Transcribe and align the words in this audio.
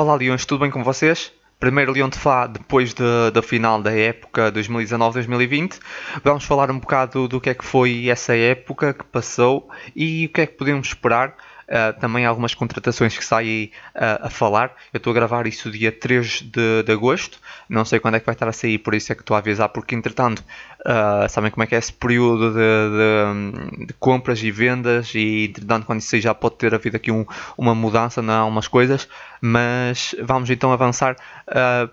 Olá 0.00 0.14
Leões, 0.14 0.46
tudo 0.46 0.60
bem 0.60 0.70
com 0.70 0.84
vocês? 0.84 1.32
Primeiro 1.58 1.90
Leão 1.90 2.08
de 2.08 2.16
Fá, 2.16 2.46
depois 2.46 2.94
de, 2.94 3.32
da 3.32 3.42
final 3.42 3.82
da 3.82 3.92
época 3.92 4.52
2019-2020. 4.52 5.80
Vamos 6.22 6.44
falar 6.44 6.70
um 6.70 6.78
bocado 6.78 7.26
do 7.26 7.40
que 7.40 7.50
é 7.50 7.54
que 7.54 7.64
foi 7.64 8.08
essa 8.08 8.32
época 8.36 8.94
que 8.94 9.02
passou 9.02 9.68
e 9.96 10.26
o 10.26 10.28
que 10.28 10.42
é 10.42 10.46
que 10.46 10.56
podemos 10.56 10.86
esperar 10.86 11.34
Uh, 11.68 11.92
também 12.00 12.24
algumas 12.24 12.54
contratações 12.54 13.14
que 13.14 13.22
saem 13.22 13.70
uh, 13.94 14.24
a 14.24 14.30
falar. 14.30 14.74
Eu 14.90 14.96
estou 14.96 15.10
a 15.10 15.14
gravar 15.14 15.46
isso 15.46 15.70
dia 15.70 15.92
3 15.92 16.40
de, 16.40 16.82
de, 16.82 16.92
agosto. 16.92 17.38
Não 17.68 17.84
sei 17.84 18.00
quando 18.00 18.14
é 18.14 18.20
que 18.20 18.24
vai 18.24 18.34
estar 18.34 18.48
a 18.48 18.52
sair, 18.52 18.78
por 18.78 18.94
isso 18.94 19.12
é 19.12 19.14
que 19.14 19.20
estou 19.20 19.34
a 19.34 19.38
avisar, 19.40 19.68
porque 19.68 19.94
entretanto, 19.94 20.42
uh, 20.80 21.28
sabem 21.28 21.50
como 21.50 21.62
é 21.64 21.66
que 21.66 21.74
é 21.74 21.78
esse 21.78 21.92
período 21.92 22.54
de, 22.54 23.76
de, 23.76 23.86
de 23.88 23.92
compras 24.00 24.42
e 24.42 24.50
vendas, 24.50 25.14
e 25.14 25.48
entretanto, 25.50 25.84
quando 25.84 26.00
isso 26.00 26.08
sair, 26.08 26.22
já 26.22 26.34
pode 26.34 26.56
ter 26.56 26.74
havido 26.74 26.96
aqui 26.96 27.12
um, 27.12 27.26
uma 27.58 27.74
mudança 27.74 28.22
em 28.22 28.30
algumas 28.30 28.66
coisas. 28.66 29.06
Mas 29.38 30.16
vamos 30.22 30.48
então 30.50 30.72
avançar 30.72 31.16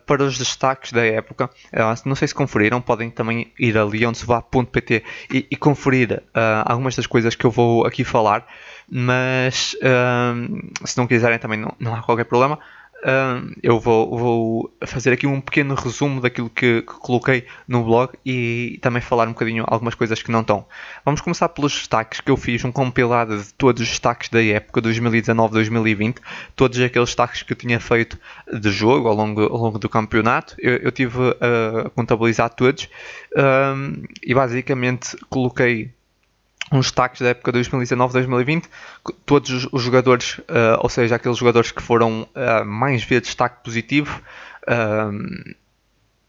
para 0.07 0.23
os 0.23 0.35
destaques 0.35 0.91
da 0.91 1.05
época. 1.05 1.47
não 2.03 2.15
sei 2.15 2.27
se 2.27 2.33
conferiram, 2.33 2.81
podem 2.81 3.11
também 3.11 3.51
ir 3.59 3.77
a 3.77 3.83
leonsevá.pt 3.83 5.03
e, 5.31 5.45
e 5.51 5.55
conferir 5.55 6.23
algumas 6.65 6.95
das 6.95 7.05
coisas 7.05 7.35
que 7.35 7.45
eu 7.45 7.51
vou 7.51 7.85
aqui 7.85 8.03
falar 8.03 8.47
mas 8.89 9.75
um, 9.83 10.69
se 10.85 10.97
não 10.97 11.07
quiserem 11.07 11.39
também 11.39 11.59
não, 11.59 11.73
não 11.79 11.95
há 11.95 12.01
qualquer 12.01 12.25
problema. 12.25 12.59
Um, 13.05 13.53
eu 13.61 13.79
vou, 13.79 14.17
vou, 14.17 14.73
fazer 14.83 15.13
aqui 15.13 15.27
um 15.27 15.39
pequeno 15.39 15.75
resumo 15.75 16.19
daquilo 16.19 16.49
que, 16.49 16.81
que, 16.81 16.93
coloquei 16.93 17.45
no 17.67 17.83
blog 17.83 18.13
e 18.25 18.79
também 18.81 18.99
falar 18.99 19.27
um 19.27 19.33
bocadinho 19.33 19.63
algumas 19.67 19.93
coisas 19.93 20.23
que 20.23 20.31
não 20.31 20.41
estão. 20.41 20.65
Vamos 21.03 21.21
começar 21.21 21.49
pelos 21.49 21.73
destaques 21.73 22.19
que 22.19 22.31
eu 22.31 22.37
fiz, 22.37 22.65
um 22.65 22.71
compilado 22.71 23.37
de 23.37 23.53
todos 23.53 23.83
os 23.83 23.89
destaques 23.89 24.29
da 24.29 24.43
época 24.43 24.81
2019-2020, 24.81 26.15
todos 26.55 26.79
aqueles 26.79 27.09
destaques 27.09 27.43
que 27.43 27.53
eu 27.53 27.57
tinha 27.57 27.79
feito 27.79 28.17
de 28.51 28.71
jogo 28.71 29.07
ao 29.07 29.13
longo, 29.13 29.41
ao 29.43 29.57
longo 29.57 29.77
do 29.77 29.87
campeonato. 29.87 30.55
Eu, 30.57 30.77
eu 30.77 30.91
tive 30.91 31.19
a 31.39 31.91
contabilizar 31.91 32.49
todos 32.55 32.89
um, 33.37 34.01
e 34.23 34.33
basicamente 34.33 35.15
coloquei 35.29 35.93
uns 36.71 36.87
destaques 36.87 37.21
da 37.21 37.29
época 37.29 37.51
2019-2020, 37.53 38.65
todos 39.25 39.67
os 39.71 39.81
jogadores, 39.81 40.39
uh, 40.39 40.79
ou 40.79 40.89
seja, 40.89 41.15
aqueles 41.15 41.37
jogadores 41.37 41.71
que 41.71 41.81
foram 41.81 42.23
uh, 42.23 42.65
mais 42.65 43.03
vezes 43.03 43.27
destaque 43.27 43.63
positivo. 43.63 44.21
Uh, 44.67 45.55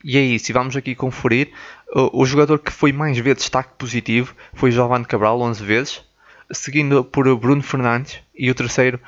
e 0.05 0.17
é 0.19 0.21
isso, 0.21 0.51
e 0.51 0.53
vamos 0.53 0.77
aqui 0.77 0.95
conferir. 0.95 1.53
O, 1.93 2.23
o, 2.23 2.27
jogador 2.27 2.59
que 2.59 2.71
foi 2.71 2.93
mais 2.93 3.19
vezes 3.19 3.43
destaque 3.43 3.71
positivo 3.79 4.35
foi 4.53 4.71
Giovanni 4.71 5.05
Cabral, 5.05 5.41
11 5.41 5.65
vezes, 5.65 6.05
seguindo 6.53 7.03
por 7.03 7.35
Bruno 7.37 7.63
Fernandes, 7.63 8.21
e 8.35 8.51
o 8.51 8.55
terceiro, 8.55 9.01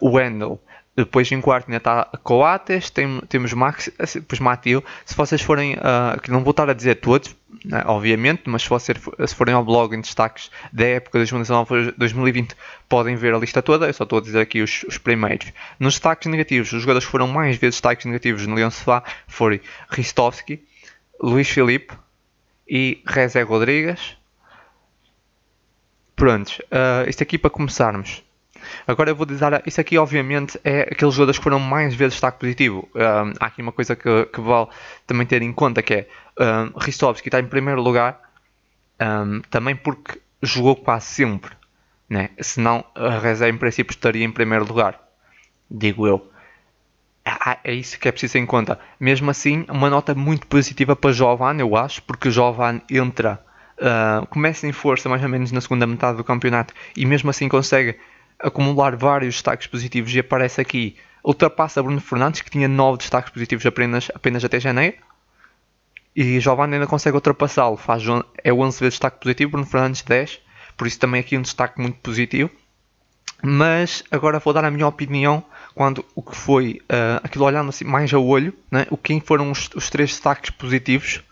o 0.00 0.12
Wendel. 0.12 0.60
Depois 1.04 1.30
em 1.32 1.40
quarto 1.40 1.68
ainda 1.68 1.78
está 1.78 2.04
Coates, 2.22 2.90
tem, 2.90 3.20
temos 3.28 3.52
Max, 3.52 3.90
depois 4.14 4.40
Matil. 4.40 4.84
Se 5.04 5.16
vocês 5.16 5.40
forem, 5.40 5.74
uh, 5.74 6.20
que 6.20 6.30
não 6.30 6.42
vou 6.42 6.50
estar 6.50 6.68
a 6.68 6.74
dizer 6.74 6.96
todos, 6.96 7.34
né, 7.64 7.82
obviamente, 7.86 8.42
mas 8.46 8.62
se, 8.62 8.68
vocês, 8.68 8.98
se 9.26 9.34
forem 9.34 9.54
ao 9.54 9.64
blog 9.64 9.94
em 9.94 10.00
destaques 10.00 10.50
da 10.72 10.84
época 10.84 11.18
2019-2020, 11.20 12.52
podem 12.88 13.16
ver 13.16 13.34
a 13.34 13.38
lista 13.38 13.62
toda. 13.62 13.86
Eu 13.86 13.92
só 13.92 14.04
estou 14.04 14.18
a 14.18 14.22
dizer 14.22 14.40
aqui 14.40 14.62
os, 14.62 14.84
os 14.84 14.98
primeiros. 14.98 15.52
Nos 15.78 15.94
destaques 15.94 16.30
negativos, 16.30 16.72
os 16.72 16.82
jogadores 16.82 17.06
que 17.06 17.12
foram 17.12 17.28
mais 17.28 17.56
vezes 17.56 17.76
destaques 17.76 18.06
negativos 18.06 18.46
no 18.46 18.54
Leão 18.54 18.70
Sofá 18.70 19.02
foram 19.26 19.58
Ristovski, 19.90 20.62
Luís 21.20 21.48
Filipe 21.48 21.94
e 22.68 23.02
Rezé 23.06 23.42
Rodrigues. 23.42 24.16
Prontos, 26.14 26.58
uh, 26.58 27.08
isto 27.08 27.22
aqui 27.22 27.38
para 27.38 27.50
começarmos. 27.50 28.22
Agora 28.86 29.10
eu 29.10 29.16
vou 29.16 29.26
dizer, 29.26 29.62
isso 29.66 29.80
aqui 29.80 29.98
obviamente 29.98 30.58
é 30.64 30.82
aqueles 30.82 31.14
jogadores 31.14 31.38
que 31.38 31.44
foram 31.44 31.60
mais 31.60 31.94
vezes 31.94 32.14
destaque 32.14 32.38
positivo. 32.38 32.88
Um, 32.94 33.32
há 33.40 33.46
aqui 33.46 33.62
uma 33.62 33.72
coisa 33.72 33.94
que, 33.96 34.26
que 34.26 34.40
vale 34.40 34.68
também 35.06 35.26
ter 35.26 35.42
em 35.42 35.52
conta 35.52 35.82
que 35.82 35.94
é 35.94 36.08
um, 36.38 36.78
Ristovski 36.78 37.28
está 37.28 37.40
em 37.40 37.46
primeiro 37.46 37.80
lugar 37.80 38.20
um, 39.00 39.40
também 39.50 39.76
porque 39.76 40.20
jogou 40.42 40.76
quase 40.76 41.06
sempre. 41.06 41.52
Né? 42.08 42.30
Senão 42.40 42.84
a 42.94 43.18
Rezé 43.18 43.48
em 43.48 43.56
princípio 43.56 43.92
estaria 43.92 44.24
em 44.24 44.30
primeiro 44.32 44.66
lugar. 44.66 45.00
Digo 45.70 46.06
eu. 46.06 46.30
Ah, 47.24 47.58
é 47.62 47.72
isso 47.72 47.98
que 47.98 48.08
é 48.08 48.12
preciso 48.12 48.32
ter 48.32 48.38
em 48.40 48.46
conta. 48.46 48.78
Mesmo 48.98 49.30
assim, 49.30 49.64
uma 49.68 49.88
nota 49.88 50.14
muito 50.14 50.46
positiva 50.46 50.96
para 50.96 51.12
Jovan, 51.12 51.56
eu 51.58 51.76
acho, 51.76 52.02
porque 52.02 52.30
Jovan 52.30 52.80
entra, 52.90 53.40
uh, 53.78 54.26
começa 54.26 54.66
em 54.66 54.72
força 54.72 55.08
mais 55.08 55.22
ou 55.22 55.28
menos 55.28 55.52
na 55.52 55.60
segunda 55.60 55.86
metade 55.86 56.16
do 56.16 56.24
campeonato 56.24 56.74
e 56.96 57.06
mesmo 57.06 57.30
assim 57.30 57.48
consegue 57.48 57.96
acumular 58.42 58.96
vários 58.96 59.34
destaques 59.34 59.66
positivos 59.66 60.14
e 60.14 60.20
aparece 60.20 60.60
aqui, 60.60 60.96
ultrapassa 61.22 61.82
Bruno 61.82 62.00
Fernandes, 62.00 62.40
que 62.40 62.50
tinha 62.50 62.68
9 62.68 62.98
destaques 62.98 63.32
positivos 63.32 63.64
apenas, 63.66 64.10
apenas 64.14 64.44
até 64.44 64.58
janeiro. 64.58 64.96
E 66.14 66.40
Giovanni 66.40 66.74
ainda 66.74 66.86
consegue 66.86 67.14
ultrapassá-lo, 67.14 67.76
faz 67.76 68.02
é 68.42 68.52
11 68.52 68.80
vezes 68.80 68.94
destaque 68.94 69.20
positivo, 69.20 69.52
Bruno 69.52 69.66
Fernandes 69.66 70.02
10, 70.02 70.40
por 70.76 70.86
isso 70.86 70.98
também 70.98 71.20
aqui 71.20 71.36
um 71.36 71.42
destaque 71.42 71.80
muito 71.80 71.98
positivo. 71.98 72.50
Mas 73.42 74.04
agora 74.10 74.38
vou 74.38 74.52
dar 74.52 74.64
a 74.64 74.70
minha 74.70 74.86
opinião 74.86 75.42
quando 75.74 76.04
o 76.14 76.22
que 76.22 76.36
foi 76.36 76.82
uh, 76.84 77.20
aquilo 77.22 77.44
olhando 77.44 77.70
assim 77.70 77.84
mais 77.84 78.12
a 78.12 78.18
olho, 78.18 78.52
né? 78.70 78.86
o 78.90 78.96
quem 78.96 79.20
foram 79.20 79.50
os, 79.50 79.70
os 79.74 79.88
três 79.88 80.10
destaques 80.10 80.50
positivos 80.50 81.22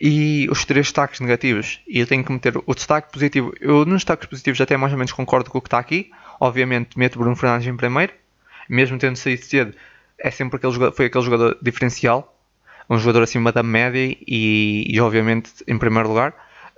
e 0.00 0.48
os 0.50 0.64
três 0.64 0.86
destaques 0.86 1.20
negativos. 1.20 1.80
E 1.86 2.00
eu 2.00 2.06
tenho 2.06 2.24
que 2.24 2.32
meter 2.32 2.56
o 2.56 2.74
destaque 2.74 3.12
positivo. 3.12 3.52
Eu 3.60 3.84
nos 3.84 3.98
destaques 3.98 4.28
positivos 4.28 4.60
até 4.60 4.76
mais 4.76 4.92
ou 4.92 4.98
menos 4.98 5.12
concordo 5.12 5.50
com 5.50 5.58
o 5.58 5.60
que 5.60 5.68
está 5.68 5.78
aqui. 5.78 6.10
Obviamente 6.40 6.98
meto 6.98 7.18
Bruno 7.18 7.36
Fernandes 7.36 7.66
em 7.66 7.76
primeiro, 7.76 8.12
mesmo 8.68 8.98
tendo 8.98 9.16
saído 9.16 9.44
cedo, 9.44 9.74
é 10.18 10.30
sempre 10.30 10.56
aquele 10.56 10.72
jogador, 10.72 10.94
foi 10.94 11.06
aquele 11.06 11.24
jogador 11.24 11.58
diferencial, 11.62 12.36
um 12.88 12.98
jogador 12.98 13.22
acima 13.22 13.52
da 13.52 13.62
média 13.62 14.16
e, 14.26 14.86
e 14.88 15.00
obviamente 15.00 15.52
em 15.66 15.78
primeiro 15.78 16.08
lugar. 16.08 16.34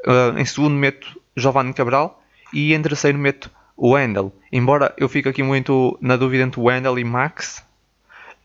Uh, 0.07 0.39
em 0.39 0.45
segundo 0.45 0.75
meto 0.75 1.21
Giovanni 1.37 1.73
Cabral 1.73 2.23
e 2.53 2.73
em 2.73 2.83
terceiro 2.83 3.19
meto 3.19 3.51
o 3.77 3.91
Wendel. 3.91 4.33
Embora 4.53 4.95
eu 4.97 5.09
fique 5.09 5.29
aqui 5.29 5.43
muito 5.43 5.99
na 6.01 6.17
dúvida 6.17 6.45
entre 6.45 6.61
o 6.61 6.65
Wendel 6.65 6.99
e 6.99 7.05
Max, 7.05 7.65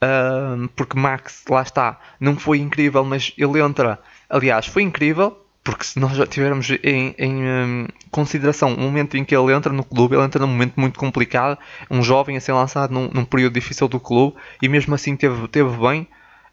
uh, 0.04 0.68
porque 0.76 0.98
Max, 0.98 1.44
lá 1.50 1.62
está, 1.62 2.00
não 2.20 2.38
foi 2.38 2.60
incrível, 2.60 3.04
mas 3.04 3.34
ele 3.38 3.60
entra, 3.60 4.00
aliás, 4.30 4.68
foi 4.68 4.84
incrível, 4.84 5.43
porque 5.64 5.86
se 5.86 6.00
nós 6.00 6.16
já 6.18 6.28
tivermos 6.28 6.70
em, 6.84 7.16
em 7.18 7.36
um, 7.44 7.88
consideração 8.12 8.74
o 8.74 8.80
momento 8.80 9.16
em 9.16 9.24
que 9.24 9.36
ele 9.36 9.54
entra 9.54 9.72
no 9.72 9.84
clube, 9.84 10.16
ele 10.16 10.24
entra 10.24 10.42
num 10.42 10.52
momento 10.52 10.74
muito 10.76 11.00
complicado, 11.00 11.58
um 11.90 12.04
jovem 12.04 12.36
a 12.36 12.42
ser 12.42 12.52
lançado 12.52 12.94
num, 12.94 13.10
num 13.14 13.24
período 13.24 13.54
difícil 13.54 13.88
do 13.88 14.00
clube 14.00 14.36
e 14.62 14.68
mesmo 14.68 14.94
assim 14.94 15.16
teve, 15.16 15.48
teve 15.48 15.70
bem. 15.78 16.08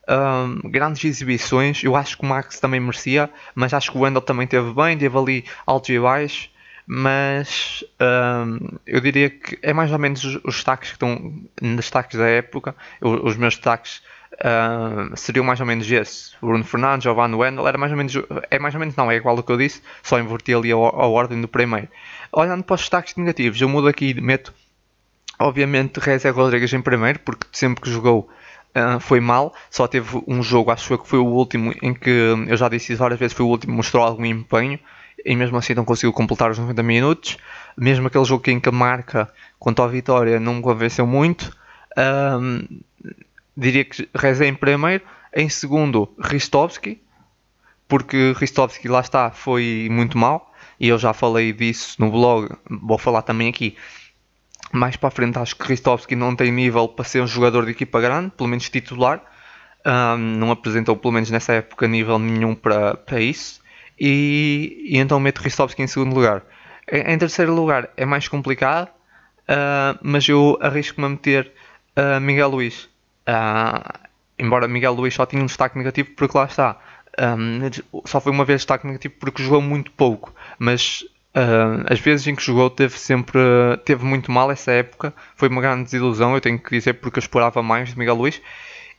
Um, 0.08 0.68
grandes 0.68 1.04
exibições, 1.04 1.84
eu 1.84 1.94
acho 1.94 2.16
que 2.16 2.24
o 2.24 2.26
Max 2.26 2.58
também 2.58 2.80
merecia, 2.80 3.30
mas 3.54 3.72
acho 3.72 3.92
que 3.92 3.98
o 3.98 4.00
Wendel 4.00 4.22
também 4.22 4.46
teve 4.46 4.72
bem, 4.72 4.98
teve 4.98 5.16
ali 5.16 5.44
altos 5.64 5.90
e 5.90 6.00
baixos, 6.00 6.50
mas 6.86 7.84
um, 8.00 8.76
eu 8.86 9.00
diria 9.00 9.30
que 9.30 9.56
é 9.62 9.72
mais 9.72 9.92
ou 9.92 9.98
menos 9.98 10.24
os, 10.24 10.42
destaques 10.42 10.90
que 10.90 10.96
estão 10.96 11.44
destaques 11.60 12.18
da 12.18 12.26
época, 12.26 12.74
os 13.00 13.36
meus 13.36 13.54
destaques 13.54 14.02
uh, 14.34 15.16
seriam 15.16 15.44
mais 15.44 15.60
ou 15.60 15.66
menos 15.66 15.90
esse. 15.90 16.32
Bruno 16.40 16.64
Fernandes, 16.64 17.04
Giovanni 17.04 17.34
Wendel, 17.34 17.66
era 17.66 17.78
mais 17.78 17.92
ou 17.92 17.98
menos, 17.98 18.14
é 18.50 18.58
mais 18.58 18.74
ou 18.74 18.80
menos 18.80 18.96
não, 18.96 19.10
é 19.10 19.16
igual 19.16 19.36
ao 19.36 19.42
que 19.42 19.52
eu 19.52 19.56
disse, 19.56 19.82
só 20.02 20.18
inverti 20.18 20.54
ali 20.54 20.72
a, 20.72 20.76
a 20.76 21.06
ordem 21.06 21.40
do 21.40 21.48
primeiro. 21.48 21.88
Olhando 22.32 22.62
para 22.62 22.74
os 22.74 22.80
destaques 22.80 23.16
negativos, 23.16 23.60
eu 23.60 23.68
mudo 23.68 23.88
aqui 23.88 24.10
e 24.10 24.20
meto, 24.20 24.52
obviamente, 25.38 25.98
Rezé 25.98 26.30
Rodrigues 26.30 26.72
em 26.72 26.82
primeiro, 26.82 27.18
porque 27.20 27.46
sempre 27.52 27.82
que 27.82 27.90
jogou 27.90 28.28
Uh, 28.70 29.00
foi 29.00 29.18
mal, 29.18 29.52
só 29.68 29.88
teve 29.88 30.22
um 30.28 30.44
jogo, 30.44 30.70
acho 30.70 30.96
que 30.96 31.08
foi 31.08 31.18
o 31.18 31.26
último, 31.26 31.74
em 31.82 31.92
que 31.92 32.08
eu 32.46 32.56
já 32.56 32.68
disse 32.68 32.94
várias 32.94 33.18
vezes, 33.18 33.36
foi 33.36 33.44
o 33.44 33.48
último, 33.48 33.74
mostrou 33.74 34.04
algum 34.04 34.24
empenho 34.24 34.78
e 35.24 35.36
mesmo 35.36 35.56
assim 35.56 35.74
não 35.74 35.84
conseguiu 35.84 36.12
completar 36.12 36.50
os 36.50 36.58
90 36.58 36.82
minutos. 36.82 37.36
Mesmo 37.76 38.06
aquele 38.06 38.24
jogo 38.24 38.48
em 38.50 38.60
que 38.60 38.70
marca 38.70 39.28
quanto 39.58 39.82
à 39.82 39.86
vitória 39.86 40.40
não 40.40 40.54
me 40.54 40.62
convenceu 40.62 41.06
muito. 41.06 41.56
Um, 41.96 42.80
diria 43.56 43.84
que 43.84 44.08
Rezé 44.14 44.46
em 44.46 44.54
primeiro, 44.54 45.04
em 45.34 45.48
segundo 45.48 46.14
Ristovski, 46.18 47.00
porque 47.88 48.34
Ristovski 48.36 48.88
lá 48.88 49.00
está, 49.00 49.30
foi 49.30 49.88
muito 49.90 50.16
mal, 50.16 50.52
e 50.78 50.88
eu 50.88 50.98
já 50.98 51.12
falei 51.12 51.52
disso 51.52 51.96
no 51.98 52.10
blog, 52.10 52.48
vou 52.68 52.98
falar 52.98 53.22
também 53.22 53.48
aqui. 53.48 53.76
Mais 54.72 54.96
para 54.96 55.08
a 55.08 55.10
frente 55.10 55.38
acho 55.38 55.56
que 55.56 55.66
Ristovski 55.66 56.14
não 56.14 56.36
tem 56.36 56.52
nível 56.52 56.86
para 56.86 57.04
ser 57.04 57.20
um 57.20 57.26
jogador 57.26 57.64
de 57.64 57.72
equipa 57.72 58.00
grande, 58.00 58.30
pelo 58.30 58.48
menos 58.48 58.68
titular. 58.68 59.20
Um, 59.84 60.16
não 60.16 60.50
apresentou 60.50 60.94
pelo 60.94 61.14
menos 61.14 61.30
nessa 61.30 61.54
época 61.54 61.88
nível 61.88 62.18
nenhum 62.18 62.54
para, 62.54 62.94
para 62.94 63.20
isso. 63.20 63.60
E, 63.98 64.86
e 64.88 64.98
então 64.98 65.18
meto 65.18 65.40
Ristovski 65.40 65.82
em 65.82 65.86
segundo 65.86 66.14
lugar. 66.14 66.42
Em, 66.90 67.14
em 67.14 67.18
terceiro 67.18 67.52
lugar 67.54 67.90
é 67.96 68.06
mais 68.06 68.28
complicado, 68.28 68.88
uh, 68.88 69.98
mas 70.02 70.28
eu 70.28 70.56
arrisco-me 70.60 71.06
a 71.06 71.10
meter 71.10 71.52
uh, 71.96 72.20
Miguel 72.20 72.50
Luís. 72.50 72.89
Uh, 73.28 74.08
embora 74.38 74.66
Miguel 74.66 74.94
Luís 74.94 75.14
só 75.14 75.26
tinha 75.26 75.42
um 75.42 75.46
destaque 75.46 75.76
negativo, 75.78 76.10
porque 76.16 76.36
lá 76.36 76.44
está. 76.44 76.78
Um, 77.18 78.02
só 78.06 78.20
foi 78.20 78.32
uma 78.32 78.44
vez 78.44 78.60
destaque 78.60 78.86
negativo 78.86 79.14
porque 79.18 79.42
jogou 79.42 79.60
muito 79.60 79.90
pouco. 79.92 80.34
Mas 80.58 81.04
Uh, 81.32 81.86
as 81.88 82.00
vezes 82.00 82.26
em 82.26 82.34
que 82.34 82.42
jogou 82.42 82.68
teve 82.68 82.98
sempre 82.98 83.38
teve 83.84 84.04
muito 84.04 84.32
mal 84.32 84.50
essa 84.50 84.72
época. 84.72 85.14
Foi 85.36 85.48
uma 85.48 85.60
grande 85.60 85.84
desilusão 85.84 86.34
eu 86.34 86.40
tenho 86.40 86.58
que 86.58 86.70
dizer 86.70 86.94
porque 86.94 87.18
eu 87.18 87.22
esperava 87.22 87.62
mais 87.62 87.90
de 87.90 87.98
Miguel 87.98 88.16
Luís. 88.16 88.42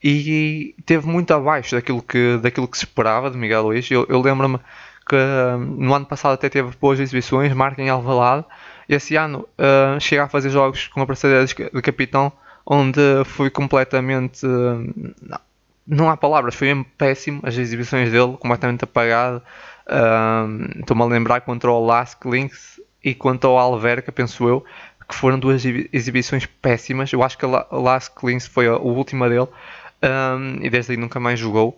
E 0.03 0.73
teve 0.85 1.05
muito 1.07 1.31
abaixo 1.33 1.75
daquilo 1.75 2.01
que 2.01 2.37
daquilo 2.37 2.67
que 2.67 2.77
se 2.77 2.85
esperava 2.85 3.29
de 3.29 3.37
Miguel 3.37 3.63
Luís. 3.63 3.89
Eu, 3.91 4.05
eu 4.09 4.21
lembro-me 4.21 4.59
que 5.07 5.15
uh, 5.15 5.57
no 5.57 5.93
ano 5.93 6.05
passado 6.05 6.33
até 6.33 6.47
teve 6.49 6.71
boas 6.79 6.99
exibições 6.99 7.53
marca 7.53 7.81
em 7.81 7.89
Alvalade. 7.89 8.45
Esse 8.87 9.15
ano 9.15 9.47
uh, 9.57 9.99
chega 9.99 10.23
a 10.23 10.29
fazer 10.29 10.49
jogos 10.49 10.87
com 10.87 11.01
a 11.01 11.05
parceria 11.05 11.45
de 11.45 11.81
capitão 11.81 12.31
onde 12.73 13.25
foi 13.25 13.49
completamente 13.49 14.45
não, 14.45 15.39
não 15.85 16.09
há 16.09 16.15
palavras 16.15 16.55
foi 16.55 16.67
mesmo 16.67 16.85
péssimo 16.97 17.41
as 17.43 17.57
exibições 17.57 18.09
dele 18.11 18.37
completamente 18.37 18.83
apagado 18.83 19.41
Estou-me 20.79 21.03
a 21.03 21.05
lembrar 21.05 21.41
contra 21.41 21.69
o 21.69 21.85
Lask 21.85 22.23
Links 22.25 22.79
e 23.03 23.13
contra 23.13 23.49
o 23.49 23.57
Alverca, 23.57 24.11
penso 24.11 24.47
eu, 24.47 24.65
que 25.07 25.15
foram 25.15 25.37
duas 25.37 25.63
exibições 25.65 26.45
péssimas. 26.45 27.11
Eu 27.11 27.23
acho 27.23 27.37
que 27.37 27.45
a 27.45 27.65
Lask 27.71 28.23
Links 28.23 28.47
foi 28.47 28.67
a 28.67 28.77
última 28.77 29.27
dele 29.27 29.47
um, 30.01 30.63
e 30.63 30.69
desde 30.69 30.93
aí 30.93 30.97
nunca 30.97 31.19
mais 31.19 31.39
jogou. 31.39 31.77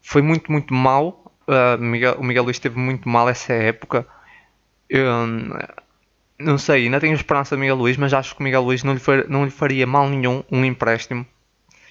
Foi 0.00 0.22
muito, 0.22 0.50
muito 0.50 0.72
mal. 0.72 1.32
Uh, 1.46 1.80
Miguel, 1.82 2.14
o 2.18 2.24
Miguel 2.24 2.44
Luís 2.44 2.56
esteve 2.56 2.78
muito 2.78 3.08
mal 3.08 3.28
essa 3.28 3.52
época. 3.52 4.06
Um, 4.92 5.50
não 6.40 6.58
sei, 6.58 6.84
ainda 6.84 7.00
tenho 7.00 7.14
esperança 7.14 7.54
de 7.54 7.60
Miguel 7.60 7.76
Luís, 7.76 7.96
mas 7.96 8.12
acho 8.12 8.34
que 8.34 8.40
o 8.40 8.44
Miguel 8.44 8.62
Luís 8.62 8.82
não 8.82 8.92
lhe, 8.92 9.00
far, 9.00 9.28
não 9.28 9.44
lhe 9.44 9.50
faria 9.50 9.86
mal 9.86 10.08
nenhum 10.08 10.42
um 10.50 10.64
empréstimo. 10.64 11.26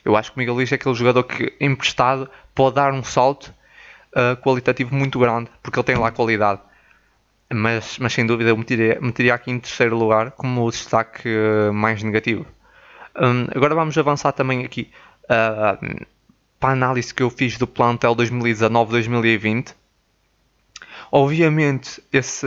Eu 0.03 0.15
acho 0.15 0.31
que 0.31 0.37
o 0.37 0.39
Miguel 0.39 0.55
Luís 0.55 0.71
é 0.71 0.75
aquele 0.75 0.95
jogador 0.95 1.23
que, 1.23 1.53
emprestado, 1.59 2.29
pode 2.55 2.75
dar 2.75 2.93
um 2.93 3.03
salto 3.03 3.53
uh, 4.15 4.35
qualitativo 4.41 4.93
muito 4.95 5.19
grande, 5.19 5.49
porque 5.61 5.79
ele 5.79 5.85
tem 5.85 5.97
lá 5.97 6.11
qualidade. 6.11 6.61
Mas, 7.51 7.97
mas 7.97 8.13
sem 8.13 8.25
dúvida 8.25 8.51
eu 8.51 8.57
meteria, 8.57 8.99
meteria 9.01 9.33
aqui 9.33 9.51
em 9.51 9.59
terceiro 9.59 9.97
lugar 9.97 10.31
como 10.31 10.63
o 10.63 10.69
destaque 10.69 11.27
uh, 11.27 11.73
mais 11.73 12.01
negativo. 12.03 12.45
Um, 13.19 13.47
agora 13.55 13.73
vamos 13.73 13.97
avançar 13.97 14.31
também 14.31 14.63
aqui 14.63 14.91
uh, 15.23 16.05
para 16.59 16.69
a 16.69 16.73
análise 16.73 17.13
que 17.13 17.23
eu 17.23 17.29
fiz 17.29 17.57
do 17.57 17.65
plantel 17.65 18.15
2019-2020. 18.15 19.73
Obviamente, 21.11 22.01
esse, 22.11 22.45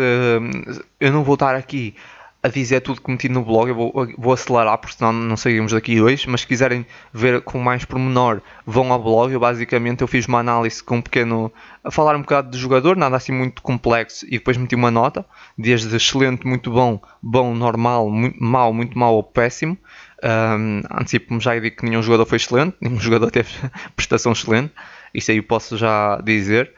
eu 1.01 1.13
não 1.13 1.25
vou 1.25 1.35
estar 1.35 1.55
aqui 1.55 1.95
a 2.43 2.49
dizer 2.49 2.81
tudo 2.81 3.01
que 3.01 3.09
meti 3.09 3.29
no 3.29 3.45
blog, 3.45 3.69
eu 3.69 3.75
vou, 3.75 3.93
vou 4.19 4.33
acelerar 4.33 4.77
porque 4.77 4.97
senão 4.97 5.13
não 5.13 5.37
saímos 5.37 5.71
daqui 5.71 6.01
hoje, 6.01 6.29
mas 6.29 6.41
se 6.41 6.47
quiserem 6.47 6.85
ver 7.13 7.41
com 7.43 7.59
mais 7.61 7.85
pormenor, 7.85 8.43
vão 8.67 8.93
ao 8.93 9.01
blog, 9.01 9.33
eu 9.33 9.39
basicamente 9.39 10.03
eu 10.03 10.09
fiz 10.09 10.27
uma 10.27 10.41
análise 10.41 10.83
com 10.83 10.97
um 10.97 11.03
pequeno, 11.03 11.53
a 11.85 11.91
falar 11.91 12.17
um 12.17 12.23
bocado 12.23 12.51
do 12.51 12.59
jogador, 12.59 12.97
nada 12.97 13.17
assim 13.17 13.31
muito 13.31 13.63
complexo, 13.63 14.27
e 14.27 14.33
depois 14.33 14.57
meti 14.57 14.75
uma 14.75 14.91
nota, 14.91 15.25
desde 15.57 15.95
excelente, 15.95 16.45
muito 16.45 16.69
bom, 16.73 17.01
bom, 17.23 17.55
normal, 17.55 18.11
muito, 18.11 18.43
mau, 18.43 18.73
muito 18.73 18.99
mau 18.99 19.15
ou 19.15 19.23
péssimo, 19.23 19.79
um, 20.25 20.83
antecipo-me 20.91 21.39
já 21.39 21.57
e 21.57 21.61
digo 21.61 21.77
que 21.77 21.85
nenhum 21.85 22.03
jogador 22.03 22.27
foi 22.27 22.37
excelente, 22.37 22.77
nenhum 22.81 22.99
jogador 23.01 23.31
teve 23.31 23.51
prestação 23.95 24.33
excelente, 24.33 24.73
isso 25.15 25.31
aí 25.31 25.37
eu 25.37 25.45
posso 25.45 25.77
já 25.77 26.21
dizer, 26.25 26.73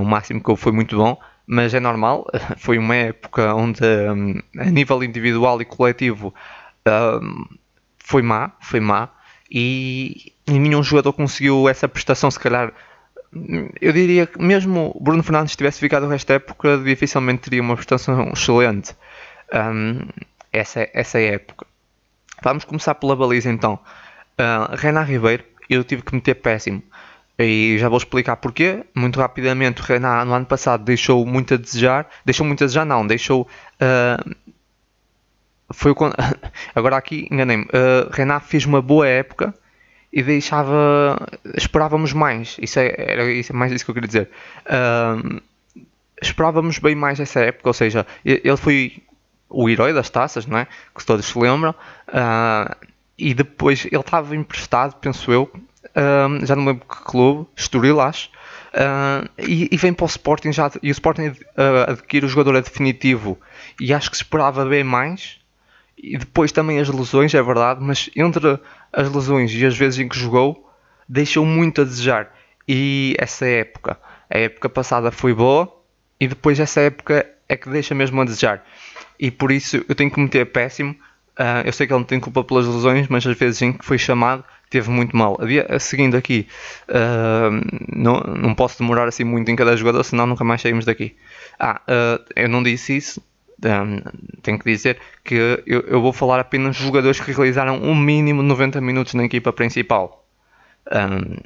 o 0.00 0.04
máximo 0.04 0.42
que 0.42 0.56
foi 0.56 0.72
muito 0.72 0.96
bom, 0.96 1.18
mas 1.46 1.72
é 1.74 1.80
normal. 1.80 2.26
Foi 2.58 2.78
uma 2.78 2.94
época 2.94 3.54
onde, 3.54 3.82
um, 3.84 4.40
a 4.60 4.64
nível 4.66 5.02
individual 5.02 5.60
e 5.62 5.64
coletivo, 5.64 6.34
um, 6.86 7.44
foi 7.98 8.22
má, 8.22 8.52
foi 8.60 8.80
má, 8.80 9.10
e, 9.50 10.32
nenhum 10.46 10.82
jogador 10.82 11.12
conseguiu 11.12 11.68
essa 11.68 11.88
prestação. 11.88 12.30
Se 12.30 12.38
calhar, 12.38 12.72
eu 13.80 13.92
diria 13.92 14.26
que 14.26 14.40
mesmo 14.40 14.96
Bruno 15.00 15.22
Fernandes 15.22 15.56
tivesse 15.56 15.80
ficado 15.80 16.06
o 16.06 16.08
resto 16.08 16.28
da 16.28 16.34
época, 16.34 16.78
dificilmente 16.78 17.42
teria 17.42 17.62
uma 17.62 17.76
prestação 17.76 18.30
excelente. 18.32 18.94
Essa, 20.52 20.88
essa 20.92 21.20
época. 21.20 21.66
Vamos 22.42 22.64
começar 22.64 22.94
pela 22.94 23.16
baliza 23.16 23.50
então. 23.50 23.78
Uh, 24.38 24.74
Renan 24.76 25.02
Ribeiro, 25.02 25.44
eu 25.68 25.84
tive 25.84 26.02
que 26.02 26.14
meter 26.14 26.34
péssimo. 26.34 26.82
E 27.38 27.78
já 27.78 27.88
vou 27.88 27.98
explicar 27.98 28.36
porquê. 28.36 28.84
Muito 28.94 29.20
rapidamente, 29.20 29.80
o 29.80 29.84
Renan 29.84 30.24
no 30.24 30.34
ano 30.34 30.46
passado 30.46 30.82
deixou 30.82 31.24
muito 31.24 31.54
a 31.54 31.56
desejar. 31.56 32.08
Deixou 32.24 32.44
muito 32.44 32.64
a 32.64 32.66
desejar, 32.66 32.84
não. 32.84 33.06
Deixou. 33.06 33.46
Uh, 33.80 34.34
foi 35.72 35.92
o, 35.92 35.96
agora 36.74 36.96
aqui 36.96 37.28
enganei-me. 37.30 37.64
Uh, 37.64 38.10
Renan 38.10 38.40
fez 38.40 38.66
uma 38.66 38.82
boa 38.82 39.06
época 39.06 39.54
e 40.12 40.20
deixava. 40.20 41.16
Esperávamos 41.56 42.12
mais. 42.12 42.56
Isso 42.60 42.80
é, 42.80 42.92
era 42.96 43.30
isso, 43.30 43.52
é 43.52 43.54
mais 43.54 43.70
isso 43.70 43.84
que 43.84 43.90
eu 43.92 43.94
queria 43.94 44.08
dizer. 44.08 44.30
Uh, 44.66 45.40
esperávamos 46.20 46.80
bem 46.80 46.96
mais 46.96 47.20
essa 47.20 47.38
época. 47.38 47.68
Ou 47.68 47.74
seja, 47.74 48.04
ele 48.24 48.56
foi 48.56 49.00
o 49.48 49.68
herói 49.68 49.92
das 49.92 50.10
taças, 50.10 50.44
não 50.44 50.58
é? 50.58 50.66
Que 50.92 51.06
todos 51.06 51.24
se 51.24 51.38
lembram. 51.38 51.72
Uh, 52.08 52.88
e 53.16 53.32
depois 53.32 53.84
ele 53.84 53.96
estava 54.00 54.34
emprestado, 54.36 54.96
penso 55.00 55.32
eu, 55.32 55.50
uh, 55.98 56.46
já 56.46 56.54
não 56.54 56.64
lembro 56.64 56.86
que 56.86 57.04
clube, 57.04 57.46
Estoril 57.56 58.00
acho, 58.00 58.30
uh, 58.74 59.28
e, 59.38 59.68
e, 59.70 59.76
vem 59.76 59.92
para 59.92 60.04
o 60.04 60.06
Sporting 60.06 60.52
já, 60.52 60.70
e 60.82 60.90
o 60.90 60.92
Sporting 60.92 61.28
uh, 61.28 61.90
adquire 61.90 62.24
o 62.24 62.28
jogador 62.28 62.56
a 62.56 62.60
definitivo. 62.60 63.38
E 63.80 63.92
acho 63.92 64.10
que 64.10 64.16
se 64.16 64.22
esperava 64.22 64.64
bem 64.64 64.84
mais. 64.84 65.38
E 66.00 66.16
depois 66.16 66.52
também 66.52 66.78
as 66.78 66.88
lesões, 66.88 67.34
é 67.34 67.42
verdade, 67.42 67.82
mas 67.82 68.08
entre 68.14 68.60
as 68.92 69.12
lesões 69.12 69.52
e 69.52 69.66
as 69.66 69.76
vezes 69.76 69.98
em 69.98 70.08
que 70.08 70.16
jogou 70.16 70.70
deixou 71.08 71.44
muito 71.44 71.80
a 71.80 71.84
desejar. 71.84 72.32
E 72.68 73.16
essa 73.18 73.46
época, 73.46 73.98
a 74.30 74.38
época 74.38 74.68
passada 74.68 75.10
foi 75.10 75.34
boa 75.34 75.74
e 76.20 76.28
depois 76.28 76.60
essa 76.60 76.80
época 76.82 77.26
é 77.48 77.56
que 77.56 77.68
deixa 77.68 77.94
mesmo 77.94 78.20
a 78.20 78.24
desejar. 78.24 78.64
E 79.18 79.30
por 79.30 79.50
isso 79.50 79.84
eu 79.88 79.94
tenho 79.94 80.10
que 80.10 80.20
meter 80.20 80.44
péssimo 80.52 80.94
Uh, 81.38 81.62
eu 81.64 81.72
sei 81.72 81.86
que 81.86 81.92
ele 81.92 82.00
não 82.00 82.06
tem 82.06 82.18
culpa 82.18 82.42
pelas 82.42 82.66
lesões, 82.66 83.06
mas 83.06 83.24
as 83.24 83.38
vezes 83.38 83.62
em 83.62 83.72
que 83.72 83.84
foi 83.84 83.96
chamado 83.96 84.44
teve 84.68 84.90
muito 84.90 85.16
mal. 85.16 85.38
Seguindo 85.78 86.16
aqui, 86.16 86.48
uh, 86.88 87.94
não, 87.94 88.20
não 88.20 88.54
posso 88.54 88.78
demorar 88.78 89.06
assim 89.06 89.22
muito 89.22 89.48
em 89.50 89.56
cada 89.56 89.76
jogador, 89.76 90.02
senão 90.02 90.26
nunca 90.26 90.42
mais 90.42 90.60
saímos 90.60 90.84
daqui. 90.84 91.16
Ah, 91.58 91.80
uh, 91.88 92.24
eu 92.34 92.48
não 92.48 92.62
disse 92.62 92.96
isso. 92.96 93.22
Um, 93.64 94.00
tenho 94.40 94.58
que 94.58 94.64
dizer 94.70 94.98
que 95.24 95.34
eu, 95.34 95.80
eu, 95.80 96.00
vou 96.00 96.12
falar 96.12 96.38
apenas 96.38 96.76
de 96.76 96.84
jogadores 96.84 97.18
que 97.18 97.32
realizaram 97.32 97.82
um 97.82 97.94
mínimo 97.94 98.40
de 98.40 98.46
90 98.48 98.80
minutos 98.80 99.14
na 99.14 99.24
equipa 99.24 99.52
principal. 99.52 100.24
Um, 100.92 101.36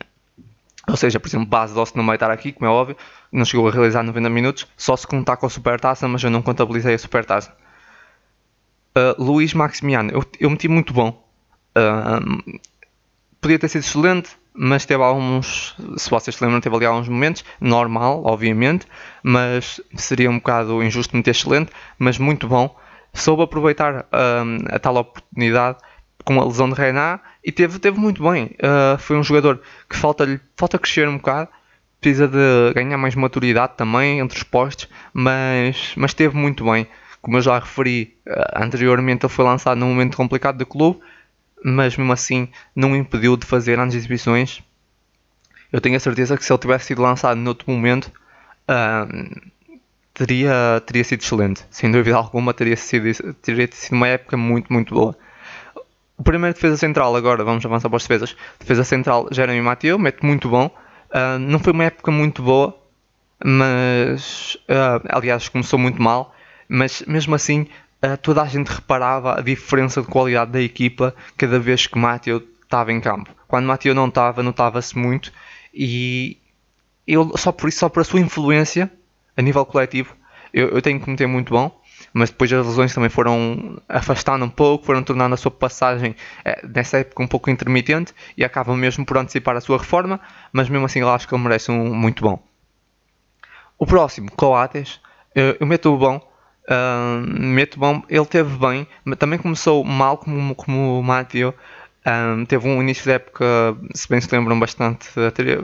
ou 0.89 0.97
seja, 0.97 1.19
por 1.19 1.29
exemplo, 1.29 1.47
Base 1.47 1.73
Doce 1.75 1.97
não 1.97 2.05
vai 2.05 2.17
estar 2.17 2.31
aqui, 2.31 2.53
como 2.53 2.67
é 2.67 2.71
óbvio, 2.71 2.97
não 3.31 3.45
chegou 3.45 3.67
a 3.69 3.71
realizar 3.71 4.03
90 4.03 4.29
minutos, 4.29 4.67
só 4.77 4.97
se 4.97 5.07
contar 5.07 5.37
com 5.37 5.47
a 5.47 5.51
Supertaça, 5.51 6.07
mas 6.07 6.23
eu 6.23 6.31
não 6.31 6.43
contabilizei 6.43 6.95
a 6.95 6.99
Supertaça. 6.99 7.57
Uh, 8.97 9.23
Luís 9.23 9.55
Maximiano, 9.55 10.11
eu, 10.11 10.25
eu 10.39 10.51
meti 10.51 10.69
muito 10.69 10.93
bom. 10.93 11.25
Uh, 11.77 12.61
podia 13.41 13.59
ter 13.59 13.69
sido 13.69 13.81
excelente, 13.81 14.31
mas 14.55 14.85
teve 14.85 15.03
alguns, 15.03 15.75
se 15.97 16.11
vocês 16.11 16.37
se 16.37 16.45
lembram, 16.45 16.61
teve 16.61 16.77
ali 16.77 16.85
alguns 16.85 17.09
momentos, 17.09 17.45
normal, 17.61 18.23
obviamente, 18.25 18.87
mas 19.23 19.81
seria 19.97 20.31
um 20.31 20.39
bocado 20.39 20.83
injusto 20.83 21.17
meter 21.17 21.31
excelente, 21.31 21.71
mas 21.99 22.19
muito 22.19 22.47
bom. 22.47 22.77
Soube 23.15 23.43
aproveitar 23.43 24.07
a 24.11 24.79
tal 24.79 24.97
oportunidade 24.97 25.79
com 26.25 26.41
a 26.41 26.45
lesão 26.45 26.69
de 26.69 26.75
Renan 26.75 27.21
e 27.45 27.51
teve, 27.51 27.79
teve 27.79 27.99
muito 27.99 28.23
bem. 28.23 28.57
Uh, 28.59 28.99
foi 28.99 29.17
um 29.17 29.23
jogador 29.23 29.61
que 29.89 29.97
falta-lhe 29.97 30.41
falta 30.57 30.79
crescer 30.79 31.09
um 31.09 31.17
bocado, 31.17 31.49
precisa 32.01 32.29
de 32.29 32.73
ganhar 32.75 32.99
mais 32.99 33.15
maturidade 33.15 33.75
também 33.77 34.19
entre 34.19 34.37
os 34.37 34.43
postos, 34.43 34.89
mas, 35.13 35.93
mas 35.97 36.15
teve 36.15 36.37
muito 36.37 36.65
bem. 36.65 36.87
Como 37.23 37.37
eu 37.37 37.41
já 37.41 37.57
referi 37.57 38.19
uh, 38.27 38.65
anteriormente, 38.65 39.25
ele 39.25 39.33
foi 39.33 39.45
lançado 39.45 39.79
num 39.79 39.89
momento 39.89 40.17
complicado 40.17 40.59
do 40.59 40.67
clube, 40.67 41.01
mas 41.65 41.97
mesmo 41.97 42.13
assim 42.13 42.49
não 42.75 42.97
impediu 42.97 43.37
de 43.37 43.47
fazer 43.47 43.77
grandes 43.77 43.95
exibições. 43.95 44.61
Eu 45.73 45.81
tenho 45.81 45.97
a 45.97 46.01
certeza 46.01 46.37
que 46.37 46.45
se 46.45 46.53
ele 46.53 46.59
tivesse 46.59 46.87
sido 46.87 47.01
lançado 47.01 47.39
noutro 47.39 47.71
momento, 47.71 48.11
uh, 48.69 49.41
teria, 50.13 50.83
teria 50.85 51.05
sido 51.05 51.21
excelente. 51.21 51.65
Sem 51.71 51.93
dúvida 51.93 52.17
alguma, 52.17 52.53
teria 52.53 52.77
sido, 52.77 53.33
teria 53.35 53.69
sido 53.71 53.95
uma 53.95 54.09
época 54.09 54.37
muito, 54.37 54.73
muito 54.73 54.93
boa. 54.93 55.17
O 56.19 56.25
primeiro 56.25 56.55
defesa 56.55 56.77
central, 56.77 57.15
agora 57.15 57.45
vamos 57.45 57.65
avançar 57.65 57.89
para 57.89 57.97
as 57.97 58.03
defesas. 58.03 58.37
Defesa 58.59 58.83
central, 58.83 59.29
Jeremy 59.31 59.63
Mateu, 59.63 59.97
mete 59.97 60.27
muito 60.27 60.49
bom. 60.49 60.67
Uh, 60.67 61.39
não 61.39 61.61
foi 61.61 61.73
uma 61.73 61.85
época 61.85 62.11
muito 62.11 62.43
boa, 62.43 62.77
mas 63.45 64.57
uh, 64.69 65.07
aliás 65.09 65.49
começou 65.49 65.79
muito 65.79 66.03
mal 66.03 66.35
mas 66.73 67.03
mesmo 67.07 67.35
assim 67.35 67.67
uh, 68.03 68.17
toda 68.17 68.41
a 68.41 68.47
gente 68.47 68.69
reparava 68.69 69.39
a 69.39 69.43
diferença 69.43 70.01
de 70.01 70.09
qualidade 70.09 70.53
da 70.53 70.61
equipa 70.63 71.15
cada 71.37 71.59
vez 71.59 71.87
que 71.87 71.99
Mateo 71.99 72.43
estava 72.63 72.91
em 72.91 73.01
campo. 73.01 73.31
Quando 73.47 73.67
Mateo 73.67 73.95
não 73.95 74.09
estava, 74.09 74.43
notava-se 74.43 74.97
muito 74.97 75.31
e 75.75 76.39
ele, 77.07 77.31
só 77.37 77.53
por 77.53 77.69
isso, 77.69 77.81
só 77.81 77.91
por 77.91 78.01
a 78.01 78.05
sua 78.05 78.21
influência 78.21 78.91
a 79.37 79.43
nível 79.43 79.67
coletivo, 79.67 80.17
eu, 80.53 80.71
eu 80.71 80.81
tenho 80.81 80.99
que 80.99 81.11
meter 81.11 81.27
muito 81.27 81.53
bom 81.53 81.81
mas 82.13 82.31
depois 82.31 82.53
as 82.53 82.67
lesões 82.67 82.93
também 82.93 83.09
foram 83.09 83.81
afastando 83.89 84.45
um 84.45 84.49
pouco, 84.49 84.85
foram 84.85 85.03
tornando 85.03 85.35
a 85.35 85.39
sua 85.39 85.51
passagem 85.51 86.17
eh, 86.45 86.67
nessa 86.67 86.99
época 86.99 87.23
um 87.23 87.29
pouco 87.29 87.49
intermitente 87.49 88.13
e 88.37 88.45
acabam 88.45 88.77
mesmo 88.77 89.05
por 89.07 89.17
antecipar 89.17 89.57
a 89.57 89.61
sua 89.61 89.79
reforma, 89.79 90.21
mas 90.53 90.69
mesmo 90.69 90.85
assim 90.85 91.01
eu 91.01 91.09
acho 91.09 91.27
que 91.27 91.35
ele 91.35 91.43
merece 91.43 91.71
um 91.71 91.95
muito 91.95 92.23
bom. 92.23 92.43
O 93.79 93.87
próximo, 93.87 94.31
Coates, 94.33 95.01
eu, 95.35 95.57
eu 95.61 95.67
meto 95.67 95.93
o 95.93 95.97
bom 95.97 96.32
Meto 97.29 97.79
bom, 97.79 98.03
ele 98.09 98.27
teve 98.27 98.57
bem, 98.57 98.87
mas 99.05 99.19
também 99.19 99.39
começou 99.39 99.85
mal 99.85 100.17
como, 100.17 100.55
como 100.55 100.99
o 100.99 101.03
Matthew. 101.03 101.55
Um, 102.05 102.45
teve 102.45 102.67
um 102.67 102.81
início 102.83 103.05
de 103.05 103.13
época, 103.13 103.77
se 103.95 104.09
bem 104.09 104.21
se 104.21 104.29
lembram, 104.35 104.59
bastante, 104.59 105.09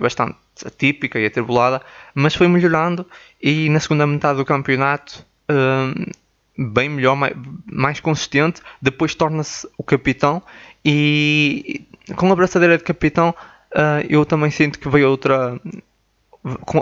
bastante 0.01 0.37
atípica 0.65 1.19
e 1.19 1.27
atribulada, 1.27 1.83
mas 2.15 2.35
foi 2.35 2.47
melhorando 2.47 3.05
e 3.43 3.69
na 3.69 3.81
segunda 3.81 4.07
metade 4.07 4.39
do 4.39 4.45
campeonato 4.45 5.25
um, 5.49 6.73
bem 6.73 6.89
melhor, 6.89 7.17
mais, 7.17 7.35
mais 7.67 8.01
consistente. 8.01 8.61
Depois 8.81 9.15
torna-se 9.15 9.69
o 9.77 9.83
capitão 9.83 10.43
e 10.85 11.87
com 12.17 12.31
a 12.33 12.37
braçadeira 12.37 12.79
de 12.79 12.85
capitão 12.85 13.35
uh, 13.73 14.05
eu 14.09 14.25
também 14.25 14.51
sinto 14.51 14.79
que 14.79 14.89
veio 14.89 15.11
outra 15.11 15.61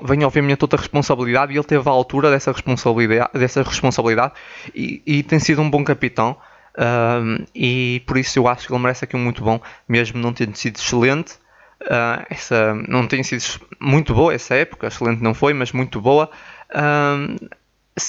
vem 0.05 0.25
obviamente 0.25 0.63
outra 0.63 0.79
responsabilidade 0.79 1.53
e 1.53 1.57
ele 1.57 1.65
teve 1.65 1.89
a 1.89 1.93
altura 1.93 2.31
dessa 2.31 2.53
responsabilidade, 2.53 3.31
dessa 3.35 3.63
responsabilidade 3.63 4.35
e, 4.75 5.03
e 5.07 5.23
tem 5.23 5.39
sido 5.39 5.63
um 5.63 5.71
bom 5.71 5.83
capitão 5.83 6.37
uh, 6.77 7.47
e 7.55 8.03
por 8.07 8.19
isso 8.19 8.39
eu 8.39 8.49
acho 8.49 8.67
que 8.67 8.73
ele 8.73 8.83
merece 8.83 9.05
aqui 9.05 9.17
um 9.17 9.21
muito 9.21 9.43
bom, 9.43 9.61
mesmo 9.89 10.21
não 10.21 10.33
tendo 10.33 10.57
sido 10.57 10.77
excelente. 10.77 11.35
Uh, 11.83 12.25
essa 12.31 12.75
não 12.89 13.07
tem 13.07 13.23
sido 13.23 13.43
muito 13.81 14.15
boa 14.15 14.35
essa 14.35 14.55
época, 14.55 14.87
excelente 14.87 15.23
não 15.23 15.35
foi, 15.35 15.53
mas 15.53 15.73
muito 15.73 16.01
boa. 16.01 16.31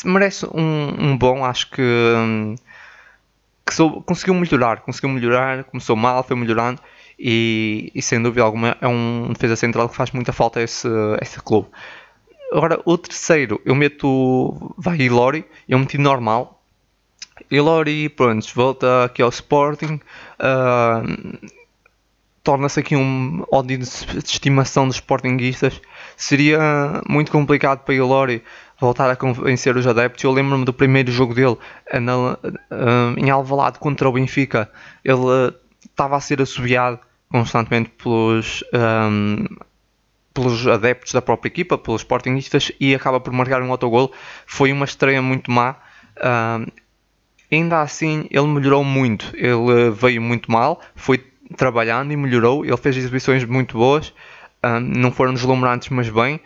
Merece 0.04 0.46
um, 0.54 1.12
um, 1.12 1.18
bom, 1.18 1.46
acho 1.46 1.70
que, 1.72 1.82
um, 1.82 2.56
que 3.66 3.74
sou, 3.74 4.02
conseguiu 4.02 4.34
melhorar, 4.34 4.82
conseguiu 4.82 5.10
melhorar, 5.10 5.64
começou 5.64 5.96
mal, 5.96 6.24
foi 6.24 6.36
melhorando 6.36 6.82
e, 7.20 7.92
e, 7.96 8.02
sem 8.02 8.22
dúvida 8.22 8.44
alguma 8.44 8.78
é 8.80 8.88
um 8.88 9.34
defesa 9.34 9.56
central 9.56 9.90
que 9.90 9.96
faz 9.96 10.12
muita 10.12 10.32
falta 10.32 10.60
a 10.60 10.64
esse, 10.64 10.88
a 10.88 11.20
esse 11.22 11.42
clube. 11.42 11.68
Agora, 12.52 12.80
o 12.86 12.98
terceiro, 12.98 13.60
eu 13.66 13.76
meto 13.76 14.74
vai 14.78 14.98
Ilori, 15.02 15.46
eu 15.68 15.78
meti 15.80 15.98
normal. 15.98 16.64
Ilori, 17.52 18.10
pronto, 18.10 18.48
volta 18.56 19.06
aqui 19.06 19.22
ao 19.22 19.30
Sporting, 19.30 20.00
uh, 20.40 21.48
torna-se 22.44 22.80
aqui 22.80 22.96
um 22.96 23.44
ódio 23.52 23.78
de 23.78 23.84
estimação 23.84 24.88
dos 24.88 24.96
Sportingistas. 24.98 25.82
Seria 26.16 27.02
muito 27.08 27.32
complicado 27.32 27.84
para 27.84 27.96
Ilori 27.96 28.44
voltar 28.80 29.10
a 29.10 29.16
convencer 29.16 29.76
os 29.76 29.86
adeptos. 29.86 30.24
Eu 30.24 30.32
lembro-me 30.32 30.64
do 30.64 30.74
primeiro 30.74 31.12
jogo 31.12 31.34
dele 31.34 31.58
na, 32.00 32.34
uh, 32.34 32.38
em 33.18 33.30
Alvalade 33.30 33.80
contra 33.80 34.08
o 34.08 34.14
Benfica. 34.14 34.72
Ele 35.04 35.54
estava 35.86 36.16
a 36.16 36.22
ser 36.22 36.42
assobiado 36.42 37.00
constantemente 37.30 37.90
pelos, 37.90 38.64
um, 38.74 39.46
pelos 40.34 40.66
adeptos 40.68 41.14
da 41.14 41.22
própria 41.22 41.50
equipa, 41.50 41.78
pelos 41.78 42.02
Sportingistas, 42.02 42.72
e 42.80 42.96
acaba 42.96 43.20
por 43.20 43.34
marcar 43.34 43.62
um 43.62 43.72
autogol. 43.72 44.12
Foi 44.46 44.72
uma 44.72 44.86
estreia 44.86 45.22
muito 45.22 45.52
má. 45.52 45.76
Um, 46.18 46.66
ainda 47.52 47.82
assim, 47.82 48.28
ele 48.32 48.48
melhorou 48.48 48.84
muito. 48.84 49.32
Ele 49.36 49.92
veio 49.92 50.22
muito 50.22 50.52
mal, 50.52 50.82
foi 50.96 51.24
trabalhando 51.56 52.12
e 52.12 52.18
melhorou. 52.18 52.66
Ele 52.66 52.78
fez 52.78 52.98
exibições 52.98 53.44
muito 53.44 53.78
boas, 53.78 54.14
um, 54.64 54.80
não 54.80 55.12
foram 55.12 55.34
deslumbrantes, 55.34 55.90
mas 55.90 56.10
bem. 56.10 56.40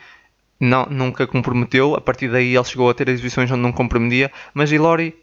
Não, 0.60 0.86
nunca 0.86 1.26
comprometeu. 1.26 1.96
A 1.96 2.02
partir 2.02 2.30
daí, 2.30 2.56
ele 2.56 2.64
chegou 2.64 2.88
a 2.88 2.94
ter 2.94 3.10
exibições 3.10 3.50
onde 3.50 3.62
não 3.62 3.72
comprometia. 3.72 4.32
Mas 4.54 4.72
Ilori 4.72 5.16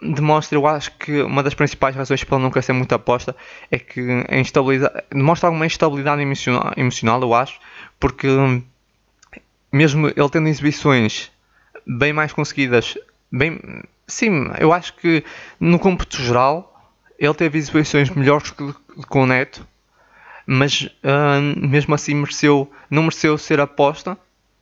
demonstra, 0.00 0.56
eu 0.56 0.66
acho 0.66 0.92
que 0.98 1.22
uma 1.22 1.42
das 1.42 1.54
principais 1.54 1.96
razões 1.96 2.22
para 2.22 2.36
ele 2.36 2.44
nunca 2.44 2.60
ser 2.60 2.72
muito 2.72 2.94
aposta 2.94 3.34
é 3.70 3.78
que 3.78 4.00
a 4.28 4.38
instabilidade, 4.38 5.04
demonstra 5.10 5.48
alguma 5.48 5.66
instabilidade 5.66 6.22
emocional, 6.22 6.72
emocional, 6.76 7.20
eu 7.22 7.34
acho, 7.34 7.58
porque 7.98 8.28
mesmo 9.72 10.08
ele 10.08 10.30
tendo 10.30 10.48
exibições 10.48 11.30
bem 11.86 12.12
mais 12.12 12.32
conseguidas, 12.32 12.98
bem, 13.30 13.60
sim, 14.06 14.50
eu 14.58 14.72
acho 14.72 14.94
que 14.94 15.24
no 15.58 15.78
cômputo 15.78 16.20
geral 16.22 16.72
ele 17.18 17.34
teve 17.34 17.58
exibições 17.58 18.10
melhores 18.10 18.50
que, 18.50 18.74
com 19.08 19.22
o 19.22 19.26
Neto, 19.26 19.66
mas 20.46 20.82
uh, 20.82 21.66
mesmo 21.66 21.94
assim 21.94 22.14
mereceu, 22.14 22.70
não 22.90 23.04
mereceu 23.04 23.36
ser 23.38 23.60
aposta 23.60 24.16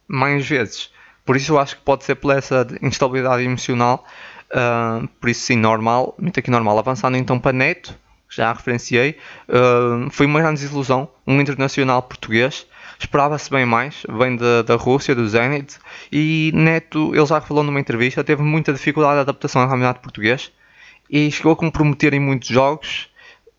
mais 0.06 0.46
vezes. 0.46 0.90
Por 1.24 1.36
isso 1.36 1.52
eu 1.52 1.58
acho 1.58 1.76
que 1.76 1.82
pode 1.82 2.04
ser 2.04 2.14
por 2.16 2.36
essa 2.36 2.66
instabilidade 2.82 3.42
emocional 3.42 4.06
Uh, 4.50 5.08
por 5.20 5.28
isso, 5.28 5.46
sim, 5.46 5.56
normal, 5.56 6.14
muito 6.18 6.38
aqui 6.38 6.50
normal. 6.50 6.78
Avançando 6.78 7.16
então 7.16 7.38
para 7.38 7.52
Neto, 7.52 7.94
já 8.28 8.52
referenciei, 8.52 9.16
uh, 9.48 10.10
foi 10.10 10.26
uma 10.26 10.40
grande 10.40 10.60
desilusão. 10.60 11.08
Um 11.26 11.40
internacional 11.40 12.02
português, 12.02 12.66
esperava-se 12.98 13.50
bem 13.50 13.64
mais, 13.64 14.02
vem 14.08 14.36
da, 14.36 14.62
da 14.62 14.76
Rússia, 14.76 15.14
do 15.14 15.28
Zenit, 15.28 15.78
e 16.10 16.52
Neto, 16.54 17.14
ele 17.14 17.26
já 17.26 17.40
falou 17.40 17.62
numa 17.62 17.80
entrevista, 17.80 18.22
teve 18.22 18.42
muita 18.42 18.72
dificuldade 18.72 19.14
de 19.14 19.20
adaptação 19.20 19.62
ao 19.62 19.68
campeonato 19.68 20.00
português 20.00 20.52
e 21.08 21.30
chegou 21.30 21.52
a 21.52 21.56
comprometer 21.56 22.14
em 22.14 22.20
muitos 22.20 22.48
jogos. 22.48 23.08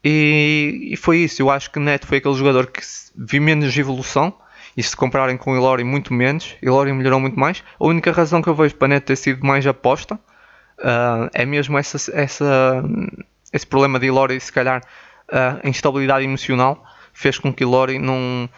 E, 0.04 0.90
e, 0.92 0.98
foi 0.98 1.20
isso. 1.20 1.42
Eu 1.42 1.50
acho 1.50 1.72
que 1.72 1.80
Neto 1.80 2.06
foi 2.06 2.20
aquele 2.20 2.36
jogador 2.36 2.68
que 2.68 2.82
viu 3.16 3.42
menos 3.42 3.76
evolução. 3.76 4.34
E 4.78 4.84
se 4.84 4.96
compararem 4.96 5.38
com 5.38 5.54
o 5.54 5.56
Ilori, 5.56 5.84
muito 5.84 6.14
menos. 6.14 6.54
Ilori 6.62 6.92
melhorou 6.92 7.20
muito 7.20 7.40
mais. 7.40 7.64
A 7.80 7.86
única 7.86 8.12
razão 8.12 8.42
que 8.42 8.50
eu 8.50 8.54
vejo 8.54 8.76
para 8.76 8.90
Neto 8.90 9.06
ter 9.06 9.16
sido 9.16 9.46
mais 9.46 9.66
aposta 9.66 10.20
Uh, 10.80 11.30
é 11.34 11.46
mesmo 11.46 11.78
essa, 11.78 11.98
essa, 12.14 12.84
esse 13.52 13.66
problema 13.66 14.00
de 14.00 14.08
Ilori, 14.08 14.40
se 14.40 14.52
calhar 14.52 14.82
uh, 15.32 15.60
a 15.64 15.68
instabilidade 15.68 16.26
emocional 16.26 16.84
fez 17.14 17.40
com 17.40 17.54
que 17.54 17.64
Ilori 17.64 17.98
não, 17.98 18.50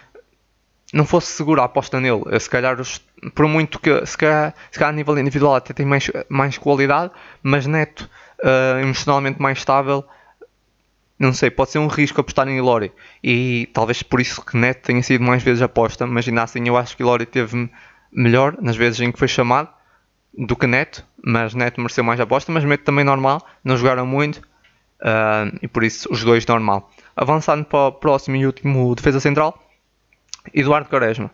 não 0.92 1.06
fosse 1.06 1.28
seguro 1.28 1.62
a 1.62 1.66
aposta 1.66 2.00
nele. 2.00 2.24
Se 2.40 2.50
calhar, 2.50 2.78
por 3.36 3.48
muito 3.48 3.80
que 3.80 4.06
se 4.06 4.18
calhar, 4.18 4.54
se 4.72 4.80
calhar 4.80 4.94
a 4.94 4.96
nível 4.96 5.18
individual 5.18 5.56
até 5.56 5.74
tem 5.74 5.86
mais, 5.86 6.10
mais 6.28 6.58
qualidade, 6.58 7.12
mas 7.44 7.68
Neto, 7.68 8.10
uh, 8.44 8.80
emocionalmente 8.82 9.42
mais 9.42 9.60
estável, 9.60 10.04
não 11.20 11.34
sei, 11.34 11.50
pode 11.50 11.72
ser 11.72 11.80
um 11.80 11.88
risco 11.88 12.22
apostar 12.22 12.48
em 12.48 12.58
Ilori. 12.58 12.92
E 13.24 13.70
talvez 13.74 14.04
por 14.04 14.20
isso 14.20 14.44
que 14.44 14.58
Neto 14.58 14.84
tenha 14.84 15.02
sido 15.02 15.24
mais 15.24 15.44
vezes 15.44 15.62
aposta, 15.62 16.06
mas 16.06 16.28
ainda 16.28 16.44
assim 16.44 16.68
eu 16.68 16.78
acho 16.78 16.96
que 16.96 17.04
Ilori 17.04 17.26
teve 17.26 17.70
melhor 18.12 18.56
nas 18.62 18.76
vezes 18.76 19.00
em 19.02 19.12
que 19.12 19.20
foi 19.20 19.28
chamado 19.28 19.70
do 20.38 20.56
que 20.56 20.68
Neto, 20.68 21.06
mas 21.24 21.54
Neto 21.54 21.82
mereceu 21.82 22.04
mais 22.04 22.20
aposta, 22.20 22.52
mas 22.52 22.64
Neto 22.64 22.84
também 22.84 23.04
normal, 23.04 23.46
não 23.64 23.78
jogaram 23.78 24.06
muito 24.06 24.38
uh, 25.02 25.58
e 25.62 25.68
por 25.68 25.84
isso 25.84 26.08
os 26.12 26.24
dois 26.24 26.46
normal. 26.46 26.92
Avançando 27.16 27.66
para 27.66 27.88
o 27.88 27.92
próximo 27.92 28.36
e 28.36 28.46
último 28.46 28.94
defesa 28.96 29.20
central, 29.20 29.62
Eduardo 30.54 30.90
Quaresma. 30.90 31.32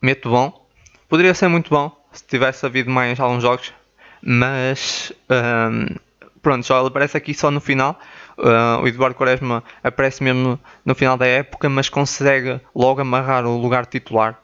Meto 0.00 0.28
bom, 0.28 0.66
poderia 1.08 1.34
ser 1.34 1.48
muito 1.48 1.70
bom 1.70 1.96
se 2.12 2.24
tivesse 2.26 2.66
havido 2.66 2.90
mais 2.90 3.18
alguns 3.18 3.42
jogos, 3.42 3.72
mas 4.20 5.12
uh, 5.30 6.00
pronto, 6.42 6.66
só 6.66 6.78
ele 6.78 6.88
aparece 6.88 7.16
aqui 7.16 7.32
só 7.32 7.50
no 7.50 7.60
final. 7.60 7.98
Uh, 8.36 8.82
o 8.82 8.88
Eduardo 8.88 9.14
Quaresma 9.14 9.62
aparece 9.84 10.22
mesmo 10.22 10.58
no 10.84 10.94
final 10.94 11.16
da 11.16 11.26
época, 11.26 11.68
mas 11.68 11.88
consegue 11.88 12.60
logo 12.74 13.00
amarrar 13.00 13.46
o 13.46 13.56
lugar 13.56 13.86
titular 13.86 14.38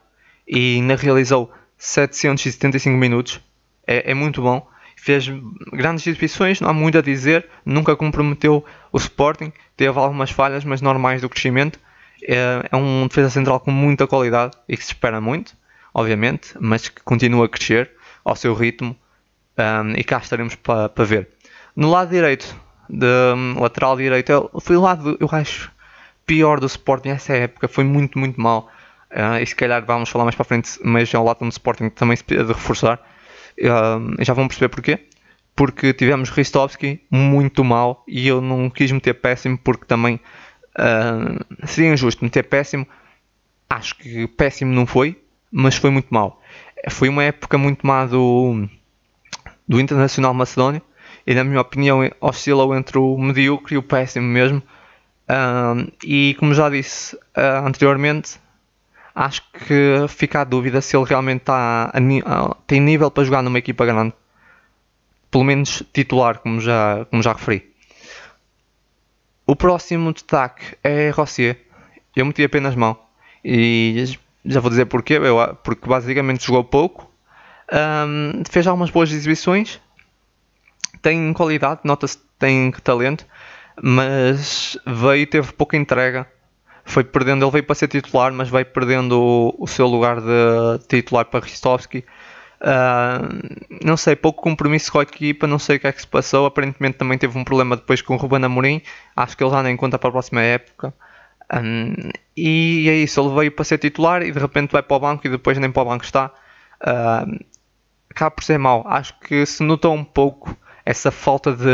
e 0.47 0.76
ainda 0.76 0.94
realizou 0.94 1.52
775 1.76 2.97
minutos 2.97 3.40
é, 3.88 4.11
é 4.11 4.14
muito 4.14 4.42
bom. 4.42 4.68
Fez 4.97 5.26
grandes 5.73 6.07
exibições, 6.07 6.61
não 6.61 6.68
há 6.68 6.73
muito 6.73 6.99
a 6.99 7.00
dizer. 7.00 7.49
Nunca 7.64 7.97
comprometeu 7.97 8.64
o 8.92 8.99
Sporting. 8.99 9.50
Teve 9.76 9.99
algumas 9.99 10.30
falhas, 10.30 10.64
mas 10.64 10.83
normais 10.83 11.23
do 11.23 11.28
crescimento. 11.28 11.80
É, 12.23 12.68
é 12.71 12.76
um 12.76 13.07
defesa 13.07 13.30
central 13.30 13.61
com 13.61 13.71
muita 13.71 14.07
qualidade 14.07 14.57
e 14.68 14.76
que 14.76 14.85
se 14.85 14.90
espera 14.90 15.21
muito, 15.21 15.57
obviamente, 15.95 16.52
mas 16.61 16.88
que 16.88 17.00
continua 17.02 17.47
a 17.47 17.49
crescer 17.49 17.90
ao 18.25 18.37
seu 18.37 18.52
ritmo. 18.54 18.95
Um, 19.57 19.92
e 19.97 20.04
cá 20.04 20.18
estaremos 20.18 20.54
para 20.54 20.88
pa 20.88 21.04
ver. 21.04 21.28
No 21.75 21.90
lado 21.90 22.11
direito, 22.11 22.54
de, 22.88 23.07
um, 23.35 23.61
lateral 23.61 23.97
direito, 23.97 24.50
foi 24.61 24.76
o 24.76 24.80
lado, 24.80 25.16
eu 25.18 25.28
acho, 25.33 25.71
pior 26.26 26.61
do 26.61 26.66
Sporting 26.66 27.09
nessa 27.09 27.35
época. 27.35 27.66
Foi 27.66 27.85
muito, 27.85 28.18
muito 28.18 28.40
mal. 28.40 28.68
Uh, 29.11 29.40
e 29.40 29.47
se 29.47 29.57
calhar 29.57 29.85
vamos 29.85 30.11
falar 30.11 30.25
mais 30.25 30.35
para 30.35 30.45
frente, 30.45 30.78
mas 30.85 31.12
é 31.14 31.18
o 31.18 31.25
lado 31.25 31.38
do 31.38 31.49
Sporting 31.49 31.88
também 31.88 32.16
se 32.16 32.25
precisa 32.25 32.47
de 32.47 32.52
reforçar. 32.52 33.00
Já 34.20 34.32
vão 34.32 34.48
perceber 34.48 34.68
porquê. 34.68 35.00
Porque 35.54 35.92
tivemos 35.92 36.30
Ristovski 36.30 37.00
muito 37.10 37.64
mal 37.64 38.04
e 38.06 38.28
eu 38.28 38.40
não 38.40 38.70
quis 38.70 38.92
meter 38.92 39.14
péssimo 39.14 39.58
porque 39.58 39.84
também 39.86 40.20
uh, 40.78 41.66
seria 41.66 41.92
injusto 41.92 42.24
meter 42.24 42.44
péssimo. 42.44 42.86
Acho 43.68 43.96
que 43.96 44.26
péssimo 44.28 44.72
não 44.72 44.86
foi, 44.86 45.20
mas 45.50 45.76
foi 45.76 45.90
muito 45.90 46.08
mal. 46.10 46.40
Foi 46.90 47.08
uma 47.08 47.24
época 47.24 47.58
muito 47.58 47.86
má 47.86 48.06
do, 48.06 48.68
do 49.66 49.80
Internacional 49.80 50.32
Macedónio 50.32 50.80
e, 51.26 51.34
na 51.34 51.42
minha 51.44 51.60
opinião, 51.60 52.08
oscilou 52.20 52.74
entre 52.74 52.98
o 52.98 53.18
medíocre 53.18 53.74
e 53.74 53.78
o 53.78 53.82
péssimo 53.82 54.26
mesmo. 54.26 54.62
Uh, 55.28 55.92
e 56.02 56.34
como 56.38 56.54
já 56.54 56.70
disse 56.70 57.14
uh, 57.16 57.66
anteriormente, 57.66 58.38
acho 59.18 59.42
que 59.52 60.06
fica 60.08 60.42
a 60.42 60.44
dúvida 60.44 60.80
se 60.80 60.96
ele 60.96 61.04
realmente 61.04 61.40
está 61.40 61.90
a, 61.92 62.56
tem 62.68 62.80
nível 62.80 63.10
para 63.10 63.25
jogar 63.25 63.42
numa 63.42 63.58
equipa 63.58 63.84
grande. 63.84 64.14
Pelo 65.28 65.44
menos 65.44 65.82
titular, 65.92 66.38
como 66.38 66.60
já, 66.60 67.04
como 67.10 67.20
já 67.20 67.32
referi. 67.32 67.68
O 69.44 69.56
próximo 69.56 70.12
destaque 70.12 70.76
é 70.84 71.10
Rossier. 71.10 71.58
Eu 72.14 72.26
meti 72.26 72.44
apenas 72.44 72.76
mão. 72.76 72.96
E 73.44 74.04
já 74.44 74.60
vou 74.60 74.70
dizer 74.70 74.87
porquê. 74.87 75.14
Eu, 75.14 75.56
porque 75.64 75.88
basicamente 75.88 76.46
jogou 76.46 76.62
pouco. 76.62 77.10
Um, 77.72 78.42
fez 78.48 78.66
algumas 78.66 78.90
boas 78.90 79.10
exibições. 79.10 79.80
tem 81.02 81.32
qualidade, 81.32 81.80
nota-se 81.84 82.18
tem 82.38 82.70
talento, 82.82 83.26
mas 83.82 84.78
veio 84.87 85.26
teve 85.26 85.52
pouca 85.52 85.76
entrega. 85.76 86.26
Foi 86.88 87.04
perdendo, 87.04 87.45
ele 87.45 87.52
veio 87.52 87.64
para 87.64 87.75
ser 87.75 87.87
titular, 87.88 88.33
mas 88.33 88.49
veio 88.49 88.64
perdendo 88.64 89.21
o, 89.21 89.54
o 89.59 89.66
seu 89.66 89.87
lugar 89.87 90.21
de 90.21 90.78
titular 90.88 91.26
para 91.26 91.45
Ristovski. 91.45 92.02
Uh, 92.61 93.85
não 93.85 93.95
sei, 93.97 94.16
pouco 94.16 94.42
compromisso 94.42 94.90
com 94.90 94.99
a 94.99 95.02
equipa, 95.02 95.47
não 95.47 95.59
sei 95.59 95.76
o 95.76 95.80
que 95.80 95.87
é 95.87 95.92
que 95.92 96.00
se 96.00 96.07
passou. 96.07 96.47
Aparentemente 96.47 96.97
também 96.97 97.18
teve 97.18 97.38
um 97.38 97.45
problema 97.45 97.76
depois 97.76 98.00
com 98.00 98.14
o 98.14 98.16
Ruben 98.16 98.42
Amorim. 98.42 98.80
Acho 99.14 99.37
que 99.37 99.45
ele 99.45 99.50
já 99.50 99.62
nem 99.62 99.76
conta 99.76 99.99
para 99.99 100.09
a 100.09 100.12
próxima 100.12 100.40
época. 100.40 100.95
Um, 101.54 102.11
e 102.35 102.88
é 102.88 102.95
isso, 102.95 103.21
ele 103.21 103.35
veio 103.35 103.52
para 103.52 103.64
ser 103.64 103.78
titular 103.78 104.23
e 104.23 104.33
de 104.33 104.38
repente 104.38 104.73
vai 104.73 104.83
para 104.83 104.97
o 104.97 105.00
banco 105.00 105.26
e 105.26 105.30
depois 105.30 105.59
nem 105.59 105.71
para 105.71 105.83
o 105.83 105.85
banco 105.85 106.04
está. 106.04 106.33
Uh, 106.80 107.45
por 108.30 108.42
ser 108.42 108.59
mau. 108.59 108.83
Acho 108.88 109.14
que 109.21 109.45
se 109.45 109.62
notou 109.62 109.95
um 109.95 110.04
pouco 110.04 110.57
essa 110.88 111.11
falta 111.11 111.52
de, 111.52 111.66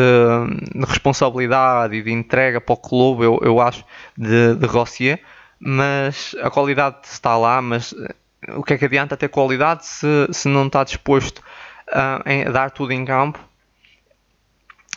de, 0.74 0.84
responsabilidade 0.84 1.94
e 1.94 2.02
de 2.02 2.10
entrega 2.10 2.60
para 2.60 2.72
o 2.72 2.76
clube, 2.76 3.22
eu, 3.22 3.38
eu 3.42 3.60
acho, 3.60 3.84
de, 4.18 4.56
de 4.56 4.66
Rossier, 4.66 5.22
mas 5.60 6.34
a 6.42 6.50
qualidade 6.50 6.96
está 7.04 7.36
lá, 7.36 7.62
mas 7.62 7.94
eh, 7.96 8.54
o 8.56 8.64
que 8.64 8.74
é 8.74 8.76
que 8.78 8.86
adianta 8.86 9.16
ter 9.16 9.28
qualidade 9.28 9.86
se, 9.86 10.08
se 10.32 10.48
não 10.48 10.66
está 10.66 10.82
disposto 10.82 11.40
a 11.86 12.18
dar 12.50 12.72
tudo 12.72 12.92
em 12.92 13.04
campo? 13.04 13.38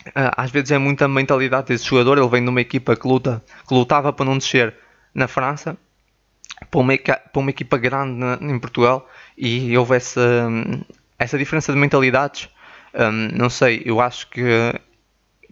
Uh, 0.07 0.33
às 0.35 0.49
vezes 0.49 0.71
é 0.71 0.79
muita 0.79 1.07
mentalidade 1.07 1.67
desse 1.67 1.85
jogador, 1.85 2.17
ele 2.17 2.27
vem 2.27 2.43
de 2.43 2.49
uma 2.49 2.61
equipa 2.61 2.95
que, 2.95 3.07
luta, 3.07 3.43
que 3.67 3.73
lutava 3.75 4.11
para 4.11 4.25
não 4.25 4.39
descer 4.39 4.73
na 5.13 5.27
França, 5.27 5.77
para 6.71 6.79
uma, 6.79 6.97
para 6.97 7.39
uma 7.39 7.51
equipa 7.51 7.77
grande 7.77 8.25
em 8.41 8.57
Portugal, 8.57 9.07
e 9.37 9.77
houve 9.77 9.95
essa, 9.95 10.49
essa 11.19 11.37
diferença 11.37 11.71
de 11.71 11.77
mentalidades 11.77 12.49
um, 12.93 13.37
não 13.37 13.49
sei, 13.49 13.81
eu 13.85 13.99
acho 13.99 14.29
que, 14.29 14.41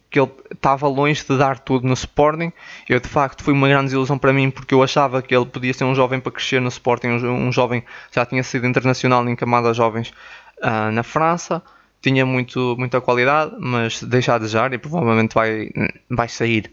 que 0.10 0.20
ele 0.20 0.32
estava 0.51 0.88
longe 0.88 1.24
de 1.25 1.38
dar 1.38 1.60
tudo 1.60 1.88
no 1.88 1.94
Sporting. 1.94 2.51
Eu 2.88 3.00
de 3.00 3.08
facto 3.08 3.44
foi 3.44 3.54
uma 3.54 3.68
grande 3.68 3.86
desilusão 3.86 4.18
para 4.18 4.34
mim 4.34 4.50
porque 4.50 4.74
eu 4.74 4.82
achava 4.82 5.22
que 5.22 5.36
ele 5.36 5.46
podia 5.46 5.74
ser 5.74 5.84
um 5.84 5.96
jovem 5.96 6.20
para 6.20 6.32
crescer 6.32 6.62
no 6.62 6.70
Sporting, 6.70 7.08
um, 7.08 7.48
um 7.48 7.51
jovem 7.51 7.84
já 8.12 8.25
tinha 8.25 8.44
sido 8.44 8.65
internacional 8.65 9.27
em 9.27 9.36
camada 9.36 9.74
jovens 9.74 10.13
uh, 10.60 10.92
na 10.92 11.04
França, 11.04 11.62
tinha 12.01 12.25
muito, 12.25 12.75
muita 12.77 13.01
qualidade, 13.01 13.56
mas 13.60 14.01
deixa 14.04 14.36
a 14.36 14.38
desejar 14.38 14.74
e 14.74 14.77
provavelmente 14.77 15.34
vai, 15.34 15.70
vai 16.10 16.30
sair. 16.30 16.72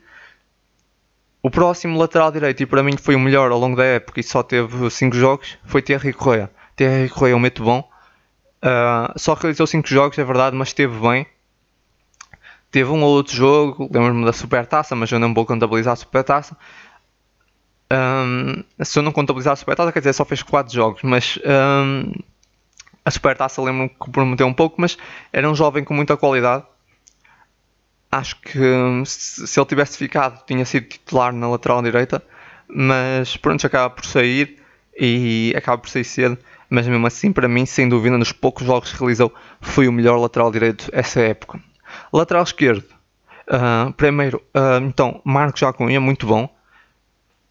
O 1.42 1.50
próximo 1.50 1.98
lateral 1.98 2.30
direito, 2.30 2.62
e 2.62 2.66
para 2.66 2.84
mim 2.84 2.96
foi 2.96 3.16
o 3.16 3.18
melhor 3.18 3.50
ao 3.50 3.58
longo 3.58 3.76
da 3.76 3.84
época 3.84 4.20
e 4.20 4.22
só 4.22 4.44
teve 4.44 4.88
5 4.88 5.16
jogos, 5.16 5.58
foi 5.64 5.82
Thierry 5.82 6.12
Correia. 6.12 6.48
Thierry 6.76 7.08
Correia 7.08 7.32
é 7.32 7.36
um 7.36 7.40
meto 7.40 7.64
bom, 7.64 7.82
Uh, 8.62 9.18
só 9.18 9.34
realizou 9.34 9.66
5 9.66 9.88
jogos, 9.88 10.18
é 10.18 10.24
verdade, 10.24 10.56
mas 10.56 10.68
esteve 10.68 10.96
bem. 10.98 11.26
Teve 12.70 12.90
um 12.90 13.02
ou 13.02 13.10
outro 13.10 13.34
jogo, 13.34 13.90
lembro-me 13.92 14.24
da 14.24 14.32
Supertaça, 14.32 14.94
mas 14.94 15.10
eu 15.10 15.18
não 15.18 15.34
vou 15.34 15.44
contabilizar 15.44 15.92
a 15.92 15.96
Supertaça. 15.96 16.56
Um, 17.92 18.64
se 18.82 18.98
eu 18.98 19.02
não 19.02 19.12
contabilizar 19.12 19.52
a 19.52 19.56
Supertaça, 19.56 19.92
quer 19.92 19.98
dizer, 19.98 20.12
só 20.14 20.24
fez 20.24 20.42
4 20.42 20.72
jogos, 20.72 21.02
mas 21.02 21.38
um, 21.44 22.12
a 23.04 23.10
Supertaça 23.10 23.60
lembro-me 23.60 23.88
que 23.88 23.96
comprometeu 23.96 24.46
um 24.46 24.54
pouco, 24.54 24.80
mas 24.80 24.96
era 25.32 25.50
um 25.50 25.54
jovem 25.54 25.84
com 25.84 25.92
muita 25.92 26.16
qualidade. 26.16 26.64
Acho 28.10 28.40
que 28.40 28.58
se 29.06 29.58
ele 29.58 29.66
tivesse 29.66 29.98
ficado, 29.98 30.44
tinha 30.46 30.64
sido 30.64 30.86
titular 30.86 31.32
na 31.32 31.48
lateral 31.48 31.82
direita, 31.82 32.22
mas 32.68 33.36
pronto, 33.36 33.66
acaba 33.66 33.90
por 33.90 34.04
sair 34.04 34.58
e 34.98 35.52
acaba 35.56 35.78
por 35.78 35.90
sair 35.90 36.04
cedo 36.04 36.38
mas 36.72 36.88
mesmo 36.88 37.06
assim, 37.06 37.30
para 37.30 37.46
mim, 37.46 37.66
sem 37.66 37.86
dúvida, 37.86 38.16
nos 38.16 38.32
poucos 38.32 38.66
jogos 38.66 38.90
que 38.90 38.98
realizou, 38.98 39.30
foi 39.60 39.86
o 39.86 39.92
melhor 39.92 40.16
lateral 40.16 40.50
direito 40.50 40.88
essa 40.90 41.20
época. 41.20 41.60
Lateral 42.10 42.42
esquerdo, 42.42 42.86
uh, 43.46 43.92
primeiro, 43.92 44.42
uh, 44.56 44.82
então, 44.82 45.20
Marcos 45.22 45.60
Jacunha, 45.60 46.00
muito 46.00 46.26
bom. 46.26 46.48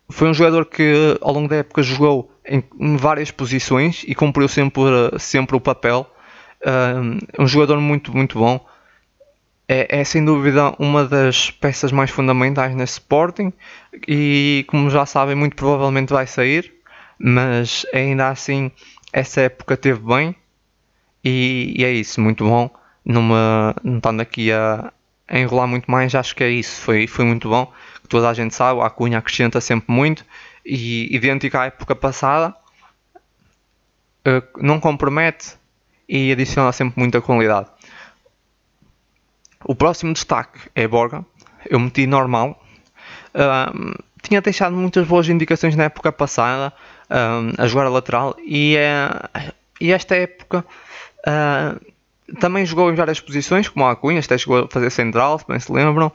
Foi 0.10 0.28
um 0.28 0.34
jogador 0.34 0.66
que 0.66 1.20
ao 1.22 1.32
longo 1.32 1.48
da 1.48 1.58
época 1.58 1.84
jogou 1.84 2.32
em, 2.44 2.64
várias 2.98 3.30
posições 3.30 4.04
e 4.08 4.16
cumpriu 4.16 4.48
sempre, 4.48 4.82
sempre 5.20 5.56
o 5.56 5.62
papel. 5.62 6.12
Uh, 6.66 7.44
um 7.44 7.46
jogador 7.46 7.80
muito, 7.80 8.12
muito 8.12 8.40
bom. 8.40 8.66
É, 9.68 10.00
é, 10.00 10.04
sem 10.04 10.26
dúvida 10.26 10.74
uma 10.80 11.06
das 11.06 11.52
peças 11.52 11.92
mais 11.92 12.10
fundamentais 12.10 12.76
nesse 12.76 12.94
Sporting 12.94 13.54
e, 14.08 14.66
como 14.68 14.90
já 14.90 15.06
sabem, 15.06 15.36
muito 15.36 15.56
provavelmente 15.56 16.12
vai 16.12 16.26
sair, 16.26 16.74
mas 17.20 17.86
ainda 17.94 18.30
assim 18.30 18.72
essa 19.12 19.42
época 19.42 19.76
teve 19.78 20.00
bem 20.00 20.36
e, 21.24 21.74
e, 21.78 21.84
é 21.84 21.92
isso, 21.92 22.20
muito 22.22 22.44
bom. 22.46 22.70
Numa, 23.04 23.76
não 23.84 23.98
estando 23.98 24.22
aqui 24.22 24.52
a, 24.52 24.92
a, 25.28 25.40
enrolar 25.40 25.68
muito 25.68 25.90
mais, 25.90 26.14
acho 26.16 26.36
que 26.36 26.44
é 26.44 26.50
isso. 26.50 26.82
Foi, 26.82 27.08
foi 27.08 27.26
muito 27.26 27.50
bom. 27.50 27.72
Toda 28.10 28.30
a 28.30 28.34
gente 28.34 28.54
sabe, 28.56 28.82
a 28.82 28.90
Cunha 28.90 29.20
acrescenta 29.20 29.62
sempre 29.62 29.94
muito 29.94 30.26
e 30.66 31.16
idêntico 31.16 31.58
à 31.58 31.66
época 31.66 31.96
passada, 31.96 32.56
uh, 34.28 34.62
não 34.62 34.80
compromete 34.80 35.56
e 36.08 36.32
adiciona 36.32 36.72
sempre 36.72 37.00
muita 37.00 37.22
qualidade. 37.22 37.70
O 39.64 39.76
próximo 39.76 40.14
destaque 40.14 40.60
é 40.76 40.88
Borga. 40.88 41.26
Eu 41.70 41.80
meti 41.80 42.08
normal. 42.08 42.62
Tinha 44.22 44.42
deixado 44.42 44.76
muitas 44.76 45.08
boas 45.08 45.30
indicações 45.30 45.76
na 45.76 45.86
época 45.86 46.12
passada 46.12 46.74
a 47.58 47.68
jogar 47.68 47.86
a 47.86 47.90
lateral 47.90 48.36
e, 48.40 48.76
uh, 48.78 49.54
e 49.80 49.92
esta 49.92 50.16
época 50.16 50.66
uh, 51.28 51.92
também 52.40 52.66
jogou 52.66 52.92
em 52.92 52.96
várias 52.96 53.20
posições, 53.20 53.68
como 53.68 53.86
a 53.86 53.96
Cunha, 53.96 54.20
até 54.20 54.38
chegou 54.38 54.60
a 54.60 54.68
fazer 54.68 54.90
central, 54.90 55.38
se 55.40 55.46
bem 55.48 55.60
se 55.60 55.72
lembram, 55.72 56.12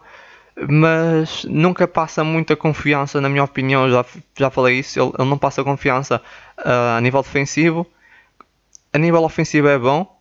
mas 0.69 1.45
nunca 1.45 1.87
passa 1.87 2.25
muita 2.25 2.57
confiança, 2.57 3.21
na 3.21 3.29
minha 3.29 3.45
opinião, 3.45 3.91
já, 3.91 4.05
já 4.39 4.51
falei 4.51 4.79
isso, 4.79 4.99
ele, 4.99 5.13
ele 5.19 5.29
não 5.29 5.37
passa 5.37 5.63
confiança 5.63 6.23
uh, 6.59 6.97
a 6.97 7.01
nível 7.01 7.23
defensivo, 7.23 7.87
a 8.93 8.99
nível 8.99 9.23
ofensivo 9.23 9.69
é 9.69 9.79
bom, 9.79 10.17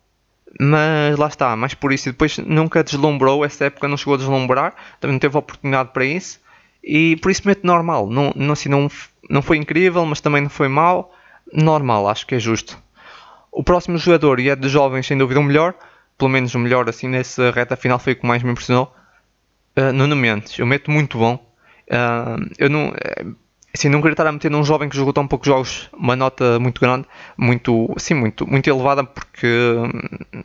mas 0.60 1.16
lá 1.16 1.28
está, 1.28 1.56
mas 1.56 1.74
por 1.74 1.92
isso. 1.92 2.10
Depois 2.10 2.38
nunca 2.38 2.82
deslumbrou, 2.84 3.44
essa 3.44 3.66
época 3.66 3.88
não 3.88 3.96
chegou 3.96 4.14
a 4.14 4.16
deslumbrar, 4.18 4.74
também 5.00 5.12
não 5.12 5.18
teve 5.18 5.36
oportunidade 5.36 5.90
para 5.92 6.04
isso, 6.04 6.40
e 6.82 7.16
por 7.16 7.30
isso 7.30 7.42
mete 7.44 7.64
normal, 7.64 8.08
não, 8.08 8.32
não, 8.36 8.52
assim, 8.52 8.68
não, 8.68 8.88
não 9.28 9.42
foi 9.42 9.56
incrível, 9.56 10.04
mas 10.04 10.20
também 10.20 10.42
não 10.42 10.50
foi 10.50 10.68
mal, 10.68 11.14
normal, 11.52 12.08
acho 12.08 12.26
que 12.26 12.34
é 12.34 12.38
justo. 12.38 12.78
O 13.50 13.62
próximo 13.62 13.98
jogador, 13.98 14.40
e 14.40 14.50
é 14.50 14.56
de 14.56 14.68
jovens 14.68 15.06
sem 15.06 15.16
dúvida 15.16 15.40
o 15.40 15.42
melhor, 15.42 15.74
pelo 16.18 16.30
menos 16.30 16.54
o 16.54 16.58
melhor 16.58 16.88
assim 16.88 17.08
nessa 17.08 17.50
reta 17.50 17.76
final 17.76 17.98
foi 17.98 18.12
o 18.14 18.16
que 18.16 18.26
mais 18.26 18.42
me 18.42 18.50
impressionou, 18.50 18.94
uh, 19.78 19.92
Nuno 19.92 20.16
Mendes, 20.16 20.58
eu 20.58 20.66
meto 20.66 20.90
muito 20.90 21.18
bom, 21.18 21.34
uh, 21.34 22.54
eu 22.58 22.68
não... 22.68 22.92
Eh, 22.94 23.26
assim, 23.74 23.88
não 23.90 24.00
queria 24.00 24.14
estar 24.14 24.26
a 24.26 24.32
meter 24.32 24.50
num 24.50 24.64
jovem 24.64 24.88
que 24.88 24.96
jogou 24.96 25.12
tão 25.12 25.28
poucos 25.28 25.46
jogos 25.46 25.90
uma 25.92 26.16
nota 26.16 26.58
muito 26.58 26.80
grande, 26.80 27.06
muito, 27.36 27.94
sim, 27.98 28.14
muito, 28.14 28.46
muito 28.46 28.68
elevada, 28.68 29.04
porque 29.04 29.46
hum, 29.46 30.42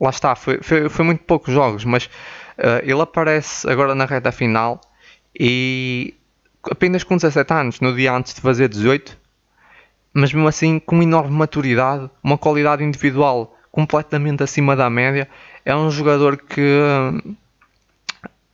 lá 0.00 0.10
está, 0.10 0.34
foi, 0.34 0.60
foi, 0.62 0.88
foi 0.88 1.04
muito 1.04 1.22
poucos 1.24 1.52
jogos, 1.52 1.84
mas 1.84 2.06
uh, 2.06 2.80
ele 2.82 3.00
aparece 3.00 3.68
agora 3.70 3.94
na 3.94 4.06
reta 4.06 4.32
final 4.32 4.80
e 5.38 6.14
apenas 6.64 7.04
com 7.04 7.16
17 7.16 7.52
anos, 7.52 7.80
no 7.80 7.94
dia 7.94 8.12
antes 8.12 8.34
de 8.34 8.40
fazer 8.40 8.68
18, 8.68 9.16
mas 10.12 10.32
mesmo 10.32 10.48
assim 10.48 10.78
com 10.78 10.96
uma 10.96 11.04
enorme 11.04 11.36
maturidade, 11.36 12.10
uma 12.22 12.36
qualidade 12.36 12.82
individual 12.82 13.56
completamente 13.70 14.42
acima 14.42 14.74
da 14.74 14.90
média, 14.90 15.28
é 15.64 15.74
um 15.74 15.90
jogador 15.90 16.36
que 16.36 16.60
hum, 16.60 17.36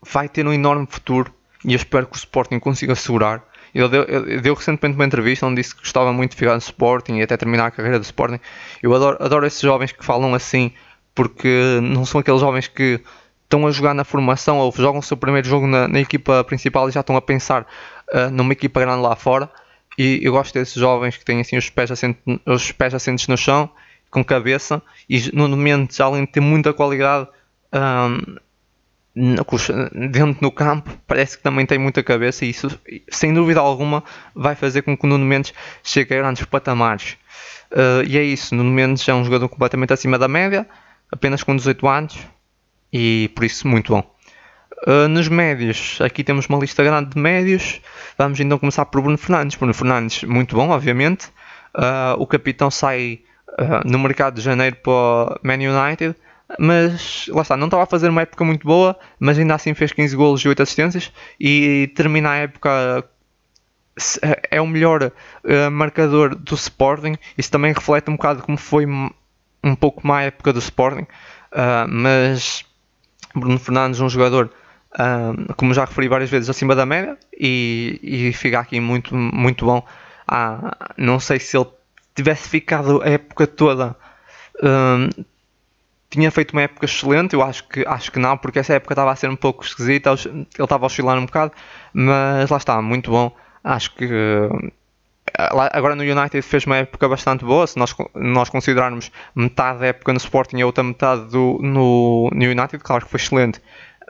vai 0.03 0.29
ter 0.29 0.47
um 0.47 0.53
enorme 0.53 0.87
futuro 0.88 1.33
e 1.64 1.73
eu 1.73 1.77
espero 1.77 2.07
que 2.07 2.16
o 2.16 2.19
Sporting 2.19 2.59
consiga 2.59 2.92
assegurar. 2.92 3.42
Ele 3.75 3.88
deu, 3.88 4.07
ele 4.09 4.40
deu 4.40 4.55
recentemente 4.55 4.97
uma 4.97 5.05
entrevista 5.05 5.47
onde 5.47 5.57
disse 5.61 5.75
que 5.75 5.83
gostava 5.83 6.12
muito 6.12 6.31
de 6.31 6.37
ficar 6.37 6.53
no 6.53 6.59
Sporting 6.59 7.16
e 7.16 7.23
até 7.23 7.37
terminar 7.37 7.66
a 7.66 7.71
carreira 7.71 7.99
do 7.99 8.05
Sporting. 8.05 8.40
Eu 8.83 8.95
adoro, 8.95 9.16
adoro 9.21 9.47
esses 9.47 9.61
jovens 9.61 9.92
que 9.92 10.05
falam 10.05 10.35
assim, 10.35 10.73
porque 11.14 11.79
não 11.83 12.05
são 12.07 12.21
aqueles 12.21 12.40
jovens 12.40 12.69
que 12.69 13.01
estão 13.45 13.66
a 13.66 13.71
jogar 13.71 13.95
na 13.95 14.05
formação 14.05 14.59
ou 14.59 14.73
jogam 14.77 15.01
o 15.01 15.03
seu 15.03 15.16
primeiro 15.16 15.47
jogo 15.47 15.66
na, 15.66 15.88
na 15.88 16.01
equipa 16.01 16.42
principal 16.45 16.88
e 16.88 16.92
já 16.92 17.01
estão 17.01 17.16
a 17.16 17.21
pensar 17.21 17.66
uh, 18.12 18.31
numa 18.31 18.53
equipa 18.53 18.81
grande 18.81 19.03
lá 19.03 19.16
fora. 19.16 19.51
E 19.99 20.21
eu 20.23 20.33
gosto 20.33 20.53
desses 20.55 20.75
jovens 20.75 21.16
que 21.16 21.25
têm 21.25 21.40
assim 21.40 21.57
os 21.57 21.71
pés 21.71 21.90
assentes, 21.90 22.23
os 22.45 22.73
pés 22.73 22.95
assentes 22.95 23.27
no 23.29 23.37
chão, 23.37 23.71
com 24.11 24.25
cabeça, 24.25 24.83
e 25.09 25.31
no 25.35 25.49
momento, 25.49 25.99
além 26.03 26.25
de 26.25 26.33
ter 26.33 26.40
muita 26.40 26.73
qualidade 26.73 27.29
um, 27.73 28.37
dentro 30.11 30.37
no 30.42 30.51
campo, 30.51 30.90
parece 31.07 31.38
que 31.38 31.42
também 31.42 31.64
tem 31.64 31.79
muita 31.79 32.03
cabeça 32.03 32.45
e 32.45 32.51
isso, 32.51 32.69
sem 33.09 33.33
dúvida 33.33 33.61
alguma, 33.61 34.05
vai 34.35 34.55
fazer 34.55 34.83
com 34.83 34.97
que 34.97 35.07
o 35.07 35.09
Nuno 35.09 35.25
Mendes 35.25 35.55
chegue 35.83 36.14
a 36.14 36.19
grandes 36.19 36.45
patamares. 36.45 37.16
Uh, 37.73 38.05
e 38.07 38.19
é 38.19 38.23
isso, 38.23 38.55
Nuno 38.55 38.71
Mendes 38.71 39.09
é 39.09 39.14
um 39.14 39.25
jogador 39.25 39.49
completamente 39.49 39.92
acima 39.92 40.19
da 40.19 40.29
média, 40.29 40.69
apenas 41.11 41.42
com 41.42 41.57
18 41.57 41.88
anos, 41.88 42.19
e 42.92 43.31
por 43.35 43.45
isso 43.45 43.66
muito 43.66 43.92
bom. 43.92 44.15
Uh, 44.85 45.09
nos 45.09 45.29
médios, 45.29 45.99
aqui 46.01 46.23
temos 46.23 46.47
uma 46.47 46.59
lista 46.59 46.83
grande 46.85 47.11
de 47.11 47.19
médios. 47.19 47.81
Vamos 48.19 48.39
então 48.39 48.59
começar 48.59 48.85
por 48.85 49.01
Bruno 49.01 49.17
Fernandes. 49.17 49.57
Bruno 49.57 49.73
Fernandes, 49.73 50.23
muito 50.25 50.55
bom, 50.55 50.69
obviamente. 50.69 51.29
Uh, 51.75 52.19
o 52.19 52.27
capitão 52.27 52.71
sai 52.71 53.21
uh, 53.59 53.89
no 53.89 53.99
mercado 53.99 54.35
de 54.35 54.43
janeiro 54.43 54.77
para 54.77 54.93
o 54.93 55.39
Man 55.43 55.55
United. 55.55 56.15
mas 56.59 57.27
lá 57.29 57.43
está, 57.43 57.57
não 57.57 57.67
estava 57.67 57.85
a 57.85 57.87
fazer 57.87 58.09
uma 58.09 58.23
época 58.23 58.45
muito 58.45 58.67
boa, 58.67 58.99
mas 59.19 59.39
ainda 59.39 59.55
assim 59.55 59.73
fez 59.75 59.93
15 59.93 60.15
golos 60.15 60.41
e 60.43 60.49
8 60.49 60.62
assistências 60.62 61.12
e 61.41 61.91
termina 61.97 62.31
a 62.31 62.37
época 62.37 63.05
é 64.51 64.61
o 64.61 64.67
melhor 64.67 65.11
marcador 65.73 66.37
do 66.37 66.55
Sporting. 66.55 67.17
Isso 67.37 67.51
também 67.51 67.73
reflete 67.73 68.11
um 68.11 68.17
bocado 68.17 68.43
como 68.43 68.57
foi 68.57 68.87
um 68.87 69.75
pouco 69.75 70.07
má 70.07 70.23
época 70.23 70.53
do 70.53 70.61
Sporting, 70.61 71.07
mas 71.89 72.65
Bruno 73.35 73.59
Fernandes, 73.59 74.01
um 74.01 74.09
jogador, 74.09 74.51
uh, 74.94 75.55
como 75.57 75.75
já 75.75 75.85
referi 75.85 76.09
várias 76.09 76.31
vezes, 76.31 76.49
acima 76.49 76.75
da 76.75 76.87
média 76.87 77.18
e, 77.38 78.01
e 78.03 78.33
fica 78.33 78.61
aqui 78.61 78.81
muito, 78.81 79.14
muito 79.14 79.64
bom. 79.64 79.85
não 80.96 81.20
sei 81.20 81.38
se 81.38 81.57
ele 81.57 81.66
tivesse 82.14 82.49
ficado 82.49 83.03
a 83.03 83.09
época 83.09 83.46
toda. 83.46 83.96
tinha 86.11 86.31
feito 86.31 86.53
uma 86.53 86.62
época 86.62 86.87
excelente, 86.87 87.35
eu 87.35 87.42
acho 87.42 87.66
que, 87.68 87.85
acho 87.87 88.11
que 88.12 88.18
não, 88.18 88.37
porque 88.38 88.59
essa 88.59 88.75
época 88.75 88.94
estava 88.94 89.12
a 89.12 89.16
ser 89.16 89.29
um 89.29 89.37
pouco 89.37 89.64
esquisita, 89.64 90.11
ele 90.11 90.46
estava 90.59 90.85
a 90.85 90.87
oscilar 90.87 91.18
um 91.18 91.27
bocado, 91.27 91.53
mas 91.92 92.49
lá 92.51 92.57
está, 92.57 92.81
muito 92.81 93.11
bom 93.11 93.33
acho 93.66 93.94
que 93.94 94.05
eh, 94.05 95.49
agora 95.72 95.96
no 95.96 96.03
United 96.03 96.40
fez 96.42 96.64
uma 96.64 96.77
época 96.77 97.09
bastante 97.09 97.44
boa. 97.44 97.66
Se 97.66 97.77
nós, 97.77 97.94
nós 98.14 98.49
considerarmos 98.49 99.11
metade 99.35 99.81
da 99.81 99.87
época 99.87 100.12
no 100.12 100.18
Sporting 100.18 100.59
e 100.59 100.62
a 100.62 100.66
outra 100.66 100.85
metade 100.85 101.29
do, 101.31 101.59
no, 101.61 102.31
no 102.33 102.44
United, 102.44 102.79
claro 102.79 103.05
que 103.05 103.11
foi 103.11 103.18
excelente, 103.18 103.61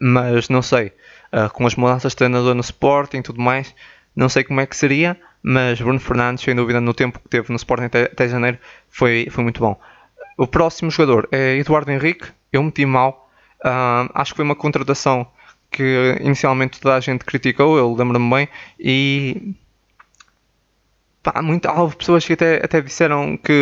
mas 0.01 0.49
não 0.49 0.63
sei, 0.63 0.93
uh, 1.33 1.51
com 1.53 1.67
as 1.67 1.75
mudanças 1.75 2.13
de 2.13 2.17
treinador 2.17 2.55
no 2.55 2.61
Sporting 2.61 3.19
e 3.19 3.23
tudo 3.23 3.41
mais, 3.41 3.75
não 4.15 4.29
sei 4.29 4.45
como 4.45 4.61
é 4.61 4.67
que 4.67 4.77
seria. 4.77 5.17
Mas 5.43 5.81
Bruno 5.81 6.01
Fernandes, 6.01 6.43
sem 6.43 6.57
dúvida, 6.57 6.81
no 6.81 6.93
tempo 6.93 7.21
que 7.21 7.29
teve 7.29 7.51
no 7.51 7.57
Sporting 7.57 7.85
até, 7.85 8.03
até 8.05 8.29
janeiro, 8.29 8.59
foi, 8.89 9.29
foi 9.31 9.45
muito 9.45 9.61
bom. 9.61 9.79
O 10.37 10.47
próximo 10.47 10.91
jogador 10.91 11.29
é 11.31 11.57
Eduardo 11.57 11.91
Henrique. 11.93 12.27
Eu 12.53 12.63
meti 12.63 12.85
mal. 12.85 13.31
Uh, 13.65 14.11
acho 14.15 14.33
que 14.33 14.37
foi 14.37 14.45
uma 14.45 14.57
contratação 14.57 15.27
que 15.71 16.17
inicialmente 16.21 16.81
toda 16.81 16.97
a 16.97 17.01
gente 17.01 17.25
criticou, 17.25 17.77
eu 17.77 17.95
lembro-me 17.95 18.31
bem, 18.31 18.49
e 18.79 19.55
pá, 21.33 21.43
muito, 21.43 21.69
pessoas 21.97 22.25
que 22.25 22.35
até, 22.35 22.65
até 22.65 22.81
disseram 22.81 23.37
que 23.37 23.53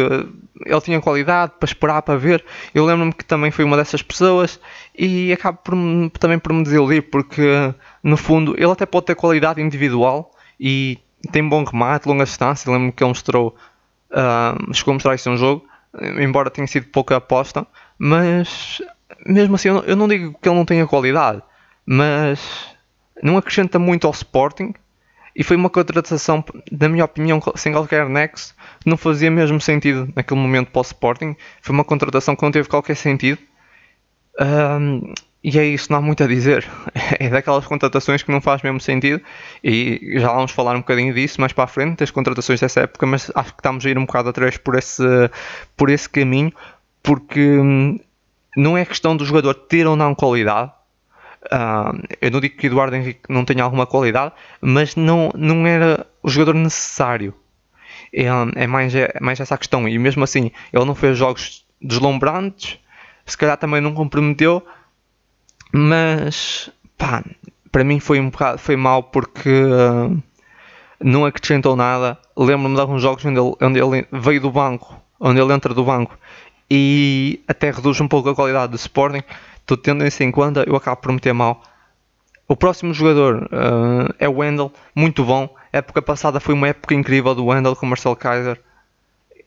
ele 0.64 0.81
tinha 0.83 1.00
qualidade 1.00 1.53
para 1.59 1.66
esperar 1.66 2.03
para 2.03 2.16
ver. 2.18 2.44
Eu 2.74 2.85
lembro-me 2.85 3.12
que 3.12 3.24
também 3.24 3.50
fui 3.50 3.64
uma 3.64 3.77
dessas 3.77 4.03
pessoas 4.03 4.61
e 4.96 5.33
acabo 5.33 5.59
por, 5.64 5.74
também 6.18 6.38
por 6.38 6.53
me 6.53 6.62
desiludir, 6.62 7.03
porque 7.11 7.74
no 8.03 8.16
fundo 8.16 8.55
ele 8.57 8.70
até 8.70 8.85
pode 8.85 9.07
ter 9.07 9.14
qualidade 9.14 9.61
individual 9.61 10.31
e 10.61 10.98
tem 11.33 11.46
bom 11.48 11.64
remate, 11.64 12.07
longa 12.07 12.24
distância. 12.24 12.70
Lembro-me 12.70 12.92
que 12.92 13.03
ele 13.03 13.09
mostrou, 13.09 13.55
uh, 14.11 14.74
chegou 14.74 14.92
a 14.92 14.94
mostrar 14.94 15.14
isso 15.14 15.31
um 15.31 15.37
jogo, 15.37 15.64
embora 16.20 16.50
tenha 16.50 16.66
sido 16.66 16.87
pouca 16.88 17.16
aposta, 17.16 17.66
mas 17.98 18.83
mesmo 19.27 19.55
assim 19.55 19.68
eu 19.68 19.74
não, 19.74 19.83
eu 19.85 19.96
não 19.96 20.09
digo 20.09 20.37
que 20.40 20.48
ele 20.48 20.57
não 20.57 20.64
tenha 20.64 20.87
qualidade 20.87 21.42
mas 21.87 22.68
não 23.22 23.37
acrescenta 23.37 23.79
muito 23.79 24.07
ao 24.07 24.12
Sporting 24.12 24.74
e 25.35 25.42
foi 25.42 25.57
uma 25.57 25.68
contratação, 25.68 26.44
na 26.70 26.88
minha 26.88 27.05
opinião, 27.05 27.40
sem 27.57 27.73
qualquer 27.73 28.09
nexo, 28.09 28.55
não 28.87 28.97
fazia 28.97 29.31
mesmo 29.31 29.61
sentido 29.61 30.09
naquele 30.14 30.40
momento 30.40 30.70
para 30.70 30.79
o 30.79 30.83
Sporting. 30.83 31.37
Foi 31.61 31.75
uma 31.75 31.85
contratação 31.85 32.37
que 32.37 32.42
não 32.42 32.53
teve 32.53 32.68
qualquer 32.68 32.94
sentido. 32.94 33.38
Um, 34.40 35.12
e 35.42 35.59
é 35.59 35.64
isso, 35.66 35.90
não 35.90 35.99
há 35.99 36.01
muito 36.01 36.23
a 36.23 36.27
dizer. 36.27 36.66
É 37.18 37.29
daquelas 37.29 37.66
contratações 37.66 38.23
que 38.23 38.31
não 38.31 38.40
faz 38.40 38.62
mesmo 38.62 38.81
sentido. 38.81 39.20
E 39.62 40.14
já 40.16 40.33
vamos 40.33 40.53
falar 40.53 40.75
um 40.77 40.81
bocadinho 40.81 41.12
disso 41.12 41.40
mais 41.40 41.53
para 41.53 41.64
a 41.64 41.66
frente, 41.66 41.99
das 41.99 42.11
contratações 42.11 42.61
dessa 42.61 42.81
época, 42.83 43.05
mas 43.05 43.31
acho 43.35 43.53
que 43.53 43.61
estamos 43.61 43.85
a 43.85 43.90
ir 43.90 43.99
um 43.99 44.07
bocado 44.07 44.29
atrás 44.29 44.57
por 44.57 44.77
esse, 44.77 45.03
por 45.77 45.90
esse 45.90 46.09
caminho, 46.09 46.53
porque 47.03 47.40
hum, 47.40 47.99
não 48.57 48.79
é 48.79 48.85
questão 48.85 49.16
do 49.16 49.25
jogador 49.25 49.55
ter 49.55 49.87
ou 49.87 49.97
não 49.97 50.14
qualidade, 50.14 50.73
Uh, 51.46 52.02
eu 52.20 52.30
não 52.30 52.40
digo 52.40 52.57
que 52.57 52.66
Eduardo 52.66 52.96
Henrique 52.96 53.20
não 53.28 53.44
tenha 53.44 53.62
alguma 53.62 53.87
qualidade, 53.87 54.33
mas 54.61 54.96
não, 54.96 55.30
não 55.35 55.66
era 55.66 56.07
o 56.22 56.28
jogador 56.28 56.54
necessário. 56.54 57.35
É, 58.12 58.26
é, 58.57 58.66
mais, 58.66 58.94
é 58.94 59.18
mais 59.20 59.40
essa 59.40 59.54
a 59.54 59.59
questão. 59.59 59.88
E 59.88 59.98
mesmo 59.98 60.24
assim, 60.24 60.50
ele 60.72 60.85
não 60.85 60.94
fez 60.94 61.18
jogos 61.18 61.66
deslumbrantes, 61.80 62.78
se 63.26 63.37
calhar 63.37 63.57
também 63.57 63.80
não 63.80 63.92
comprometeu, 63.92 64.64
mas 65.72 66.70
pá, 66.96 67.24
para 67.70 67.85
mim 67.85 67.98
foi 67.98 68.20
um 68.20 68.30
bocado 68.30 68.59
foi 68.59 68.76
mal 68.76 69.02
porque 69.02 69.50
uh, 69.50 70.22
não 71.00 71.26
acrescentou 71.26 71.74
nada. 71.76 72.18
Lembro-me 72.37 72.74
de 72.74 72.80
alguns 72.80 73.02
jogos 73.02 73.24
onde 73.24 73.40
ele, 73.40 73.54
onde 73.61 73.80
ele 73.80 74.07
veio 74.12 74.40
do 74.40 74.50
banco, 74.50 75.00
onde 75.20 75.40
ele 75.40 75.52
entra 75.52 75.74
do 75.74 75.85
banco 75.85 76.16
e 76.70 77.42
até 77.46 77.70
reduz 77.70 78.00
um 78.00 78.09
pouco 78.09 78.28
a 78.28 78.35
qualidade 78.35 78.72
do 78.72 78.76
Sporting 78.76 79.22
Estou 79.64 79.79
tendo 79.79 80.05
em 80.05 80.31
conta, 80.31 80.62
eu 80.66 80.77
acabo 80.77 81.00
por 81.00 81.11
meter 81.11 81.33
mal. 81.33 81.62
O 82.46 82.55
próximo 82.55 82.92
jogador 82.92 83.44
uh, 83.44 84.14
é 84.18 84.29
o 84.29 84.37
Wendel, 84.37 84.70
muito 84.94 85.24
bom. 85.24 85.48
A 85.72 85.79
época 85.79 86.03
passada 86.03 86.38
foi 86.38 86.53
uma 86.53 86.68
época 86.68 86.94
incrível 86.94 87.35
do 87.35 87.46
Wendel 87.46 87.74
com 87.74 87.87
o 87.87 87.88
Marcel 87.88 88.14
Kaiser. 88.14 88.61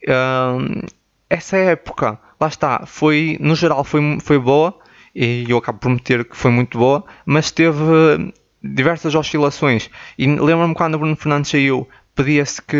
Uh, 0.07 0.83
essa 1.29 1.55
época, 1.57 2.19
lá 2.41 2.47
está, 2.47 2.83
foi, 2.87 3.37
no 3.39 3.53
geral 3.53 3.83
foi, 3.83 4.19
foi 4.19 4.39
boa 4.39 4.75
e 5.13 5.45
eu 5.47 5.57
acabo 5.57 5.77
por 5.77 5.91
meter 5.91 6.25
que 6.25 6.35
foi 6.35 6.49
muito 6.49 6.79
boa, 6.79 7.03
mas 7.23 7.51
teve 7.51 8.33
diversas 8.63 9.13
oscilações. 9.13 9.91
E 10.17 10.25
lembro-me 10.25 10.73
quando 10.73 10.95
o 10.95 10.99
Bruno 10.99 11.15
Fernandes 11.15 11.51
saiu, 11.51 11.87
pedia-se 12.15 12.59
que 12.59 12.77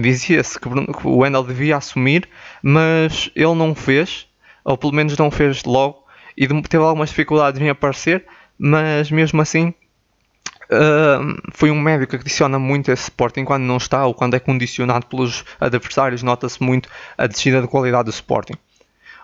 dizia-se 0.00 0.58
que 0.58 0.68
o 0.68 1.18
Wendel 1.18 1.44
devia 1.44 1.76
assumir, 1.76 2.26
mas 2.62 3.30
ele 3.36 3.54
não 3.54 3.74
fez, 3.74 4.26
ou 4.64 4.78
pelo 4.78 4.94
menos 4.94 5.18
não 5.18 5.30
fez 5.30 5.64
logo 5.64 6.01
e 6.36 6.46
teve 6.46 6.82
algumas 6.82 7.10
dificuldades 7.10 7.60
em 7.60 7.68
aparecer, 7.68 8.24
mas 8.58 9.10
mesmo 9.10 9.40
assim 9.40 9.74
Uh, 10.72 11.36
foi 11.52 11.70
um 11.70 11.78
médico 11.78 12.12
que 12.12 12.16
adiciona 12.16 12.58
muito 12.58 12.90
esse 12.90 13.02
Sporting 13.02 13.44
quando 13.44 13.64
não 13.64 13.76
está 13.76 14.06
ou 14.06 14.14
quando 14.14 14.34
é 14.34 14.40
condicionado 14.40 15.04
pelos 15.04 15.44
adversários, 15.60 16.22
nota-se 16.22 16.62
muito 16.62 16.88
a 17.18 17.26
descida 17.26 17.60
de 17.60 17.68
qualidade 17.68 18.04
do 18.04 18.10
Sporting. 18.10 18.54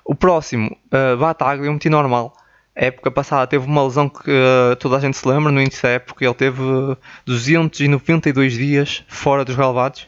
O 0.04 0.14
próximo, 0.14 0.76
uh, 0.92 1.16
Bataglia, 1.16 1.70
um 1.70 1.74
meti 1.74 1.88
normal. 1.88 2.34
A 2.76 2.84
época 2.84 3.10
passada 3.10 3.46
teve 3.46 3.64
uma 3.64 3.82
lesão 3.82 4.10
que 4.10 4.30
uh, 4.30 4.76
toda 4.76 4.98
a 4.98 5.00
gente 5.00 5.16
se 5.16 5.26
lembra, 5.26 5.50
no 5.50 5.60
início 5.60 5.82
da 5.82 5.88
época 5.88 6.22
ele 6.22 6.34
teve 6.34 6.60
292 7.24 8.52
dias 8.52 9.04
fora 9.08 9.42
dos 9.42 9.56
relevados. 9.56 10.06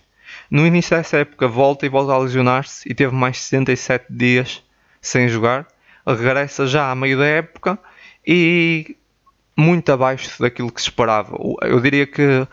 No 0.51 0.67
início 0.67 0.95
dessa 0.95 1.19
época 1.19 1.49
volta 1.49 1.87
e 1.87 1.89
volta 1.89 2.13
a 2.13 2.19
lesionar-se 2.19 2.87
e 2.87 2.95
teve 2.95 3.15
mais 3.15 3.39
67 3.39 4.07
dias 4.11 4.63
sem 5.01 5.27
jogar 5.27 5.67
regressa 6.15 6.67
já 6.67 6.91
a 6.91 6.95
meio 6.95 7.19
da 7.19 7.27
época 7.27 7.79
e 8.27 8.97
muito 9.57 9.91
abaixo 9.93 10.41
daquilo 10.41 10.73
que 10.73 10.81
se 10.81 10.89
esperava. 10.89 11.37
Eu 11.63 11.81
diria 11.81 12.07
que 12.07 12.47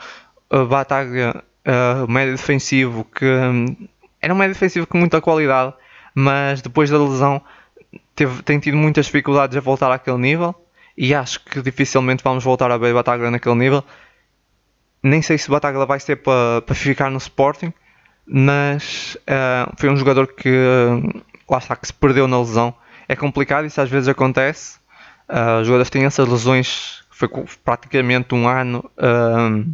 a 0.50 0.64
Bataglia, 0.64 1.44
uh, 1.66 2.12
médio 2.12 2.36
defensivo, 2.36 3.06
que 3.06 3.26
era 4.22 4.34
um 4.34 4.38
médio 4.38 4.54
defensivo 4.54 4.88
com 4.88 4.98
muita 4.98 5.22
qualidade, 5.22 5.74
mas 6.14 6.62
depois 6.62 6.90
da 6.90 6.98
lesão 6.98 7.42
teve, 8.16 8.42
tem 8.44 8.60
tido 8.60 8.78
muitas 8.78 9.06
dificuldades 9.06 9.56
a 9.56 9.62
voltar 9.62 9.92
àquele 9.92 10.18
nível 10.18 10.56
e 10.98 11.14
acho 11.14 11.44
que 11.46 11.62
dificilmente 11.62 12.24
vamos 12.24 12.44
voltar 12.44 12.72
a 12.72 12.78
ver 12.78 12.94
Bataglia 12.94 13.30
naquele 13.30 13.56
nível. 13.56 13.84
Nem 15.04 15.22
sei 15.22 15.38
se 15.38 15.50
Bataglia 15.50 15.86
vai 15.86 16.00
ser 16.00 16.18
para, 16.18 16.62
para 16.62 16.76
ficar 16.76 17.12
no 17.12 17.18
Sporting, 17.18 17.72
mas 18.26 19.16
uh, 19.22 19.72
foi 19.78 19.90
um 19.90 19.96
jogador 19.96 20.28
que 20.28 20.50
uh, 20.50 21.24
lá 21.50 21.60
está 21.60 21.76
que 21.76 21.88
se 21.88 21.94
perdeu 21.94 22.28
na 22.28 22.40
lesão 22.40 22.74
é 23.08 23.16
complicado, 23.16 23.66
isso 23.66 23.80
às 23.80 23.90
vezes 23.90 24.08
acontece. 24.08 24.78
Uh, 25.30 25.62
os 25.62 25.68
jogadores 25.68 25.90
têm 25.90 26.06
essas 26.06 26.28
lesões, 26.28 27.04
foi 27.10 27.30
praticamente 27.64 28.34
um 28.34 28.48
ano 28.48 28.90
uh, 28.98 29.70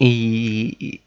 e, 0.00 0.76
e, 0.80 1.00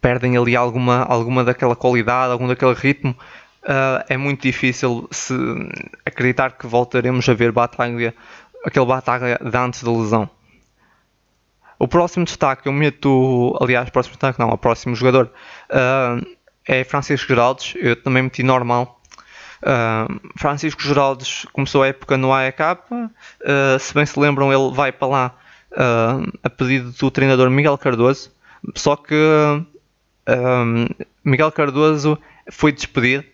perdem 0.00 0.36
ali 0.36 0.54
alguma, 0.54 1.02
alguma 1.02 1.42
daquela 1.42 1.74
qualidade, 1.74 2.32
algum 2.32 2.46
daquele 2.46 2.74
ritmo. 2.74 3.16
Uh, 3.62 4.04
é 4.08 4.16
muito 4.16 4.42
difícil 4.42 5.08
se 5.10 5.34
acreditar 6.04 6.52
que 6.52 6.66
voltaremos 6.66 7.28
a 7.28 7.34
ver 7.34 7.50
Bataglia, 7.50 8.14
aquele 8.64 8.84
Bataglia 8.84 9.38
de 9.42 9.56
antes 9.56 9.82
da 9.82 9.90
lesão. 9.90 10.28
O 11.78 11.88
próximo 11.88 12.24
destaque, 12.24 12.68
eu 12.68 12.72
meto, 12.72 13.56
aliás, 13.60 13.90
próximo 13.90 14.12
destaque 14.12 14.38
não, 14.38 14.50
o 14.50 14.58
próximo 14.58 14.94
jogador 14.94 15.30
uh, 15.70 16.24
é 16.66 16.84
Francisco 16.84 17.26
Geraldes, 17.26 17.74
eu 17.76 18.00
também 18.00 18.22
meti 18.22 18.42
normal, 18.42 19.00
Uh, 19.64 20.20
Francisco 20.36 20.82
Geraldes 20.82 21.46
começou 21.50 21.82
a 21.82 21.86
época 21.86 22.18
no 22.18 22.30
AEK, 22.30 22.60
uh, 22.60 23.78
se 23.80 23.94
bem 23.94 24.04
se 24.04 24.20
lembram, 24.20 24.52
ele 24.52 24.74
vai 24.74 24.92
para 24.92 25.08
lá 25.08 25.34
uh, 25.72 26.38
a 26.42 26.50
pedido 26.50 26.92
do 26.92 27.10
treinador 27.10 27.48
Miguel 27.48 27.78
Cardoso, 27.78 28.30
só 28.74 28.94
que 28.94 29.14
Miguel 31.24 31.50
Cardoso 31.50 32.18
foi 32.50 32.72
despedido 32.72 33.24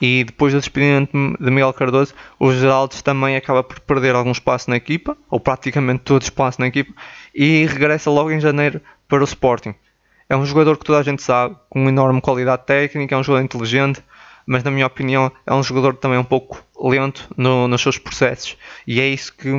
e 0.00 0.24
depois 0.24 0.52
do 0.52 0.60
despedimento 0.60 1.12
de 1.12 1.50
Miguel 1.50 1.72
Cardoso, 1.72 2.14
o 2.38 2.52
Geraldes 2.52 3.02
também 3.02 3.36
acaba 3.36 3.62
por 3.64 3.80
perder 3.80 4.14
algum 4.14 4.30
espaço 4.30 4.70
na 4.70 4.76
equipa, 4.76 5.16
ou 5.28 5.40
praticamente 5.40 6.04
todo 6.04 6.22
espaço 6.22 6.60
na 6.60 6.68
equipa, 6.68 6.92
e 7.34 7.66
regressa 7.66 8.10
logo 8.10 8.30
em 8.30 8.40
janeiro 8.40 8.80
para 9.08 9.20
o 9.20 9.24
Sporting. 9.24 9.74
É 10.28 10.36
um 10.36 10.44
jogador 10.44 10.76
que 10.76 10.84
toda 10.84 10.98
a 10.98 11.02
gente 11.02 11.22
sabe, 11.22 11.56
com 11.68 11.88
enorme 11.88 12.20
qualidade 12.20 12.64
técnica, 12.64 13.14
é 13.14 13.18
um 13.18 13.24
jogador 13.24 13.44
inteligente, 13.44 14.02
mas 14.48 14.64
na 14.64 14.70
minha 14.70 14.86
opinião 14.86 15.30
é 15.46 15.52
um 15.52 15.62
jogador 15.62 15.94
também 15.94 16.18
um 16.18 16.24
pouco 16.24 16.64
lento 16.80 17.28
no, 17.36 17.68
nos 17.68 17.82
seus 17.82 17.98
processos 17.98 18.56
e 18.86 18.98
é 18.98 19.06
isso 19.06 19.32
que, 19.34 19.50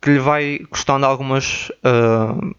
que 0.00 0.10
lhe 0.10 0.18
vai 0.20 0.60
custando 0.70 1.04
algumas. 1.04 1.70
Uh, 1.84 2.54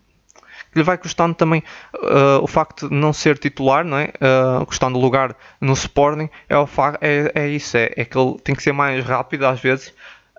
que 0.72 0.80
lhe 0.80 0.84
vai 0.84 0.98
custando 0.98 1.34
também 1.34 1.64
uh, 1.96 2.42
o 2.42 2.48
facto 2.48 2.88
de 2.88 2.96
não 2.96 3.12
ser 3.12 3.38
titular, 3.38 3.84
não 3.84 3.98
é? 3.98 4.14
Uh, 4.22 4.66
custando 4.66 4.98
lugar 4.98 5.36
no 5.60 5.74
Sporting, 5.74 6.30
é, 6.48 6.58
o 6.58 6.68
é, 7.02 7.32
é 7.36 7.48
isso, 7.50 7.76
é, 7.76 7.92
é, 7.98 8.06
que 8.06 8.18
ele 8.18 8.38
tem 8.40 8.56
que 8.56 8.64
ser 8.64 8.72
mais 8.72 9.04
rápido 9.04 9.46
às 9.46 9.60
vezes 9.60 9.90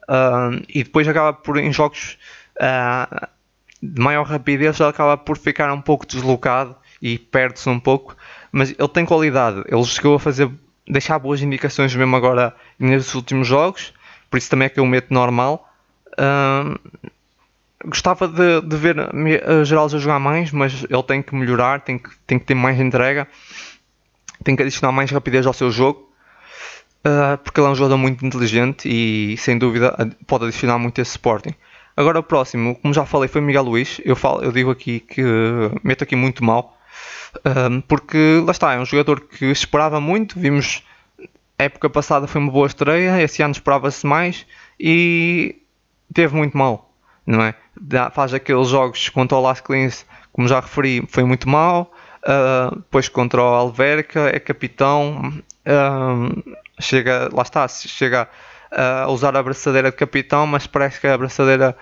uh, 0.08 0.62
e 0.68 0.84
depois 0.84 1.06
acaba 1.06 1.34
por 1.34 1.58
em 1.58 1.72
jogos 1.72 2.18
de 3.82 4.00
maior 4.00 4.24
rapidez 4.24 4.78
ele 4.78 4.88
acaba 4.88 5.16
por 5.16 5.36
ficar 5.36 5.72
um 5.72 5.80
pouco 5.80 6.06
deslocado 6.06 6.76
e 7.00 7.18
perde-se 7.18 7.68
um 7.68 7.80
pouco, 7.80 8.16
mas 8.50 8.70
ele 8.70 8.88
tem 8.88 9.04
qualidade, 9.04 9.64
ele 9.66 9.84
chegou 9.84 10.14
a 10.14 10.20
fazer 10.20 10.50
deixar 10.92 11.18
boas 11.18 11.42
indicações 11.42 11.94
mesmo 11.94 12.14
agora 12.14 12.54
nesses 12.78 13.14
últimos 13.14 13.46
jogos, 13.46 13.92
por 14.30 14.36
isso 14.36 14.50
também 14.50 14.66
é 14.66 14.68
que 14.68 14.78
eu 14.78 14.86
meto 14.86 15.12
normal. 15.12 15.68
Gostava 17.84 18.28
de, 18.28 18.60
de 18.60 18.76
ver 18.76 18.96
uh, 18.98 19.64
Geraldo 19.64 19.96
a 19.96 19.98
jogar 19.98 20.20
mais, 20.20 20.52
mas 20.52 20.84
ele 20.88 21.02
tem 21.02 21.20
que 21.20 21.34
melhorar, 21.34 21.80
tem 21.80 21.98
que, 21.98 22.10
tem 22.26 22.38
que 22.38 22.44
ter 22.44 22.54
mais 22.54 22.78
entrega, 22.78 23.26
tem 24.44 24.54
que 24.54 24.62
adicionar 24.62 24.92
mais 24.92 25.10
rapidez 25.10 25.46
ao 25.46 25.52
seu 25.52 25.70
jogo, 25.70 26.08
uh, 27.04 27.36
porque 27.38 27.58
ele 27.58 27.66
é 27.66 27.70
um 27.70 27.74
jogador 27.74 27.96
muito 27.96 28.24
inteligente 28.24 28.88
e 28.88 29.36
sem 29.36 29.58
dúvida 29.58 29.96
pode 30.28 30.44
adicionar 30.44 30.78
muito 30.78 31.00
esse 31.00 31.12
Sporting. 31.12 31.54
Agora 31.96 32.20
o 32.20 32.22
próximo, 32.22 32.76
como 32.76 32.94
já 32.94 33.04
falei, 33.04 33.28
foi 33.28 33.40
Miguel 33.40 33.64
Luís. 33.64 34.00
Eu, 34.04 34.14
falo, 34.14 34.42
eu 34.42 34.52
digo 34.52 34.70
aqui 34.70 35.00
que 35.00 35.22
meto 35.82 36.04
aqui 36.04 36.14
muito 36.14 36.44
mal, 36.44 36.78
um, 37.44 37.80
porque 37.80 38.42
lá 38.44 38.52
está, 38.52 38.74
é 38.74 38.78
um 38.78 38.84
jogador 38.84 39.20
que 39.20 39.46
esperava 39.46 40.00
muito, 40.00 40.38
vimos 40.38 40.82
a 41.58 41.64
época 41.64 41.88
passada 41.88 42.26
foi 42.26 42.40
uma 42.40 42.50
boa 42.50 42.66
estreia, 42.66 43.22
esse 43.22 43.42
ano 43.42 43.52
esperava-se 43.52 44.06
mais 44.06 44.46
e 44.78 45.62
teve 46.12 46.34
muito 46.34 46.56
mal, 46.56 46.92
não 47.26 47.42
é? 47.42 47.54
Faz 48.12 48.34
aqueles 48.34 48.68
jogos 48.68 49.08
contra 49.08 49.38
o 49.38 49.40
Las 49.40 49.60
Clins, 49.60 50.04
como 50.32 50.48
já 50.48 50.60
referi, 50.60 51.04
foi 51.08 51.24
muito 51.24 51.48
mal. 51.48 51.92
Uh, 52.22 52.76
depois 52.76 53.08
contra 53.08 53.40
o 53.40 53.44
Alverca, 53.44 54.28
é 54.32 54.38
capitão, 54.38 55.32
chega, 56.80 57.28
lá 57.32 57.42
está, 57.42 57.66
chega 57.68 58.28
a 58.70 59.08
usar 59.08 59.36
a 59.36 59.42
braçadeira 59.42 59.90
de 59.90 59.96
capitão, 59.96 60.46
mas 60.46 60.66
parece 60.66 61.00
que 61.00 61.06
a 61.06 61.18
braçadeira 61.18 61.76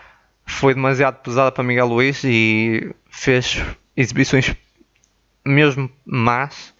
foi 0.46 0.74
demasiado 0.74 1.16
pesada 1.22 1.52
para 1.52 1.62
Miguel 1.62 1.86
Luís 1.86 2.22
e 2.24 2.94
fez 3.10 3.62
exibições 3.96 4.54
mesmo 5.44 5.90
más 6.05 6.74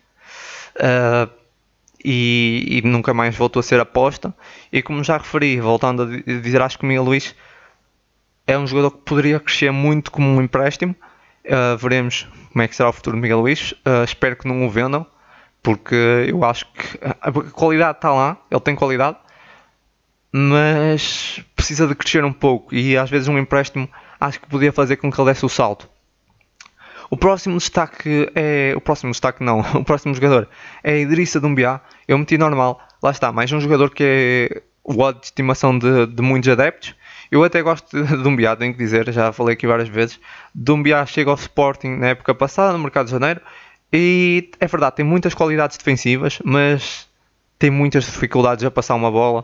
uh, 0.77 1.31
e, 2.05 2.81
e, 2.83 2.88
nunca 2.88 3.12
mais 3.12 3.37
voltou 3.37 3.61
a 3.61 3.62
ser 3.62 3.81
aposta. 3.81 4.35
E 4.73 4.83
como 4.83 5.05
já 5.05 5.18
referi, 5.18 5.61
voltando 5.61 6.03
a 6.03 6.07
dizer, 6.07 6.62
acho 6.62 6.79
que 6.79 6.85
o 6.85 6.87
Miguel 6.87 7.05
Luís 7.05 7.35
é 8.46 8.59
um 8.59 8.66
jogador 8.66 8.92
que 8.92 8.99
poderia 8.99 9.38
crescer 9.38 9.70
muito 9.70 10.11
como 10.11 10.27
um 10.27 10.42
empréstimo. 10.42 10.94
Uh, 11.44 11.77
veremos 11.77 12.27
como 12.53 12.62
é 12.62 12.68
que 12.68 12.75
será 12.77 12.88
o 12.88 12.92
futuro 12.92 13.16
de 13.16 13.23
Miguel 13.23 13.40
Luís. 13.40 13.73
Uh, 13.73 14.05
espero 14.05 14.37
que 14.37 14.49
não 14.49 14.66
o 14.66 14.70
vendam, 14.70 15.07
porque 15.62 16.27
eu 16.29 16.44
acho 16.44 16.66
que 16.73 16.99
a 17.03 17.33
qualidade 17.53 17.99
está 17.99 18.12
lá, 18.12 18.37
ele 18.51 18.61
tem 18.61 18.75
qualidade, 18.75 19.16
mas 20.33 21.44
precisa 21.55 21.87
de 21.87 21.94
crescer 21.94 22.25
um 22.25 22.33
pouco 22.33 22.75
e 22.75 22.96
às 22.96 23.11
vezes 23.11 23.29
um 23.29 23.38
empréstimo 23.38 23.88
acho 24.20 24.40
que 24.40 24.46
podia 24.49 24.73
fazer 24.73 24.96
com 24.96 25.11
que 25.11 25.20
ele 25.20 25.31
desse 25.31 25.44
o 25.44 25.49
salto. 25.49 25.88
O 27.11 27.16
próximo 27.16 27.59
destaque 27.59 28.31
é. 28.37 28.73
O 28.77 28.81
próximo 28.81 29.11
destaque 29.11 29.42
não, 29.42 29.61
o 29.75 29.85
próximo 29.85 30.14
jogador 30.14 30.49
é 30.83 31.01
Idrissa 31.01 31.40
Dumbiá. 31.40 31.81
Eu 32.07 32.16
meti 32.16 32.38
normal, 32.38 32.81
lá 33.03 33.11
está, 33.11 33.33
mais 33.33 33.51
um 33.53 33.61
jogador 33.61 33.90
que 33.90 34.05
é 34.05 34.62
o 34.85 35.01
ódio 35.01 35.20
de 35.20 35.27
estimação 35.27 35.77
de, 35.77 36.07
de 36.07 36.23
muitos 36.23 36.49
adeptos. 36.49 36.94
Eu 37.31 37.42
até 37.42 37.61
gosto 37.62 38.03
de 38.03 38.16
Dumbiá, 38.23 38.55
tenho 38.55 38.73
que 38.73 38.79
dizer, 38.79 39.12
já 39.12 39.33
falei 39.33 39.55
aqui 39.55 39.66
várias 39.66 39.88
vezes. 39.88 40.20
Dumbiá 40.55 41.05
chega 41.05 41.31
ao 41.31 41.37
Sporting 41.37 41.96
na 41.96 42.09
época 42.09 42.33
passada, 42.33 42.73
no 42.73 42.79
mercado 42.79 43.07
de 43.07 43.12
janeiro, 43.12 43.40
e 43.92 44.51
é 44.61 44.66
verdade, 44.68 44.96
tem 44.96 45.05
muitas 45.05 45.35
qualidades 45.35 45.77
defensivas, 45.77 46.38
mas 46.44 47.09
tem 47.59 47.70
muitas 47.70 48.05
dificuldades 48.05 48.64
a 48.64 48.70
passar 48.70 48.94
uma 48.94 49.11
bola. 49.11 49.42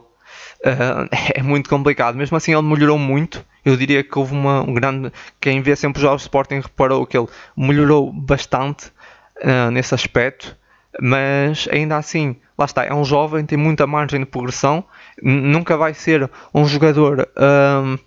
Uh, 0.60 1.08
é 1.34 1.42
muito 1.42 1.68
complicado. 1.68 2.14
Mesmo 2.16 2.36
assim, 2.36 2.52
ele 2.52 2.62
melhorou 2.62 2.98
muito 2.98 3.44
eu 3.66 3.76
diria 3.76 4.04
que 4.04 4.16
houve 4.16 4.32
uma, 4.32 4.62
um 4.62 4.72
grande. 4.72 5.12
Quem 5.40 5.60
vê 5.60 5.74
sempre 5.74 5.98
os 5.98 6.02
jogos 6.02 6.22
de 6.22 6.28
Sporting 6.28 6.60
reparou 6.60 7.04
que 7.04 7.18
ele 7.18 7.26
melhorou 7.56 8.12
bastante 8.12 8.92
uh, 9.38 9.72
nesse 9.72 9.92
aspecto, 9.92 10.56
mas 11.02 11.68
ainda 11.72 11.96
assim, 11.96 12.36
lá 12.56 12.64
está, 12.64 12.84
é 12.84 12.94
um 12.94 13.04
jovem, 13.04 13.44
tem 13.44 13.58
muita 13.58 13.84
margem 13.84 14.20
de 14.20 14.26
progressão, 14.26 14.84
nunca 15.20 15.76
vai 15.76 15.92
ser 15.94 16.30
um 16.54 16.64
jogador. 16.64 17.28
Uh, 17.36 17.98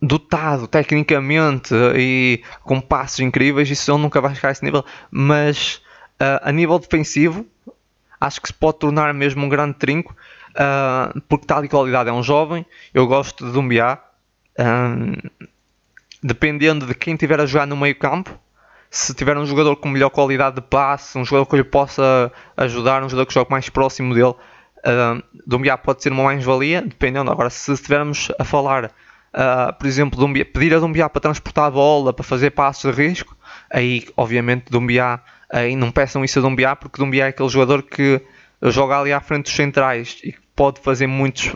dotado 0.00 0.68
tecnicamente 0.68 1.74
e 1.96 2.40
com 2.62 2.80
passos 2.80 3.18
incríveis, 3.18 3.68
isso 3.68 3.90
ele 3.90 4.00
nunca 4.00 4.20
vai 4.20 4.32
chegar 4.32 4.50
a 4.50 4.52
esse 4.52 4.64
nível, 4.64 4.84
mas 5.10 5.82
uh, 6.22 6.38
a 6.40 6.52
nível 6.52 6.78
defensivo 6.78 7.44
acho 8.20 8.40
que 8.40 8.46
se 8.46 8.54
pode 8.54 8.78
tornar 8.78 9.12
mesmo 9.12 9.44
um 9.44 9.48
grande 9.48 9.74
trinco 9.74 10.14
uh, 10.50 11.20
porque 11.22 11.46
tal 11.46 11.64
e 11.64 11.68
qualidade 11.68 12.08
é 12.08 12.12
um 12.12 12.22
jovem, 12.22 12.64
eu 12.94 13.08
gosto 13.08 13.44
de 13.44 13.50
Dumbiá 13.50 13.98
um, 14.58 15.14
dependendo 16.22 16.86
de 16.86 16.94
quem 16.94 17.14
estiver 17.14 17.40
a 17.40 17.46
jogar 17.46 17.66
no 17.66 17.76
meio 17.76 17.96
campo, 17.96 18.38
se 18.90 19.14
tiver 19.14 19.36
um 19.36 19.46
jogador 19.46 19.76
com 19.76 19.88
melhor 19.88 20.10
qualidade 20.10 20.56
de 20.56 20.62
passe, 20.62 21.18
um 21.18 21.24
jogador 21.24 21.46
que 21.46 21.56
lhe 21.56 21.64
possa 21.64 22.32
ajudar, 22.56 23.02
um 23.02 23.08
jogador 23.08 23.26
que 23.26 23.34
jogue 23.34 23.50
mais 23.50 23.68
próximo 23.68 24.14
dele, 24.14 24.30
uh, 24.30 25.22
Dumbiá 25.46 25.76
pode 25.76 26.02
ser 26.02 26.10
uma 26.12 26.24
mais-valia, 26.24 26.82
dependendo. 26.82 27.30
Agora, 27.30 27.50
se 27.50 27.70
estivermos 27.72 28.32
a 28.38 28.44
falar, 28.44 28.86
uh, 28.86 29.72
por 29.78 29.86
exemplo, 29.86 30.18
Dumbiá, 30.18 30.44
pedir 30.44 30.74
a 30.74 30.78
Dumbiá 30.78 31.08
para 31.08 31.20
transportar 31.20 31.66
a 31.66 31.70
bola, 31.70 32.12
para 32.12 32.24
fazer 32.24 32.50
passos 32.50 32.94
de 32.94 33.02
risco, 33.02 33.36
aí, 33.70 34.06
obviamente, 34.16 34.70
Dumbiá, 34.70 35.20
aí 35.50 35.76
não 35.76 35.90
peçam 35.90 36.24
isso 36.24 36.38
a 36.38 36.42
Dumbiá, 36.42 36.74
porque 36.74 36.98
Dumbiá 36.98 37.26
é 37.26 37.28
aquele 37.28 37.48
jogador 37.48 37.82
que 37.82 38.20
joga 38.62 38.98
ali 38.98 39.12
à 39.12 39.20
frente 39.20 39.44
dos 39.44 39.54
centrais 39.54 40.18
e 40.24 40.34
pode 40.56 40.80
fazer 40.80 41.06
muitos 41.06 41.54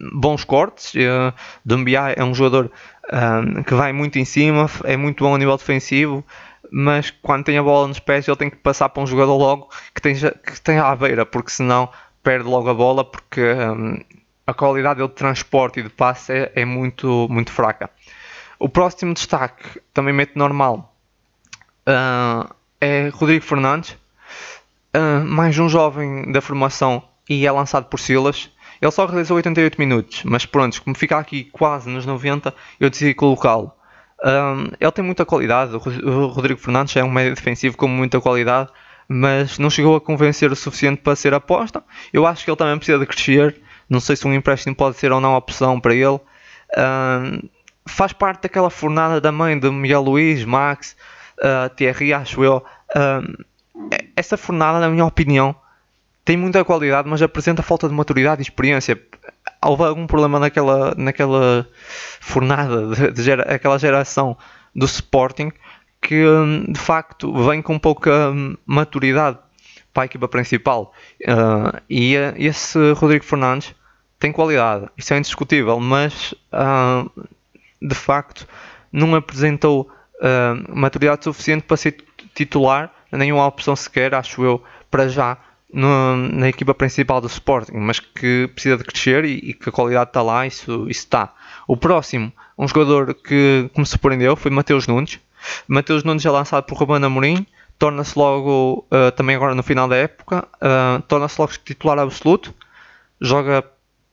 bons 0.00 0.44
cortes. 0.44 0.94
Uh, 0.94 1.32
Dumbiá 1.64 2.12
é 2.16 2.22
um 2.22 2.34
jogador 2.34 2.70
um, 3.12 3.62
que 3.62 3.74
vai 3.74 3.92
muito 3.92 4.18
em 4.18 4.24
cima, 4.24 4.68
é 4.84 4.96
muito 4.96 5.24
bom 5.24 5.34
a 5.34 5.38
nível 5.38 5.56
defensivo, 5.56 6.24
mas 6.70 7.10
quando 7.10 7.44
tem 7.44 7.58
a 7.58 7.62
bola 7.62 7.88
nos 7.88 7.98
pés 7.98 8.26
ele 8.26 8.36
tem 8.36 8.50
que 8.50 8.56
passar 8.56 8.88
para 8.88 9.02
um 9.02 9.06
jogador 9.06 9.36
logo 9.36 9.68
que 9.94 10.00
tenha, 10.00 10.30
que 10.30 10.60
tenha 10.60 10.84
à 10.84 10.96
beira, 10.96 11.24
porque 11.24 11.50
senão 11.50 11.88
perde 12.22 12.48
logo 12.48 12.68
a 12.68 12.74
bola, 12.74 13.04
porque 13.04 13.40
um, 13.40 14.00
a 14.46 14.54
qualidade 14.54 14.98
dele 14.98 15.08
de 15.08 15.14
transporte 15.14 15.80
e 15.80 15.82
de 15.82 15.88
passe 15.88 16.32
é, 16.32 16.52
é, 16.56 16.64
muito, 16.64 17.26
muito 17.30 17.52
fraca. 17.52 17.90
O 18.58 18.68
próximo 18.68 19.12
destaque, 19.14 19.80
também 19.92 20.14
mete 20.14 20.36
normal, 20.36 20.94
uh, 21.86 22.52
é 22.80 23.08
Rodrigo 23.08 23.44
Fernandes, 23.44 23.96
uh, 24.94 25.24
mais 25.24 25.58
um 25.58 25.68
jovem 25.68 26.30
da 26.32 26.40
formação 26.40 27.02
e 27.28 27.46
é 27.46 27.52
lançado 27.52 27.86
por 27.86 28.00
Silas. 28.00 28.50
Ele 28.80 28.90
só 28.90 29.06
realizou 29.06 29.36
88 29.36 29.78
minutos, 29.78 30.22
mas 30.24 30.44
pronto, 30.46 30.82
como 30.82 30.96
fica 30.96 31.18
aqui 31.18 31.44
quase 31.44 31.88
nos 31.88 32.04
90, 32.06 32.54
eu 32.78 32.90
decidi 32.90 33.14
colocá-lo. 33.14 33.72
Um, 34.24 34.72
ele 34.80 34.92
tem 34.92 35.04
muita 35.04 35.24
qualidade, 35.24 35.74
o 35.74 36.26
Rodrigo 36.26 36.58
Fernandes 36.58 36.96
é 36.96 37.04
um 37.04 37.10
médio 37.10 37.34
defensivo 37.34 37.76
com 37.76 37.86
muita 37.86 38.20
qualidade, 38.20 38.70
mas 39.08 39.58
não 39.58 39.70
chegou 39.70 39.96
a 39.96 40.00
convencer 40.00 40.50
o 40.50 40.56
suficiente 40.56 41.02
para 41.02 41.14
ser 41.14 41.34
aposta. 41.34 41.82
Eu 42.12 42.26
acho 42.26 42.44
que 42.44 42.50
ele 42.50 42.56
também 42.56 42.76
precisa 42.76 42.98
de 42.98 43.06
crescer, 43.06 43.60
não 43.88 44.00
sei 44.00 44.16
se 44.16 44.26
um 44.26 44.34
empréstimo 44.34 44.74
pode 44.74 44.96
ser 44.96 45.12
ou 45.12 45.20
não 45.20 45.34
opção 45.34 45.78
para 45.78 45.94
ele. 45.94 46.20
Um, 46.76 47.48
faz 47.86 48.12
parte 48.12 48.42
daquela 48.42 48.70
fornada 48.70 49.20
da 49.20 49.30
mãe 49.30 49.58
de 49.58 49.70
Miguel 49.70 50.02
Luís, 50.02 50.44
Max, 50.44 50.96
uh, 51.38 51.68
Thierry, 51.74 52.12
acho 52.12 52.42
eu. 52.42 52.64
Um, 52.96 53.44
essa 54.16 54.36
fornada, 54.36 54.80
na 54.80 54.88
minha 54.88 55.04
opinião, 55.04 55.54
tem 56.26 56.36
muita 56.36 56.64
qualidade, 56.64 57.08
mas 57.08 57.22
apresenta 57.22 57.62
falta 57.62 57.88
de 57.88 57.94
maturidade 57.94 58.40
e 58.40 58.42
experiência. 58.42 59.00
Houve 59.64 59.84
algum 59.84 60.08
problema 60.08 60.40
naquela, 60.40 60.92
naquela 60.96 61.66
fornada, 62.20 62.88
de, 62.88 63.12
de 63.12 63.22
gera, 63.22 63.42
aquela 63.44 63.78
geração 63.78 64.36
do 64.74 64.84
Sporting 64.84 65.52
que 66.02 66.26
hum, 66.26 66.64
de 66.68 66.78
facto 66.80 67.32
vem 67.46 67.62
com 67.62 67.78
pouca 67.78 68.30
hum, 68.30 68.56
maturidade 68.66 69.38
para 69.94 70.02
a 70.02 70.06
equipa 70.06 70.26
principal. 70.26 70.92
Uh, 71.22 71.80
e 71.88 72.14
esse 72.36 72.92
Rodrigo 72.94 73.24
Fernandes 73.24 73.72
tem 74.18 74.32
qualidade, 74.32 74.88
isso 74.96 75.14
é 75.14 75.18
indiscutível, 75.18 75.78
mas 75.78 76.34
uh, 76.52 77.08
de 77.80 77.94
facto 77.94 78.48
não 78.90 79.14
apresentou 79.14 79.88
uh, 80.16 80.76
maturidade 80.76 81.22
suficiente 81.22 81.62
para 81.62 81.76
ser 81.76 82.04
titular, 82.34 82.92
nenhuma 83.12 83.46
opção 83.46 83.76
sequer, 83.76 84.12
acho 84.12 84.42
eu, 84.44 84.62
para 84.90 85.08
já 85.08 85.38
no, 85.76 86.16
na 86.16 86.48
equipa 86.48 86.72
principal 86.72 87.20
do 87.20 87.26
Sporting, 87.26 87.76
mas 87.76 88.00
que 88.00 88.48
precisa 88.54 88.78
de 88.78 88.84
crescer 88.84 89.26
e, 89.26 89.50
e 89.50 89.52
que 89.52 89.68
a 89.68 89.72
qualidade 89.72 90.08
está 90.08 90.22
lá, 90.22 90.46
isso, 90.46 90.86
está. 90.88 91.34
O 91.68 91.76
próximo, 91.76 92.32
um 92.56 92.66
jogador 92.66 93.12
que, 93.12 93.68
que 93.72 93.78
me 93.78 93.84
surpreendeu 93.84 94.34
foi 94.36 94.50
Mateus 94.50 94.86
Nunes. 94.86 95.20
Mateus 95.68 96.02
Nunes 96.02 96.24
é 96.24 96.30
lançado 96.30 96.64
por 96.64 96.78
Ruben 96.78 97.04
Amorim, 97.04 97.46
torna-se 97.78 98.18
logo, 98.18 98.86
uh, 98.90 99.12
também 99.12 99.36
agora 99.36 99.54
no 99.54 99.62
final 99.62 99.86
da 99.86 99.96
época, 99.96 100.48
uh, 100.56 101.02
torna-se 101.02 101.38
logo 101.38 101.52
titular 101.62 101.98
absoluto, 101.98 102.54
joga 103.20 103.62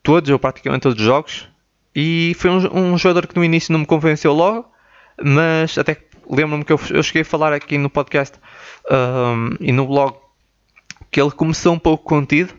todos 0.02 0.28
ou 0.28 0.38
praticamente 0.38 0.82
todos 0.82 0.98
os 0.98 1.04
jogos 1.04 1.48
e 1.96 2.36
foi 2.38 2.50
um, 2.50 2.92
um 2.92 2.98
jogador 2.98 3.26
que 3.26 3.36
no 3.36 3.42
início 3.42 3.72
não 3.72 3.80
me 3.80 3.86
convenceu 3.86 4.34
logo, 4.34 4.70
mas 5.22 5.78
até 5.78 5.96
lembro-me 6.28 6.62
que 6.62 6.74
eu, 6.74 6.80
eu, 6.90 7.02
cheguei 7.02 7.22
a 7.22 7.24
falar 7.24 7.54
aqui 7.54 7.78
no 7.78 7.88
podcast 7.88 8.38
um, 8.90 9.56
e 9.60 9.72
no 9.72 9.86
blog 9.86 10.23
que 11.14 11.20
ele 11.20 11.30
começou 11.30 11.72
um 11.72 11.78
pouco 11.78 12.02
contido, 12.02 12.52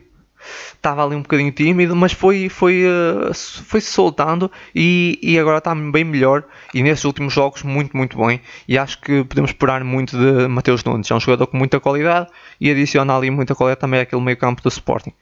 estava 0.72 1.04
ali 1.04 1.14
um 1.14 1.20
bocadinho 1.20 1.52
tímido, 1.52 1.94
mas 1.94 2.12
foi, 2.12 2.48
foi, 2.48 2.84
uh, 2.86 3.34
foi 3.34 3.82
se 3.82 3.90
soltando 3.90 4.50
e, 4.74 5.18
e 5.22 5.38
agora 5.38 5.58
está 5.58 5.74
bem 5.74 6.04
melhor. 6.04 6.42
E 6.72 6.82
nesses 6.82 7.04
últimos 7.04 7.34
jogos, 7.34 7.62
muito, 7.62 7.94
muito 7.94 8.16
bem. 8.16 8.40
E 8.66 8.78
acho 8.78 8.98
que 9.02 9.22
podemos 9.24 9.50
esperar 9.50 9.84
muito 9.84 10.16
de 10.16 10.48
Mateus 10.48 10.82
Nunes. 10.84 11.10
É 11.10 11.14
um 11.14 11.20
jogador 11.20 11.48
com 11.48 11.58
muita 11.58 11.78
qualidade 11.78 12.30
e 12.58 12.70
adiciona 12.70 13.14
ali 13.14 13.30
muita 13.30 13.54
qualidade 13.54 13.78
também 13.78 14.00
àquele 14.00 14.22
meio-campo 14.22 14.62
do 14.62 14.70
Sporting. 14.70 15.12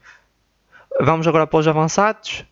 Vamos 1.01 1.27
agora 1.27 1.45
para 1.45 1.59
os 1.59 1.67
avançados. 1.67 2.45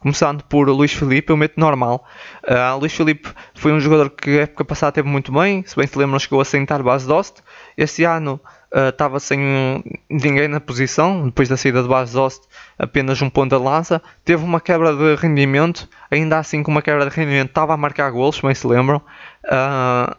Começando 0.00 0.42
por 0.42 0.68
Luís 0.68 0.92
Filipe, 0.92 1.30
eu 1.30 1.36
meto 1.38 1.58
normal. 1.58 2.06
Uh, 2.44 2.78
Luís 2.78 2.92
Filipe 2.92 3.30
foi 3.54 3.72
um 3.72 3.80
jogador 3.80 4.10
que 4.10 4.38
a 4.38 4.42
época 4.42 4.66
passada 4.66 4.92
teve 4.92 5.08
muito 5.08 5.32
bem, 5.32 5.64
se 5.66 5.74
bem 5.74 5.86
se 5.86 5.98
lembram, 5.98 6.18
chegou 6.18 6.42
a 6.42 6.44
sentar 6.44 6.82
base 6.82 7.08
Dost. 7.08 7.38
Este 7.74 8.04
ano 8.04 8.38
estava 8.72 9.16
uh, 9.16 9.20
sem 9.20 9.82
ninguém 10.10 10.48
na 10.48 10.60
posição, 10.60 11.26
depois 11.26 11.48
da 11.48 11.56
saída 11.56 11.82
de 11.82 11.88
base 11.88 12.12
Dost, 12.12 12.42
apenas 12.78 13.20
um 13.22 13.30
ponto 13.30 13.56
de 13.56 13.62
lança. 13.62 14.02
Teve 14.24 14.44
uma 14.44 14.60
quebra 14.60 14.94
de 14.94 15.14
rendimento, 15.16 15.88
ainda 16.10 16.38
assim 16.38 16.62
com 16.62 16.70
uma 16.70 16.82
quebra 16.82 17.08
de 17.08 17.14
rendimento 17.14 17.48
estava 17.48 17.74
a 17.74 17.76
marcar 17.76 18.10
golos, 18.10 18.40
bem 18.40 18.54
se 18.54 18.66
lembram. 18.66 19.00
Uh, 19.44 20.14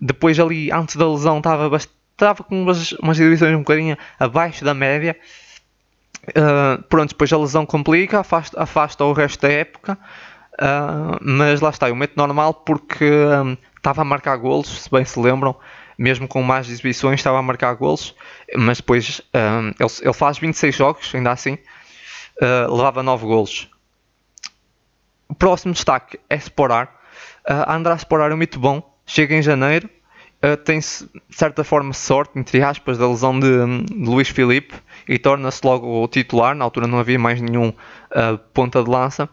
depois 0.00 0.38
ali, 0.38 0.70
antes 0.72 0.96
da 0.96 1.08
lesão, 1.08 1.38
estava, 1.38 1.70
com 2.44 2.62
umas, 2.62 2.92
umas 2.92 3.18
exibições 3.18 3.54
um 3.54 3.58
bocadinho 3.58 3.96
abaixo 4.18 4.64
da 4.64 4.74
média. 4.74 5.16
Uh, 6.28 6.82
pronto, 6.84 7.10
depois 7.10 7.32
a 7.32 7.38
lesão 7.38 7.64
complica, 7.64 8.20
afasta, 8.20 8.60
afasta 8.60 9.04
o 9.04 9.12
resto 9.12 9.42
da 9.42 9.52
época, 9.52 9.98
mas 11.20 11.60
lá 11.60 11.70
está, 11.70 11.88
eu 11.88 11.96
meto 11.96 12.12
normal 12.16 12.54
porque 12.54 13.04
um, 13.04 13.56
estava 13.76 14.02
a 14.02 14.04
marcar 14.04 14.36
golos, 14.36 14.82
se 14.82 14.90
bem 14.90 15.04
se 15.04 15.18
lembram, 15.18 15.56
mesmo 15.98 16.26
com 16.28 16.42
mais 16.42 16.68
exibições 16.68 17.20
estava 17.20 17.38
a 17.38 17.42
marcar 17.42 17.74
golos, 17.74 18.14
mas 18.56 18.78
depois 18.78 19.20
um, 19.34 19.68
ele, 19.68 19.90
ele, 20.02 20.12
faz 20.12 20.38
26 20.38 20.74
jogos, 20.74 21.14
ainda 21.14 21.30
assim, 21.30 21.58
uh, 22.40 22.74
levava 22.74 23.02
9 23.02 23.26
golos. 23.26 23.68
O 25.28 25.34
próximo 25.34 25.72
destaque 25.72 26.18
é 26.28 26.36
Sporar. 26.36 26.88
Uh, 27.48 27.70
André 27.70 27.94
Sporar 27.96 28.30
é 28.30 28.34
um 28.34 28.38
mito 28.38 28.58
bom, 28.58 28.82
chega 29.06 29.34
em 29.34 29.42
janeiro, 29.42 29.88
uh, 30.44 30.56
tem 30.56 30.78
de 30.78 30.86
certa 31.30 31.64
forma 31.64 31.92
sorte, 31.92 32.38
entre 32.38 32.62
aspas, 32.62 32.98
da 32.98 33.08
lesão 33.08 33.38
de, 33.38 33.84
de 33.86 34.04
Luís 34.04 34.28
Filipe 34.28 34.74
e 35.08 35.18
torna-se 35.18 35.60
logo 35.64 36.02
o 36.02 36.08
titular. 36.08 36.54
Na 36.54 36.64
altura 36.64 36.86
não 36.86 36.98
havia 36.98 37.18
mais 37.18 37.40
nenhum 37.40 37.68
uh, 37.68 38.38
ponta 38.52 38.82
de 38.82 38.90
lança. 38.90 39.28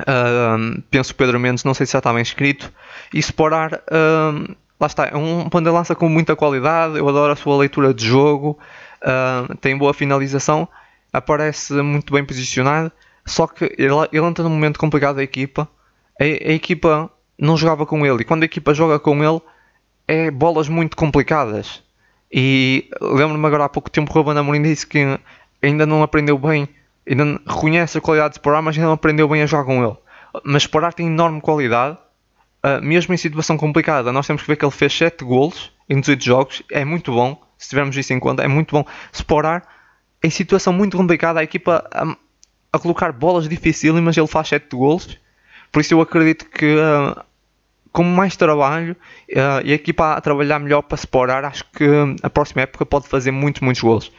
Uh, 0.00 0.82
penso 0.90 1.14
Pedro 1.14 1.38
Mendes, 1.38 1.62
não 1.62 1.74
sei 1.74 1.86
se 1.86 1.92
já 1.92 1.98
estava 1.98 2.20
inscrito. 2.20 2.72
E 3.12 3.18
Sporar, 3.18 3.74
uh, 3.74 4.54
lá 4.80 4.86
está, 4.86 5.06
é 5.06 5.16
um 5.16 5.48
ponta 5.48 5.70
de 5.70 5.74
lança 5.74 5.94
com 5.94 6.08
muita 6.08 6.34
qualidade. 6.36 6.98
Eu 6.98 7.08
adoro 7.08 7.32
a 7.32 7.36
sua 7.36 7.56
leitura 7.56 7.92
de 7.94 8.06
jogo, 8.06 8.58
tem 9.60 9.76
boa 9.76 9.94
finalização, 9.94 10.68
aparece 11.12 11.72
muito 11.74 12.12
bem 12.12 12.24
posicionado. 12.24 12.90
Só 13.26 13.46
que 13.46 13.64
ele, 13.78 13.94
ele 14.12 14.26
entra 14.26 14.44
num 14.44 14.50
momento 14.50 14.78
complicado 14.78 15.16
da 15.16 15.22
equipa. 15.22 15.68
A, 16.20 16.24
a 16.24 16.52
equipa 16.52 17.10
não 17.38 17.56
jogava 17.56 17.86
com 17.86 18.04
ele, 18.06 18.22
e 18.22 18.24
quando 18.24 18.42
a 18.42 18.46
equipa 18.46 18.74
joga 18.74 18.98
com 18.98 19.24
ele, 19.24 19.40
é 20.06 20.30
bolas 20.30 20.68
muito 20.68 20.96
complicadas. 20.96 21.82
E 22.30 22.88
lembro-me 23.00 23.46
agora 23.46 23.64
há 23.64 23.68
pouco 23.68 23.90
tempo 23.90 24.10
o 24.10 24.14
Ruben 24.14 24.36
Amorim 24.36 24.62
disse 24.62 24.86
que 24.86 25.18
ainda 25.62 25.86
não 25.86 26.02
aprendeu 26.02 26.36
bem, 26.36 26.68
ainda 27.08 27.40
reconhece 27.46 27.98
a 27.98 28.00
qualidade 28.00 28.34
de 28.34 28.38
Sporar, 28.38 28.62
mas 28.62 28.76
ainda 28.76 28.86
não 28.86 28.94
aprendeu 28.94 29.28
bem 29.28 29.42
a 29.42 29.46
jogar 29.46 29.64
com 29.64 29.84
ele. 29.84 29.96
Mas 30.44 30.64
Sporar 30.64 30.92
tem 30.92 31.06
enorme 31.06 31.40
qualidade, 31.40 31.96
uh, 32.64 32.82
mesmo 32.82 33.12
em 33.12 33.16
situação 33.16 33.56
complicada. 33.56 34.12
Nós 34.12 34.26
temos 34.26 34.42
que 34.42 34.48
ver 34.48 34.56
que 34.56 34.64
ele 34.64 34.72
fez 34.72 34.92
7 34.96 35.24
golos 35.24 35.70
em 35.88 36.00
18 36.00 36.24
jogos, 36.24 36.62
é 36.70 36.84
muito 36.84 37.12
bom, 37.12 37.40
se 37.58 37.68
tivermos 37.68 37.96
isso 37.96 38.12
em 38.12 38.18
conta, 38.18 38.42
é 38.42 38.48
muito 38.48 38.72
bom. 38.72 38.84
Sporar, 39.12 39.62
em 40.22 40.30
situação 40.30 40.72
muito 40.72 40.96
complicada, 40.96 41.40
a 41.40 41.42
equipa 41.42 41.86
a, 41.92 42.16
a 42.72 42.78
colocar 42.78 43.12
bolas 43.12 43.46
dificílimas, 43.48 44.16
ele 44.16 44.26
faz 44.26 44.48
7 44.48 44.74
golos. 44.74 45.18
Por 45.70 45.80
isso 45.80 45.92
eu 45.92 46.00
acredito 46.00 46.46
que 46.46 46.76
uh, 46.76 47.22
com 47.92 48.02
mais 48.02 48.36
trabalho 48.36 48.96
uh, 49.30 49.60
e 49.64 49.72
a 49.72 49.74
equipa 49.74 50.14
a 50.14 50.20
trabalhar 50.20 50.58
melhor 50.58 50.82
para 50.82 50.96
se 50.96 51.06
parar, 51.06 51.44
acho 51.44 51.64
que 51.70 51.84
a 52.22 52.30
próxima 52.30 52.62
época 52.62 52.86
pode 52.86 53.08
fazer 53.08 53.30
muitos, 53.30 53.60
muitos 53.60 53.82
gols. 53.82 54.12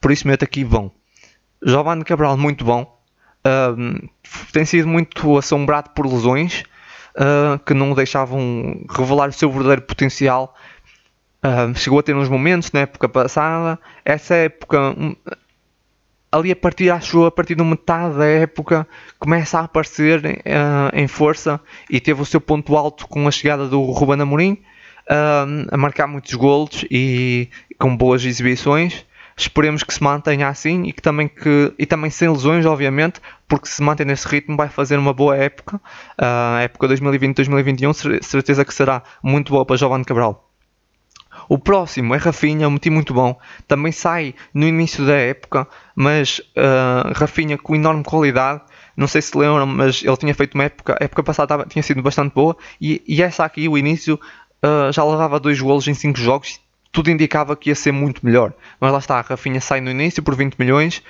Por 0.00 0.10
isso 0.10 0.26
meto 0.26 0.44
aqui 0.44 0.64
vão. 0.64 0.90
Giovanni 1.64 2.04
Cabral, 2.04 2.36
muito 2.36 2.64
bom. 2.64 3.00
Uh, 3.46 4.08
tem 4.52 4.64
sido 4.64 4.88
muito 4.88 5.38
assombrado 5.38 5.90
por 5.90 6.04
lesões 6.06 6.64
uh, 7.16 7.58
que 7.64 7.74
não 7.74 7.94
deixavam 7.94 8.84
revelar 8.88 9.28
o 9.28 9.32
seu 9.32 9.50
verdadeiro 9.50 9.82
potencial. 9.82 10.54
chegou 11.76 12.00
a 12.00 12.02
ter 12.02 12.14
uns 12.14 12.28
momentos 12.28 12.72
na 12.72 12.80
época 12.80 13.08
passada. 13.08 13.78
Essa 14.04 14.34
época 14.34 14.94
ali 16.36 16.50
a 16.50 16.56
partir, 16.56 16.90
acho 16.90 17.24
a 17.24 17.30
partir 17.30 17.54
de 17.54 17.62
metade 17.62 18.16
da 18.16 18.26
época, 18.26 18.86
começa 19.18 19.58
a 19.58 19.64
aparecer 19.64 20.24
uh, 20.24 20.94
em 20.94 21.06
força 21.06 21.60
e 21.90 22.00
teve 22.00 22.20
o 22.20 22.24
seu 22.24 22.40
ponto 22.40 22.76
alto 22.76 23.06
com 23.08 23.26
a 23.26 23.30
chegada 23.30 23.66
do 23.68 23.80
Ruben 23.82 24.20
Amorim, 24.20 24.52
uh, 24.52 25.66
a 25.70 25.76
marcar 25.76 26.06
muitos 26.06 26.34
golos 26.34 26.84
e 26.90 27.48
com 27.78 27.96
boas 27.96 28.24
exibições. 28.24 29.04
Esperemos 29.36 29.82
que 29.82 29.92
se 29.92 30.02
mantenha 30.02 30.48
assim 30.48 30.84
e 30.84 30.92
que 30.92 31.02
também 31.02 31.28
que 31.28 31.74
e 31.78 31.84
também 31.84 32.10
sem 32.10 32.28
lesões, 32.28 32.64
obviamente, 32.64 33.20
porque 33.46 33.68
se 33.68 33.82
mantém 33.82 34.06
nesse 34.06 34.26
ritmo 34.26 34.56
vai 34.56 34.68
fazer 34.68 34.98
uma 34.98 35.12
boa 35.12 35.36
época. 35.36 35.76
Uh, 35.76 36.56
a 36.56 36.60
época 36.62 36.88
2020-2021 36.88 38.22
certeza 38.22 38.64
que 38.64 38.72
será 38.72 39.02
muito 39.22 39.52
boa 39.52 39.66
para 39.66 39.76
Giovanni 39.76 40.04
Cabral. 40.04 40.46
O 41.48 41.58
próximo 41.58 42.14
é 42.14 42.18
Rafinha, 42.18 42.66
um 42.66 42.72
meti 42.72 42.90
muito 42.90 43.12
bom. 43.12 43.38
Também 43.68 43.92
sai 43.92 44.34
no 44.52 44.66
início 44.66 45.04
da 45.06 45.14
época, 45.14 45.68
mas 45.94 46.40
uh, 46.56 47.12
Rafinha 47.14 47.58
com 47.58 47.74
enorme 47.74 48.02
qualidade. 48.02 48.62
Não 48.96 49.06
sei 49.06 49.20
se 49.20 49.36
lembram, 49.36 49.66
mas 49.66 50.02
ele 50.02 50.16
tinha 50.16 50.34
feito 50.34 50.54
uma 50.54 50.64
época, 50.64 50.96
a 50.98 51.04
época 51.04 51.22
passada 51.22 51.66
tinha 51.68 51.82
sido 51.82 52.02
bastante 52.02 52.32
boa. 52.32 52.56
E, 52.80 53.02
e 53.06 53.22
essa 53.22 53.44
aqui, 53.44 53.68
o 53.68 53.76
início, 53.76 54.18
uh, 54.64 54.90
já 54.90 55.04
levava 55.04 55.38
dois 55.38 55.60
golos 55.60 55.86
em 55.86 55.94
5 55.94 56.18
jogos. 56.18 56.58
Tudo 56.92 57.10
indicava 57.10 57.56
que 57.56 57.70
ia 57.70 57.74
ser 57.74 57.92
muito 57.92 58.24
melhor. 58.24 58.52
Mas 58.80 58.92
lá 58.92 58.98
está, 58.98 59.18
a 59.18 59.20
Rafinha 59.20 59.60
sai 59.60 59.80
no 59.80 59.90
início 59.90 60.22
por 60.22 60.34
20 60.34 60.54
milhões. 60.56 61.02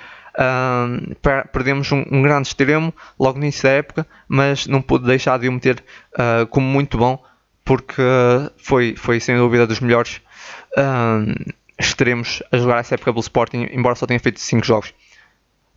Perdemos 1.51 1.91
um, 1.91 2.03
um, 2.11 2.21
grande 2.21 2.49
extremo 2.49 2.93
logo 3.19 3.39
no 3.39 3.45
início 3.45 3.63
da 3.63 3.69
época, 3.69 4.07
mas 4.27 4.67
não 4.67 4.81
pude 4.81 5.05
deixar 5.05 5.39
de 5.39 5.47
o 5.47 5.51
meter 5.51 5.83
uh, 6.13 6.45
como 6.47 6.67
muito 6.67 6.97
bom, 6.97 7.23
porque 7.65 8.01
foi, 8.57 8.95
foi 8.95 9.19
sem 9.19 9.35
dúvida 9.35 9.65
dos 9.65 9.79
melhores 9.79 10.21
extremos 11.79 12.41
a 12.51 12.57
jogar 12.57 12.79
essa 12.79 12.95
época 12.95 13.11
pelo 13.11 13.21
Sporting, 13.21 13.67
embora 13.71 13.95
só 13.95 14.05
tenha 14.05 14.19
feito 14.19 14.39
5 14.39 14.65
jogos. 14.65 14.93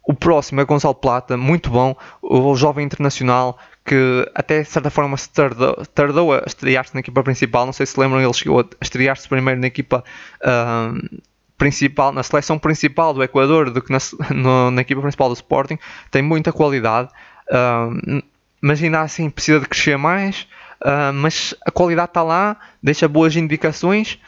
O 0.03 0.15
próximo 0.15 0.61
é 0.61 0.65
Gonçalo 0.65 0.95
Plata, 0.95 1.37
muito 1.37 1.71
bom, 1.71 1.95
o 2.23 2.57
jovem 2.57 2.85
internacional 2.85 3.59
que 3.91 4.31
até 4.37 4.63
de 4.63 4.69
certa 4.69 4.89
forma 4.89 5.17
se 5.17 5.29
tardou, 5.31 5.75
tardou 5.93 6.33
a 6.33 6.45
estrear-se 6.47 6.95
na 6.95 7.01
equipa 7.01 7.25
principal. 7.25 7.67
Não 7.67 7.73
sei 7.73 7.87
se 7.87 7.99
lembram, 7.99 8.23
ele 8.23 8.33
chegou 8.33 8.61
a 8.61 8.65
estrear-se 8.81 9.29
primeiro 9.29 9.61
na 9.61 9.67
equipa 9.67 10.05
uh, 10.43 11.21
principal, 11.59 12.13
na 12.13 12.23
seleção 12.23 12.57
principal 12.57 13.13
do 13.13 13.21
Equador 13.23 13.71
do 13.71 13.83
que 13.83 13.91
na, 13.91 13.99
no, 14.33 14.71
na 14.71 14.83
equipa 14.83 15.01
principal 15.01 15.29
do 15.29 15.35
Sporting. 15.35 15.79
Tem 16.09 16.23
muita 16.23 16.53
qualidade, 16.53 17.09
uh, 17.51 18.23
mas 18.61 18.81
ainda 18.81 19.01
assim 19.01 19.29
precisa 19.29 19.59
de 19.59 19.67
crescer 19.67 19.99
mais. 19.99 20.47
Uh, 20.81 21.13
mas 21.13 21.53
a 21.67 21.73
qualidade 21.73 22.11
está 22.11 22.23
lá, 22.23 22.57
deixa 22.81 23.09
boas 23.09 23.35
indicações 23.35 24.19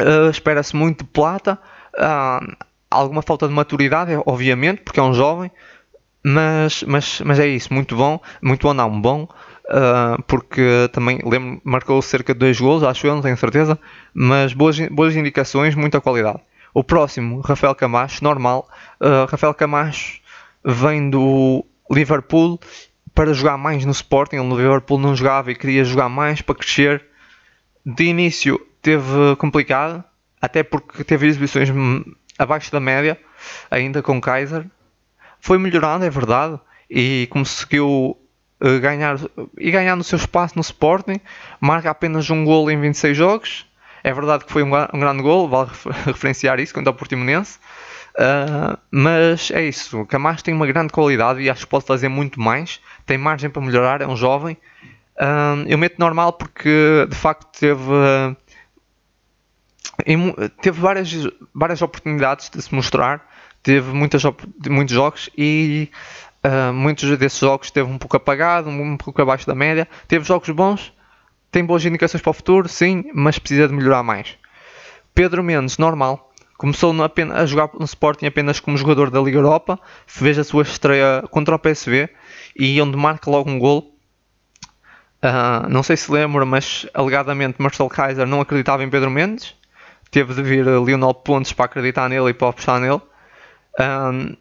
Uh, 0.00 0.28
Espera-se 0.28 0.74
muito 0.74 1.04
de 1.04 1.10
plata. 1.10 1.58
Alguma 2.90 3.22
falta 3.22 3.48
de 3.48 3.54
maturidade, 3.54 4.12
obviamente, 4.26 4.82
porque 4.82 5.00
é 5.00 5.02
um 5.02 5.14
jovem. 5.14 5.50
Mas, 6.24 6.82
mas, 6.84 7.20
mas 7.20 7.38
é 7.38 7.46
isso, 7.46 7.72
muito 7.72 7.94
bom. 7.94 8.18
Muito 8.40 8.66
bom, 8.66 8.72
não, 8.72 9.00
bom. 9.00 9.28
Uh, 9.66 10.22
porque 10.26 10.88
também 10.92 11.20
lembro, 11.24 11.60
marcou 11.64 12.00
cerca 12.00 12.32
de 12.32 12.40
dois 12.40 12.58
gols, 12.58 12.82
acho 12.82 13.06
eu, 13.06 13.14
não 13.14 13.22
tenho 13.22 13.36
certeza. 13.36 13.78
Mas 14.14 14.54
boas, 14.54 14.78
boas 14.88 15.14
indicações, 15.14 15.74
muita 15.74 16.00
qualidade. 16.00 16.40
O 16.72 16.82
próximo, 16.82 17.40
Rafael 17.40 17.74
Camacho, 17.74 18.24
normal. 18.24 18.68
Uh, 19.00 19.26
Rafael 19.30 19.52
Camacho 19.52 20.20
vem 20.64 21.10
do 21.10 21.64
Liverpool 21.90 22.58
para 23.14 23.34
jogar 23.34 23.58
mais 23.58 23.84
no 23.84 23.92
Sporting. 23.92 24.36
Ele 24.36 24.48
no 24.48 24.56
Liverpool 24.56 24.98
não 24.98 25.14
jogava 25.14 25.52
e 25.52 25.54
queria 25.54 25.84
jogar 25.84 26.08
mais 26.08 26.40
para 26.40 26.54
crescer. 26.54 27.04
De 27.84 28.04
início 28.04 28.58
teve 28.80 29.36
complicado, 29.36 30.02
até 30.40 30.62
porque 30.62 31.04
teve 31.04 31.26
exibições 31.26 31.68
abaixo 32.38 32.72
da 32.72 32.80
média, 32.80 33.18
ainda 33.70 34.02
com 34.02 34.20
Kaiser. 34.20 34.66
Foi 35.44 35.58
melhorando, 35.58 36.06
é 36.06 36.08
verdade, 36.08 36.58
e 36.88 37.28
conseguiu 37.30 38.16
uh, 38.62 38.80
ganhar 38.80 39.18
e 39.58 39.70
ganhar 39.70 39.94
no 39.94 40.02
seu 40.02 40.16
espaço 40.16 40.54
no 40.56 40.62
Sporting. 40.62 41.20
Marca 41.60 41.90
apenas 41.90 42.30
um 42.30 42.46
gol 42.46 42.70
em 42.70 42.80
26 42.80 43.14
jogos. 43.14 43.66
É 44.02 44.10
verdade 44.10 44.46
que 44.46 44.50
foi 44.50 44.62
um, 44.62 44.70
um 44.74 44.98
grande 44.98 45.22
gol, 45.22 45.46
vale 45.46 45.68
referenciar 46.06 46.58
isso 46.60 46.72
contra 46.72 46.90
o 46.90 46.94
Portimonense. 46.94 47.58
Uh, 48.14 48.78
mas 48.90 49.50
é 49.50 49.62
isso, 49.62 50.00
o 50.00 50.06
Camacho 50.06 50.42
tem 50.42 50.54
uma 50.54 50.66
grande 50.66 50.90
qualidade 50.94 51.42
e 51.42 51.50
acho 51.50 51.66
que 51.66 51.70
pode 51.70 51.84
fazer 51.84 52.08
muito 52.08 52.40
mais. 52.40 52.80
Tem 53.04 53.18
margem 53.18 53.50
para 53.50 53.60
melhorar, 53.60 54.00
é 54.00 54.06
um 54.06 54.16
jovem. 54.16 54.56
Uh, 55.20 55.60
eu 55.66 55.76
meto 55.76 55.96
normal 55.98 56.32
porque 56.32 57.06
de 57.06 57.16
facto 57.16 57.46
teve, 57.60 57.82
uh, 57.82 58.34
teve 60.62 60.80
várias, 60.80 61.12
várias 61.54 61.82
oportunidades 61.82 62.48
de 62.48 62.62
se 62.62 62.74
mostrar, 62.74 63.28
teve 63.64 63.92
muitas, 63.92 64.22
muitos 64.68 64.94
jogos 64.94 65.28
e 65.36 65.90
muitos 66.72 67.18
desses 67.18 67.40
jogos 67.40 67.70
teve 67.70 67.90
um 67.90 67.98
pouco 67.98 68.16
apagado, 68.16 68.68
um 68.68 68.96
pouco 68.96 69.20
abaixo 69.20 69.46
da 69.46 69.54
média. 69.54 69.88
Teve 70.06 70.24
jogos 70.24 70.48
bons, 70.50 70.92
tem 71.50 71.64
boas 71.64 71.84
indicações 71.84 72.22
para 72.22 72.30
o 72.30 72.34
futuro, 72.34 72.68
sim, 72.68 73.10
mas 73.12 73.38
precisa 73.38 73.66
de 73.66 73.74
melhorar 73.74 74.04
mais. 74.04 74.36
Pedro 75.12 75.42
Mendes, 75.42 75.78
normal 75.78 76.30
Começou 76.56 77.02
apenas, 77.02 77.36
a 77.36 77.46
jogar 77.46 77.70
no 77.74 77.84
Sporting 77.84 78.26
apenas 78.26 78.60
como 78.60 78.76
jogador 78.76 79.10
da 79.10 79.20
Liga 79.20 79.38
Europa, 79.38 79.78
fez 80.06 80.38
a 80.38 80.44
sua 80.44 80.62
estreia 80.62 81.22
contra 81.30 81.54
o 81.54 81.58
PSV 81.58 82.08
e 82.56 82.80
onde 82.80 82.96
marca 82.96 83.28
logo 83.28 83.50
um 83.50 83.58
gol. 83.58 83.92
Uh, 85.22 85.68
não 85.68 85.82
sei 85.82 85.96
se 85.96 86.10
lembra, 86.12 86.44
mas 86.44 86.86
alegadamente 86.94 87.60
Marcel 87.60 87.88
Kaiser 87.88 88.26
não 88.26 88.40
acreditava 88.40 88.84
em 88.84 88.90
Pedro 88.90 89.10
Mendes. 89.10 89.54
Teve 90.10 90.32
de 90.32 90.42
vir 90.42 90.64
Lionel 90.64 91.12
Pontes 91.12 91.52
para 91.52 91.64
acreditar 91.64 92.08
nele 92.08 92.30
e 92.30 92.34
para 92.34 92.48
apostar 92.48 92.78
nele. 92.78 93.00
Uh, 93.78 94.36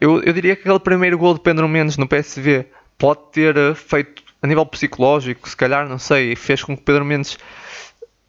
eu, 0.00 0.22
eu, 0.22 0.32
diria 0.32 0.56
que 0.56 0.62
aquele 0.62 0.80
primeiro 0.80 1.18
gol 1.18 1.34
de 1.34 1.40
Pedro 1.40 1.68
Mendes 1.68 1.96
no 1.96 2.08
PSV 2.08 2.66
pode 2.96 3.20
ter 3.32 3.74
feito 3.74 4.22
a 4.42 4.46
nível 4.46 4.64
psicológico, 4.64 5.48
se 5.48 5.56
calhar, 5.56 5.86
não 5.88 5.98
sei, 5.98 6.34
fez 6.34 6.64
com 6.64 6.76
que 6.76 6.82
Pedro 6.82 7.04
Mendes 7.04 7.38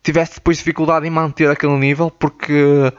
tivesse 0.03 0.35
depois 0.35 0.57
dificuldade 0.57 1.07
em 1.07 1.09
manter 1.09 1.49
aquele 1.49 1.77
nível, 1.77 2.11
porque 2.11 2.91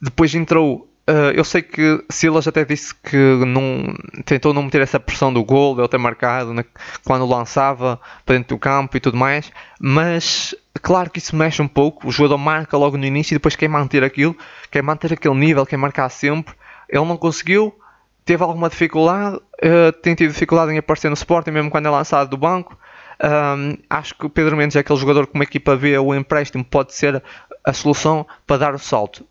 depois 0.00 0.34
entrou. 0.34 0.88
Uh, 1.06 1.34
eu 1.34 1.44
sei 1.44 1.60
que 1.60 2.02
Silas 2.08 2.48
até 2.48 2.64
disse 2.64 2.94
que 2.94 3.16
não, 3.16 3.94
tentou 4.24 4.54
não 4.54 4.62
meter 4.62 4.80
essa 4.80 4.98
pressão 4.98 5.32
do 5.32 5.44
gol, 5.44 5.74
de 5.74 5.82
ele 5.82 5.88
ter 5.88 5.98
marcado 5.98 6.54
né, 6.54 6.64
quando 7.04 7.26
lançava 7.26 8.00
para 8.24 8.36
dentro 8.36 8.56
do 8.56 8.58
campo 8.58 8.96
e 8.96 9.00
tudo 9.00 9.18
mais, 9.18 9.52
mas 9.78 10.54
claro 10.80 11.10
que 11.10 11.18
isso 11.18 11.36
mexe 11.36 11.60
um 11.60 11.68
pouco. 11.68 12.08
O 12.08 12.12
jogador 12.12 12.38
marca 12.38 12.76
logo 12.78 12.96
no 12.96 13.04
início 13.04 13.34
e 13.34 13.36
depois 13.36 13.54
quer 13.54 13.68
manter 13.68 14.02
aquilo, 14.02 14.34
quer 14.70 14.82
manter 14.82 15.12
aquele 15.12 15.34
nível, 15.34 15.66
quer 15.66 15.76
marcar 15.76 16.08
sempre. 16.08 16.54
Ele 16.96 17.04
não 17.04 17.16
conseguiu, 17.16 17.76
teve 18.24 18.42
alguma 18.42 18.68
dificuldade, 18.68 19.36
uh, 19.36 19.92
tem 20.02 20.14
tido 20.14 20.32
dificuldade 20.32 20.72
em 20.72 20.78
aparecer 20.78 21.08
no 21.08 21.14
Sporting, 21.14 21.50
mesmo 21.50 21.70
quando 21.70 21.86
é 21.86 21.90
lançado 21.90 22.28
do 22.28 22.36
banco. 22.36 22.78
Um, 23.22 23.76
acho 23.88 24.14
que 24.14 24.26
o 24.26 24.30
Pedro 24.30 24.56
Mendes 24.56 24.76
é 24.76 24.80
aquele 24.80 24.98
jogador 24.98 25.26
que 25.26 25.34
uma 25.34 25.44
equipa 25.44 25.76
vê 25.76 25.96
o 25.98 26.14
empréstimo 26.14 26.64
pode 26.64 26.94
ser 26.94 27.22
a 27.64 27.72
solução 27.72 28.26
para 28.46 28.58
dar 28.58 28.74
o 28.74 28.78
salto. 28.78 29.24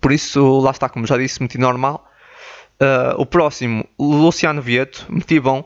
Por 0.00 0.12
isso, 0.12 0.60
lá 0.60 0.70
está, 0.70 0.88
como 0.88 1.06
já 1.06 1.16
disse, 1.16 1.42
meti 1.42 1.58
normal. 1.58 2.08
Uh, 2.80 3.20
o 3.20 3.26
próximo, 3.26 3.86
Luciano 3.98 4.62
Vieto, 4.62 5.06
meti 5.08 5.40
bom. 5.40 5.64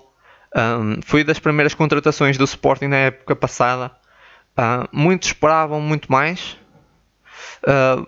Um, 0.56 1.02
foi 1.02 1.24
das 1.24 1.38
primeiras 1.38 1.74
contratações 1.74 2.38
do 2.38 2.44
Sporting 2.44 2.86
na 2.86 2.96
época 2.96 3.36
passada. 3.36 3.90
Uh, 4.56 4.88
muitos 4.92 5.28
esperavam 5.28 5.80
muito 5.80 6.10
mais. 6.10 6.56
Uh, 7.62 8.06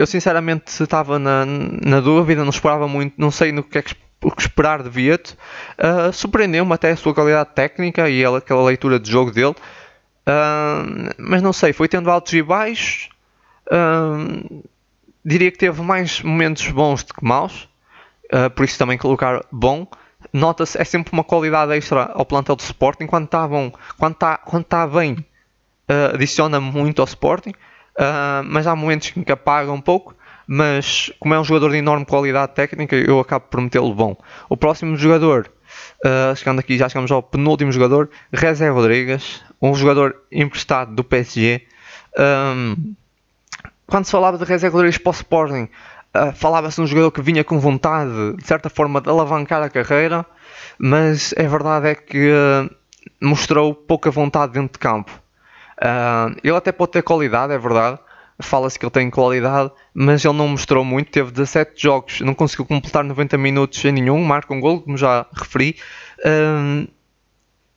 eu 0.00 0.06
sinceramente 0.06 0.82
estava 0.82 1.18
na, 1.18 1.44
na 1.46 2.00
dúvida, 2.00 2.42
não 2.42 2.50
esperava 2.50 2.88
muito, 2.88 3.14
não 3.18 3.30
sei 3.30 3.52
no 3.52 3.62
que 3.62 3.78
é 3.78 3.82
que 3.82 3.94
o 4.22 4.30
que 4.30 4.42
esperar 4.42 4.82
de 4.82 4.90
Vieto. 4.90 5.36
Uh, 5.78 6.12
Surpreendeu-me 6.12 6.72
até 6.72 6.90
a 6.90 6.96
sua 6.96 7.14
qualidade 7.14 7.50
técnica 7.54 8.08
e 8.08 8.22
ela, 8.22 8.38
aquela 8.38 8.62
leitura 8.62 8.98
de 8.98 9.10
jogo 9.10 9.30
dele. 9.30 9.54
Uh, 10.26 11.14
mas 11.18 11.42
não 11.42 11.52
sei, 11.52 11.72
foi 11.72 11.88
tendo 11.88 12.10
altos 12.10 12.32
e 12.32 12.42
baixos. 12.42 13.08
Uh, 13.66 14.62
diria 15.24 15.50
que 15.50 15.58
teve 15.58 15.80
mais 15.82 16.20
momentos 16.22 16.68
bons 16.68 17.02
do 17.04 17.14
que 17.14 17.24
maus. 17.24 17.68
por 18.54 18.64
isso 18.64 18.78
também 18.78 18.98
colocar 18.98 19.44
bom. 19.50 19.86
Nota-se, 20.32 20.80
é 20.80 20.84
sempre 20.84 21.12
uma 21.12 21.24
qualidade 21.24 21.72
extra 21.72 22.10
ao 22.12 22.26
plantel 22.26 22.56
do 22.56 22.60
Sporting. 22.60 23.06
Quando 23.06 23.24
está 23.24 23.48
quando 23.98 24.12
está, 24.12 24.36
quando 24.36 24.62
está 24.62 24.86
bem, 24.86 25.24
adiciona 26.12 26.60
muito 26.60 27.00
ao 27.00 27.06
Sporting. 27.06 27.52
Mas 28.46 28.66
há 28.66 28.74
momentos 28.74 29.12
em 29.16 29.22
que 29.22 29.32
apaga 29.32 29.70
um 29.70 29.80
pouco 29.80 30.14
mas 30.52 31.12
como 31.20 31.32
é 31.32 31.38
um 31.38 31.44
jogador 31.44 31.70
de 31.70 31.76
enorme 31.76 32.04
qualidade 32.04 32.56
técnica, 32.56 32.96
eu 32.96 33.20
acabo 33.20 33.44
por 33.48 33.60
metê-lo 33.60 33.94
bom. 33.94 34.16
O 34.48 34.56
próximo 34.56 34.96
jogador, 34.96 35.48
uh, 36.04 36.34
chegando 36.34 36.58
aqui, 36.58 36.76
já 36.76 36.88
chegamos 36.88 37.08
ao 37.12 37.22
penúltimo 37.22 37.70
jogador, 37.70 38.10
Rezé 38.32 38.68
Rodrigues, 38.68 39.44
um 39.62 39.72
jogador 39.76 40.16
emprestado 40.32 40.92
do 40.92 41.04
PSG. 41.04 41.64
Um, 42.18 42.94
quando 43.86 44.06
se 44.06 44.10
falava 44.10 44.38
de 44.38 44.44
Rezé 44.44 44.66
Rodrigues 44.66 44.98
para 44.98 45.10
o 45.10 45.12
Sporting, 45.12 45.68
uh, 46.16 46.32
falava-se 46.34 46.78
de 46.78 46.82
um 46.82 46.86
jogador 46.88 47.12
que 47.12 47.22
vinha 47.22 47.44
com 47.44 47.60
vontade, 47.60 48.34
de 48.36 48.44
certa 48.44 48.68
forma, 48.68 49.00
de 49.00 49.08
alavancar 49.08 49.62
a 49.62 49.70
carreira, 49.70 50.26
mas 50.76 51.32
a 51.38 51.46
verdade 51.46 51.90
é 51.90 51.94
que 51.94 52.28
uh, 52.28 52.68
mostrou 53.22 53.72
pouca 53.72 54.10
vontade 54.10 54.54
dentro 54.54 54.72
de 54.72 54.80
campo. 54.80 55.12
Ele 56.42 56.56
até 56.56 56.72
pode 56.72 56.92
ter 56.92 57.02
qualidade, 57.02 57.52
é 57.52 57.58
verdade, 57.58 57.98
fala-se 58.42 58.78
que 58.78 58.84
ele 58.84 58.90
tem 58.90 59.10
qualidade, 59.10 59.70
mas 59.94 60.24
ele 60.24 60.34
não 60.34 60.48
mostrou 60.48 60.84
muito. 60.84 61.10
Teve 61.10 61.30
17 61.30 61.72
jogos, 61.82 62.20
não 62.20 62.34
conseguiu 62.34 62.64
completar 62.66 63.04
90 63.04 63.36
minutos 63.38 63.84
em 63.84 63.92
nenhum, 63.92 64.22
marca 64.24 64.52
um 64.52 64.60
gol, 64.60 64.80
como 64.82 64.96
já 64.96 65.26
referi. 65.32 65.76
Um, 66.24 66.86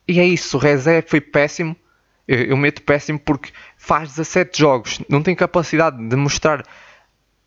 e 0.06 0.20
é 0.20 0.24
isso, 0.24 0.56
o 0.56 0.60
Rezé 0.60 1.02
foi 1.02 1.20
péssimo. 1.20 1.76
Eu, 2.26 2.56
meto 2.56 2.80
péssimo 2.82 3.18
porque 3.18 3.52
faz 3.76 4.10
17 4.10 4.58
jogos, 4.58 5.00
não 5.10 5.22
tem 5.22 5.34
capacidade 5.34 5.96
de 6.08 6.16
mostrar, 6.16 6.64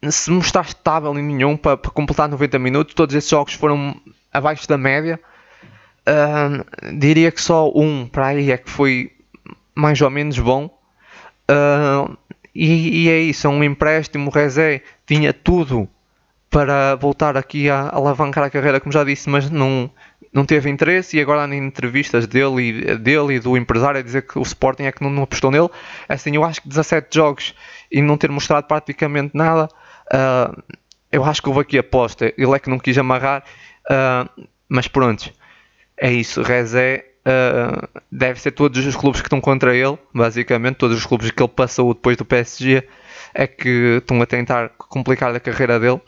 se 0.08 0.30
mostrar 0.30 0.66
estável 0.66 1.18
em 1.18 1.24
nenhum 1.24 1.58
para, 1.58 1.76
para 1.76 1.90
completar 1.90 2.30
90 2.30 2.60
minutos. 2.60 2.94
Todos 2.94 3.16
esses 3.16 3.30
jogos 3.30 3.54
foram 3.54 4.00
abaixo 4.32 4.68
da 4.68 4.78
média. 4.78 5.20
Um, 6.08 7.00
diria 7.00 7.32
que 7.32 7.42
só 7.42 7.70
um 7.76 8.08
para 8.08 8.28
aí 8.28 8.52
é 8.52 8.58
que 8.58 8.70
foi 8.70 9.17
mais 9.78 10.02
ou 10.02 10.10
menos 10.10 10.40
bom. 10.40 10.66
Uh, 11.50 12.18
e, 12.54 13.04
e 13.04 13.10
é 13.10 13.20
isso, 13.20 13.46
é 13.46 13.50
um 13.50 13.64
empréstimo. 13.64 14.30
O 14.30 14.34
Rezé 14.34 14.82
tinha 15.06 15.32
tudo 15.32 15.88
para 16.50 16.96
voltar 16.96 17.38
aqui 17.38 17.70
a 17.70 17.90
alavancar 17.90 18.44
a 18.44 18.50
carreira, 18.50 18.80
como 18.80 18.92
já 18.92 19.04
disse, 19.04 19.30
mas 19.30 19.50
não, 19.52 19.92
não 20.34 20.44
teve 20.46 20.68
interesse. 20.68 21.18
E 21.18 21.22
agora, 21.22 21.54
em 21.54 21.60
entrevistas 21.60 22.26
dele, 22.26 22.98
dele 22.98 23.36
e 23.36 23.40
do 23.40 23.56
empresário, 23.56 24.00
a 24.00 24.04
dizer 24.04 24.24
que 24.24 24.40
o 24.40 24.42
Sporting 24.42 24.84
é 24.84 24.92
que 24.92 25.04
não, 25.04 25.12
não 25.12 25.24
apostou 25.24 25.52
nele. 25.52 25.70
É 26.10 26.16
assim, 26.16 26.36
eu 26.36 26.44
acho 26.44 26.64
que 26.64 26.68
17 26.68 27.16
jogos 27.16 27.54
e 27.92 28.02
não 28.02 28.18
ter 28.18 28.32
mostrado 28.32 28.66
praticamente 28.66 29.38
nada, 29.38 29.70
uh, 30.12 30.64
eu 31.12 31.24
acho 31.24 31.42
que 31.42 31.50
houve 31.50 31.62
aqui 31.62 31.78
aposta. 31.78 32.34
Ele 32.36 32.52
é 32.52 32.60
que 32.60 32.70
não 32.70 32.80
quis 32.80 32.98
amarrar, 32.98 33.44
uh, 33.92 34.48
mas 34.68 34.88
pronto, 34.88 35.32
é 35.96 36.12
isso. 36.12 36.42
Rezé 36.42 37.06
Uh, 37.28 37.86
deve 38.10 38.40
ser 38.40 38.52
todos 38.52 38.86
os 38.86 38.96
clubes 38.96 39.20
que 39.20 39.28
estão 39.28 39.42
contra 39.42 39.76
ele, 39.76 39.98
basicamente, 40.14 40.76
todos 40.76 40.98
os 40.98 41.06
clubes 41.06 41.30
que 41.30 41.44
ele 41.44 41.52
passou 41.54 41.94
depois 41.94 42.16
do 42.16 42.24
PSG 42.24 42.88
é 43.34 43.46
que 43.46 43.98
estão 43.98 44.22
a 44.22 44.26
tentar 44.26 44.70
complicar 44.78 45.36
a 45.36 45.40
carreira 45.40 45.78
dele. 45.78 46.00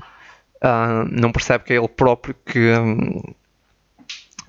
Uh, 0.64 1.04
não 1.12 1.30
percebe 1.32 1.66
que 1.66 1.74
é 1.74 1.76
ele 1.76 1.90
próprio 1.90 2.34
que, 2.46 2.72
um, 2.72 3.22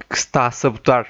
que 0.09 0.17
está 0.17 0.47
a 0.47 0.51
sabotar. 0.53 1.07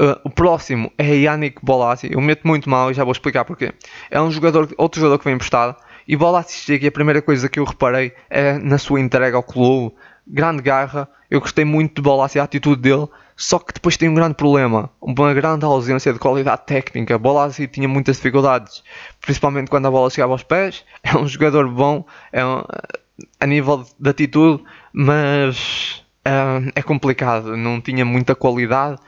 Uh, 0.00 0.18
o 0.24 0.30
próximo 0.30 0.90
é 0.96 1.16
Yannick 1.16 1.62
Bolassi. 1.62 2.08
Eu 2.10 2.20
meto 2.22 2.46
muito 2.48 2.70
mal 2.70 2.90
e 2.90 2.94
já 2.94 3.04
vou 3.04 3.12
explicar 3.12 3.44
porquê. 3.44 3.74
É 4.10 4.18
um 4.18 4.30
jogador, 4.30 4.72
outro 4.78 5.00
jogador 5.00 5.18
que 5.18 5.24
vem 5.26 5.34
emprestado. 5.34 5.76
E 6.06 6.16
Bolassi 6.16 6.64
chega 6.64 6.86
e 6.86 6.88
a 6.88 6.92
primeira 6.92 7.20
coisa 7.20 7.46
que 7.46 7.60
eu 7.60 7.64
reparei 7.64 8.14
é 8.30 8.54
na 8.54 8.78
sua 8.78 9.00
entrega 9.00 9.36
ao 9.36 9.42
clube. 9.42 9.94
Grande 10.26 10.62
garra. 10.62 11.06
Eu 11.30 11.40
gostei 11.40 11.66
muito 11.66 11.96
de 11.96 12.02
Bolassi, 12.02 12.38
a 12.38 12.44
atitude 12.44 12.80
dele 12.80 13.06
só 13.40 13.60
que 13.60 13.72
depois 13.72 13.96
tem 13.96 14.08
um 14.08 14.14
grande 14.14 14.34
problema, 14.34 14.90
uma 15.00 15.32
grande 15.32 15.64
ausência 15.64 16.12
de 16.12 16.18
qualidade 16.18 16.66
técnica. 16.66 17.14
A 17.14 17.18
bola 17.18 17.44
assim 17.44 17.68
tinha 17.68 17.86
muitas 17.86 18.16
dificuldades, 18.16 18.82
principalmente 19.20 19.70
quando 19.70 19.86
a 19.86 19.90
bola 19.92 20.10
chegava 20.10 20.32
aos 20.32 20.42
pés. 20.42 20.84
É 21.04 21.16
um 21.16 21.26
jogador 21.28 21.68
bom 21.68 22.04
é 22.32 22.44
um, 22.44 22.64
a 23.38 23.46
nível 23.46 23.86
de 23.96 24.10
atitude, 24.10 24.64
mas 24.92 26.04
é, 26.24 26.80
é 26.80 26.82
complicado, 26.82 27.56
não 27.56 27.80
tinha 27.80 28.04
muita 28.04 28.34
qualidade. 28.34 28.98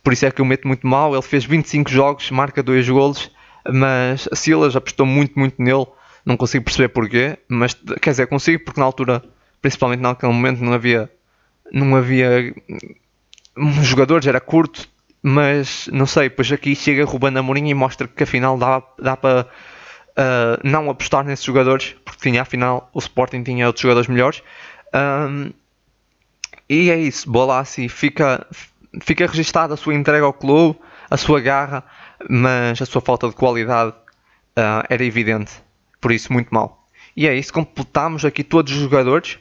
Por 0.00 0.12
isso 0.12 0.26
é 0.26 0.30
que 0.30 0.40
eu 0.40 0.44
meto 0.44 0.68
muito 0.68 0.86
mal. 0.86 1.12
Ele 1.12 1.22
fez 1.22 1.44
25 1.44 1.90
jogos, 1.90 2.30
marca 2.30 2.62
2 2.62 2.88
golos, 2.88 3.32
mas 3.68 4.28
a 4.30 4.36
Silas 4.36 4.76
apostou 4.76 5.04
muito, 5.04 5.36
muito 5.36 5.60
nele. 5.60 5.86
Não 6.24 6.36
consigo 6.36 6.64
perceber 6.64 6.90
porquê, 6.90 7.36
mas 7.48 7.74
quer 8.00 8.10
dizer, 8.10 8.28
consigo 8.28 8.64
porque 8.64 8.78
na 8.78 8.86
altura, 8.86 9.24
principalmente 9.60 9.98
naquele 9.98 10.32
momento, 10.32 10.62
não 10.62 10.72
havia 10.72 11.10
não 11.72 11.96
havia 11.96 12.54
um 13.56 13.82
jogadores, 13.82 14.26
era 14.26 14.40
curto, 14.40 14.88
mas 15.22 15.88
não 15.92 16.06
sei, 16.06 16.28
pois 16.28 16.50
aqui 16.50 16.74
chega 16.74 17.04
Ruben 17.04 17.36
Amorim 17.36 17.68
e 17.68 17.74
mostra 17.74 18.08
que 18.08 18.22
afinal 18.22 18.58
dá, 18.58 18.82
dá 18.98 19.16
para 19.16 19.46
uh, 20.12 20.60
não 20.62 20.90
apostar 20.90 21.24
nesses 21.24 21.44
jogadores, 21.44 21.94
porque 22.04 22.30
tinha 22.30 22.42
afinal 22.42 22.90
o 22.92 22.98
Sporting 22.98 23.42
tinha 23.42 23.66
outros 23.66 23.82
jogadores 23.82 24.08
melhores. 24.08 24.42
Um, 24.94 25.52
e 26.68 26.90
é 26.90 26.96
isso, 26.96 27.30
Bolassi 27.30 27.88
fica, 27.88 28.46
fica 29.00 29.26
registada 29.26 29.74
a 29.74 29.76
sua 29.76 29.94
entrega 29.94 30.24
ao 30.24 30.32
clube, 30.32 30.78
a 31.10 31.16
sua 31.16 31.40
garra, 31.40 31.84
mas 32.28 32.80
a 32.80 32.86
sua 32.86 33.00
falta 33.00 33.28
de 33.28 33.34
qualidade 33.34 33.90
uh, 33.90 34.84
era 34.88 35.04
evidente. 35.04 35.52
Por 36.00 36.10
isso, 36.12 36.32
muito 36.32 36.52
mal. 36.52 36.86
E 37.16 37.28
é 37.28 37.34
isso, 37.34 37.52
completámos 37.52 38.24
aqui 38.24 38.42
todos 38.42 38.72
os 38.72 38.80
jogadores. 38.80 39.38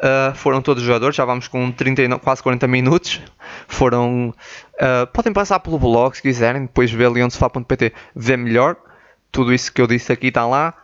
Uh, 0.00 0.34
foram 0.34 0.62
todos 0.62 0.82
os 0.82 0.86
jogadores, 0.86 1.14
já 1.14 1.26
vamos 1.26 1.46
com 1.46 1.70
30, 1.70 2.18
quase 2.20 2.42
40 2.42 2.66
minutos. 2.66 3.20
Foram. 3.68 4.34
Uh, 4.74 5.06
podem 5.12 5.32
passar 5.32 5.60
pelo 5.60 5.78
blog 5.78 6.14
se 6.16 6.22
quiserem, 6.22 6.62
depois 6.62 6.90
ver 6.90 7.08
leonsofá.pt, 7.08 7.92
ver 8.16 8.38
melhor. 8.38 8.76
Tudo 9.30 9.52
isso 9.52 9.70
que 9.72 9.80
eu 9.80 9.86
disse 9.86 10.10
aqui 10.10 10.28
está 10.28 10.46
lá. 10.46 10.74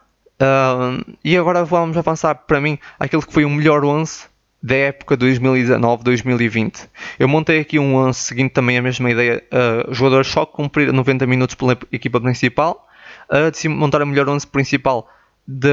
Uh, 0.41 1.17
e 1.25 1.35
agora 1.37 1.65
vamos 1.65 1.97
avançar 1.97 2.35
para 2.35 2.61
mim 2.61 2.79
aquilo 3.01 3.23
que 3.23 3.33
foi 3.33 3.47
o 3.47 3.51
melhor 3.51 3.83
11 3.85 4.25
da 4.63 4.77
época 4.77 5.17
2019-2020. 5.17 6.87
Eu 7.19 7.27
montei 7.27 7.61
aqui 7.61 7.79
um 7.79 7.97
11 7.97 8.19
seguindo 8.19 8.51
também 8.51 8.77
a 8.77 8.83
mesma 8.83 9.11
ideia. 9.11 9.43
Jogadores 9.91 10.27
só 10.27 10.45
cumprir 10.45 10.93
90 10.93 11.27
minutos 11.27 11.55
pela 11.55 11.79
equipa 11.91 12.21
principal. 12.21 12.87
Uh, 13.31 13.51
decidi 13.51 13.69
montar 13.69 14.03
o 14.03 14.07
melhor 14.07 14.29
11 14.29 14.47
principal 14.47 15.09
de, 15.47 15.69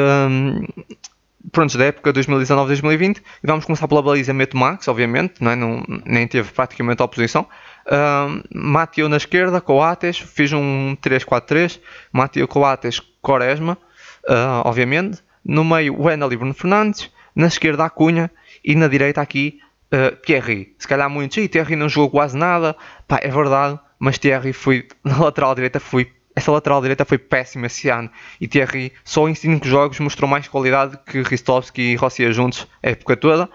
um, 1.44 1.50
pronto, 1.50 1.78
da 1.78 1.86
época 1.86 2.14
2019-2020 2.14 3.18
e 3.18 3.48
vamos 3.48 3.66
começar 3.66 3.88
pela 3.88 4.02
baliza 4.02 4.34
Meto 4.34 4.58
Max, 4.58 4.88
obviamente, 4.88 5.36
não, 5.42 5.52
é? 5.52 5.56
não 5.56 5.84
nem 6.06 6.28
teve 6.28 6.52
praticamente 6.52 7.02
a 7.02 7.06
oposição. 7.06 7.48
Uh, 7.86 8.44
Mateo 8.54 9.10
na 9.10 9.18
esquerda, 9.18 9.60
Coates, 9.60 10.18
fiz 10.18 10.54
um 10.54 10.96
3-4-3, 11.02 11.80
Mateo 12.12 12.48
Coates, 12.48 13.02
Quaresma, 13.22 13.78
uh, 14.30 14.66
obviamente. 14.66 15.22
No 15.44 15.66
meio, 15.66 16.02
Wendel 16.02 16.32
e 16.32 16.38
Bruno 16.38 16.54
Fernandes, 16.54 17.12
na 17.36 17.48
esquerda, 17.48 17.84
Acunha 17.84 18.32
e 18.64 18.76
na 18.76 18.88
direita 18.88 19.22
aqui, 19.22 19.60
uh, 19.94 20.16
Thierry. 20.26 20.74
Se 20.80 20.88
calhar 20.88 21.10
muitos, 21.10 21.38
e 21.38 21.50
Thierry 21.50 21.76
não 21.76 21.90
jogou 21.90 22.10
quase 22.10 22.38
nada, 22.38 22.76
pá, 23.08 23.20
é 23.22 23.30
verdade, 23.30 23.78
mas 24.00 24.18
Thierry 24.18 24.54
foi, 24.54 24.88
na 25.04 25.18
lateral 25.18 25.54
direita 25.54 25.80
foi 25.80 26.10
essa 26.36 26.52
lateral 26.52 26.82
direita 26.82 27.06
foi 27.06 27.18
péssima 27.18 27.68
esse 27.68 27.90
ano 27.90 28.10
e 28.42 28.48
Thierry 28.48 28.92
só 29.04 29.28
em 29.30 29.36
5 29.36 29.68
jogos 29.68 30.00
mostrou 30.00 30.30
mais 30.30 30.48
qualidade 30.48 30.98
que 31.06 31.22
Ristovski 31.22 31.82
e 31.82 31.96
Rossia 31.96 32.32
juntos 32.32 32.68
a 32.82 32.90
época 32.90 33.16
toda. 33.16 33.50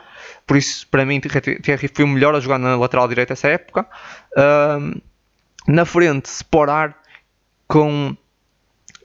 Por 0.47 0.57
isso, 0.57 0.87
para 0.89 1.05
mim, 1.05 1.21
Thierry 1.21 1.91
foi 1.93 2.05
o 2.05 2.09
melhor 2.09 2.35
a 2.35 2.41
jogar 2.41 2.59
na 2.59 2.77
lateral 2.77 3.09
direita 3.09 3.33
essa 3.35 3.49
época. 3.49 3.87
Na 5.67 5.85
frente, 5.85 6.27
Sporar 6.27 6.97
com 7.67 8.17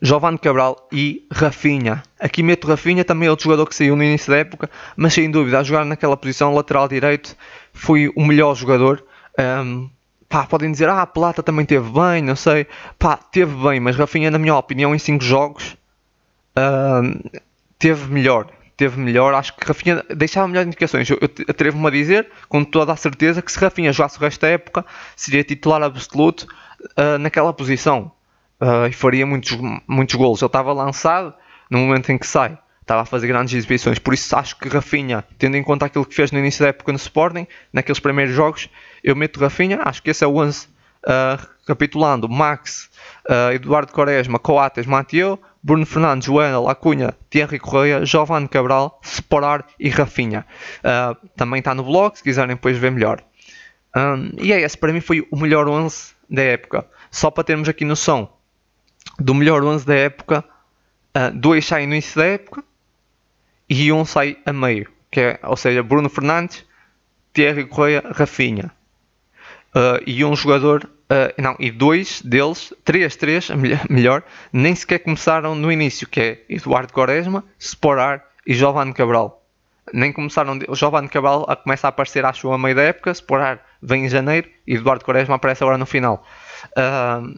Giovanni 0.01 0.37
Cabral 0.37 0.87
e 0.91 1.25
Rafinha. 1.31 2.03
Aqui 2.19 2.43
meto 2.43 2.67
Rafinha, 2.67 3.05
também 3.05 3.29
outro 3.29 3.45
jogador 3.45 3.65
que 3.65 3.75
saiu 3.75 3.95
no 3.95 4.03
início 4.03 4.31
da 4.31 4.37
época, 4.37 4.69
mas 4.95 5.13
sem 5.13 5.31
dúvida, 5.31 5.59
a 5.59 5.63
jogar 5.63 5.85
naquela 5.85 6.17
posição 6.17 6.53
lateral 6.53 6.87
direito, 6.87 7.35
foi 7.73 8.11
o 8.15 8.25
melhor 8.25 8.55
jogador. 8.55 9.05
Um, 9.39 9.89
Pá, 10.33 10.47
podem 10.47 10.71
dizer, 10.71 10.89
ah, 10.89 11.03
a 11.03 11.05
Plata 11.05 11.43
também 11.43 11.63
teve 11.63 11.87
bem, 11.91 12.19
não 12.23 12.35
sei. 12.35 12.65
Pá, 12.97 13.15
teve 13.15 13.55
bem, 13.55 13.79
mas 13.79 13.95
Rafinha, 13.95 14.31
na 14.31 14.39
minha 14.39 14.55
opinião, 14.55 14.95
em 14.95 14.97
5 14.97 15.23
jogos, 15.23 15.77
uh, 16.57 17.39
teve 17.77 18.11
melhor. 18.11 18.47
Teve 18.75 18.99
melhor, 18.99 19.35
acho 19.35 19.55
que 19.55 19.63
Rafinha 19.63 20.03
deixava 20.09 20.47
melhores 20.47 20.65
indicações. 20.65 21.07
Eu, 21.07 21.19
eu 21.21 21.29
atrevo-me 21.47 21.85
a 21.85 21.91
dizer, 21.91 22.27
com 22.49 22.63
toda 22.63 22.91
a 22.91 22.95
certeza, 22.95 23.43
que 23.43 23.51
se 23.51 23.59
Rafinha 23.59 23.93
jogasse 23.93 24.17
o 24.17 24.21
resto 24.21 24.41
da 24.41 24.47
época, 24.47 24.83
seria 25.15 25.43
titular 25.43 25.83
absoluto 25.83 26.47
uh, 26.97 27.19
naquela 27.19 27.53
posição. 27.53 28.11
Uh, 28.59 28.87
e 28.89 28.91
faria 28.91 29.27
muitos, 29.27 29.55
muitos 29.87 30.15
golos. 30.15 30.41
Ele 30.41 30.47
estava 30.47 30.73
lançado 30.73 31.31
no 31.69 31.77
momento 31.77 32.11
em 32.11 32.17
que 32.17 32.25
sai 32.25 32.57
estava 32.83 33.01
a 33.01 33.05
fazer 33.05 33.27
grandes 33.27 33.53
exibições. 33.53 33.97
Por 33.97 34.13
isso 34.13 34.35
acho 34.35 34.57
que 34.57 34.67
Rafinha, 34.67 35.23
tendo 35.37 35.57
em 35.57 35.63
conta 35.63 35.85
aquilo 35.85 36.05
que 36.05 36.13
fez 36.13 36.31
no 36.31 36.39
início 36.39 36.61
da 36.61 36.69
época 36.69 36.91
no 36.91 36.97
Sporting, 36.97 37.47
naqueles 37.71 37.99
primeiros 37.99 38.35
jogos, 38.35 38.69
eu 39.03 39.15
meto 39.15 39.39
Rafinha. 39.39 39.81
Acho 39.83 40.03
que 40.03 40.11
esse 40.11 40.23
é 40.23 40.27
o 40.27 40.37
11. 40.37 40.67
Uh, 41.05 41.53
recapitulando, 41.59 42.29
Max, 42.29 42.89
uh, 43.29 43.51
Eduardo 43.53 43.91
Quaresma, 43.91 44.39
Coates, 44.39 44.85
Mateo, 44.85 45.37
Bruno 45.61 45.85
Fernandes, 45.85 46.29
Wendel, 46.29 46.69
Acunha, 46.69 47.13
Thierry 47.29 47.59
Correia, 47.59 48.05
Giovanni 48.05 48.47
Cabral, 48.47 48.99
Separar 49.01 49.65
e 49.77 49.89
Rafinha. 49.89 50.45
Uh, 50.79 51.27
também 51.35 51.59
está 51.59 51.75
no 51.75 51.83
blog, 51.83 52.15
se 52.15 52.23
quiserem 52.23 52.55
depois 52.55 52.77
ver 52.77 52.91
melhor. 52.91 53.21
Um, 53.95 54.31
e 54.41 54.53
é 54.53 54.61
esse, 54.61 54.77
para 54.77 54.93
mim 54.93 55.01
foi 55.01 55.27
o 55.29 55.37
melhor 55.37 55.67
11 55.67 56.13
da 56.29 56.41
época. 56.41 56.85
Só 57.11 57.29
para 57.29 57.43
termos 57.43 57.67
aqui 57.67 57.83
noção 57.83 58.29
do 59.19 59.33
melhor 59.33 59.61
11 59.61 59.85
da 59.85 59.95
época, 59.95 60.43
dois 61.35 61.65
saem 61.65 61.85
no 61.85 61.93
início 61.93 62.19
da 62.19 62.25
época 62.25 62.63
e 63.69 63.91
um 63.91 64.05
sai 64.05 64.37
a 64.45 64.53
meio, 64.53 64.89
que 65.11 65.19
é, 65.19 65.39
ou 65.43 65.55
seja, 65.55 65.81
Bruno 65.83 66.09
Fernandes, 66.09 66.65
Thierry 67.33 67.65
Correia, 67.65 68.03
Rafinha. 68.13 68.71
Uh, 69.75 69.97
e 70.05 70.23
um 70.23 70.35
jogador, 70.35 70.83
uh, 70.85 71.41
não, 71.41 71.55
e 71.59 71.71
dois 71.71 72.21
deles, 72.21 72.73
três, 72.85 73.15
três, 73.15 73.49
melhor, 73.89 74.23
nem 74.51 74.75
sequer 74.75 74.99
começaram 74.99 75.55
no 75.55 75.71
início, 75.71 76.07
que 76.07 76.19
é 76.19 76.43
Eduardo 76.47 76.93
Quaresma, 76.93 77.43
Sporar 77.57 78.23
e 78.45 78.53
Giovanni 78.53 78.93
Cabral. 78.93 79.41
Nem 79.91 80.13
começaram, 80.13 80.57
o 80.67 80.75
Giovanni 80.75 81.09
Cabral 81.09 81.45
começa 81.63 81.87
a 81.87 81.89
aparecer, 81.89 82.23
acho, 82.23 82.51
a 82.51 82.57
meio 82.57 82.75
da 82.75 82.83
época, 82.83 83.11
Sporar 83.11 83.65
vem 83.81 84.05
em 84.05 84.09
janeiro 84.09 84.47
e 84.65 84.75
Eduardo 84.75 85.03
Quaresma 85.03 85.35
aparece 85.35 85.63
agora 85.63 85.77
no 85.77 85.85
final. 85.85 86.25
Uh, 86.77 87.37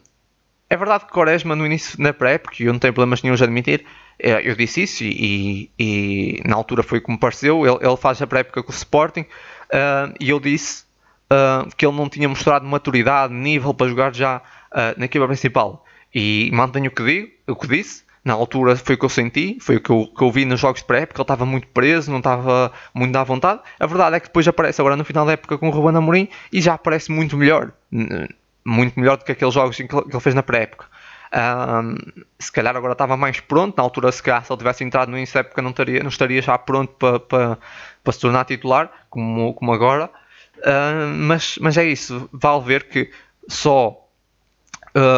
é 0.69 0.75
verdade 0.75 1.05
que 1.05 1.11
Quaresma 1.11 1.55
no 1.55 1.65
início, 1.65 2.01
na 2.01 2.11
pré-época, 2.11 2.55
eu 2.59 2.73
não 2.73 2.79
tenho 2.79 2.93
problemas 2.93 3.21
nenhum 3.21 3.35
de 3.35 3.43
admitir, 3.43 3.85
eu 4.17 4.55
disse 4.55 4.83
isso 4.83 5.03
e, 5.03 5.69
e, 5.77 6.41
na 6.45 6.55
altura 6.55 6.83
foi 6.83 7.01
como 7.01 7.19
pareceu. 7.19 7.65
Ele, 7.65 7.85
ele 7.85 7.97
faz 7.97 8.21
a 8.21 8.27
pré-época 8.27 8.63
com 8.63 8.71
o 8.71 8.75
Sporting 8.75 9.21
uh, 9.21 10.13
e 10.19 10.29
eu 10.29 10.39
disse 10.39 10.85
uh, 11.31 11.69
que 11.75 11.85
ele 11.85 11.95
não 11.95 12.09
tinha 12.09 12.27
mostrado 12.27 12.65
maturidade, 12.65 13.33
nível 13.33 13.73
para 13.73 13.87
jogar 13.87 14.13
já 14.13 14.37
uh, 14.37 14.97
na 14.97 15.05
equipa 15.05 15.27
principal. 15.27 15.85
E 16.13 16.49
mantenho 16.53 16.87
o 16.87 16.91
que, 16.91 17.03
digo, 17.03 17.29
o 17.47 17.55
que 17.55 17.67
disse. 17.67 18.05
Na 18.23 18.33
altura 18.33 18.75
foi 18.75 18.95
o 18.95 18.97
que 18.97 19.05
eu 19.05 19.09
senti, 19.09 19.57
foi 19.61 19.75
o 19.75 19.81
que 19.81 19.91
eu, 19.91 20.07
que 20.07 20.23
eu 20.23 20.31
vi 20.31 20.45
nos 20.45 20.59
jogos 20.59 20.81
de 20.81 20.87
pré-época. 20.87 21.19
Ele 21.19 21.23
estava 21.23 21.45
muito 21.45 21.67
preso, 21.67 22.09
não 22.09 22.17
estava 22.17 22.71
muito 22.91 23.15
à 23.15 23.23
vontade. 23.23 23.61
A 23.79 23.85
verdade 23.85 24.15
é 24.15 24.19
que 24.19 24.27
depois 24.27 24.47
aparece 24.47 24.81
agora 24.81 24.95
no 24.95 25.05
final 25.05 25.27
da 25.27 25.33
época 25.33 25.59
com 25.59 25.67
o 25.67 25.71
Ruben 25.71 25.95
Amorim 25.95 26.27
e 26.51 26.59
já 26.59 26.73
aparece 26.73 27.11
muito 27.11 27.37
melhor. 27.37 27.71
Muito 28.65 28.99
melhor 28.99 29.17
do 29.17 29.25
que 29.25 29.31
aqueles 29.31 29.53
jogos 29.53 29.77
que 29.77 29.83
ele 29.83 30.19
fez 30.19 30.33
na 30.33 30.41
pré-época. 30.41 30.87
Um, 31.33 31.95
se 32.39 32.51
calhar 32.51 32.75
agora 32.75 32.93
estava 32.93 33.17
mais 33.17 33.39
pronto, 33.39 33.75
na 33.77 33.83
altura 33.83 34.11
se 34.11 34.21
calhar 34.21 34.45
se 34.45 34.51
ele 34.51 34.57
tivesse 34.57 34.83
entrado 34.83 35.09
no 35.09 35.17
início 35.17 35.39
época 35.39 35.61
não, 35.61 35.71
estaria, 35.71 36.01
não 36.01 36.09
estaria 36.09 36.41
já 36.41 36.57
pronto 36.57 36.93
para, 36.93 37.19
para, 37.19 37.57
para 38.03 38.13
se 38.13 38.19
tornar 38.19 38.45
titular, 38.45 38.89
como, 39.09 39.53
como 39.53 39.73
agora. 39.73 40.09
Mas, 41.17 41.57
mas 41.59 41.77
é 41.77 41.85
isso, 41.85 42.29
vale 42.31 42.63
ver 42.63 42.87
que 42.87 43.11
só 43.47 44.07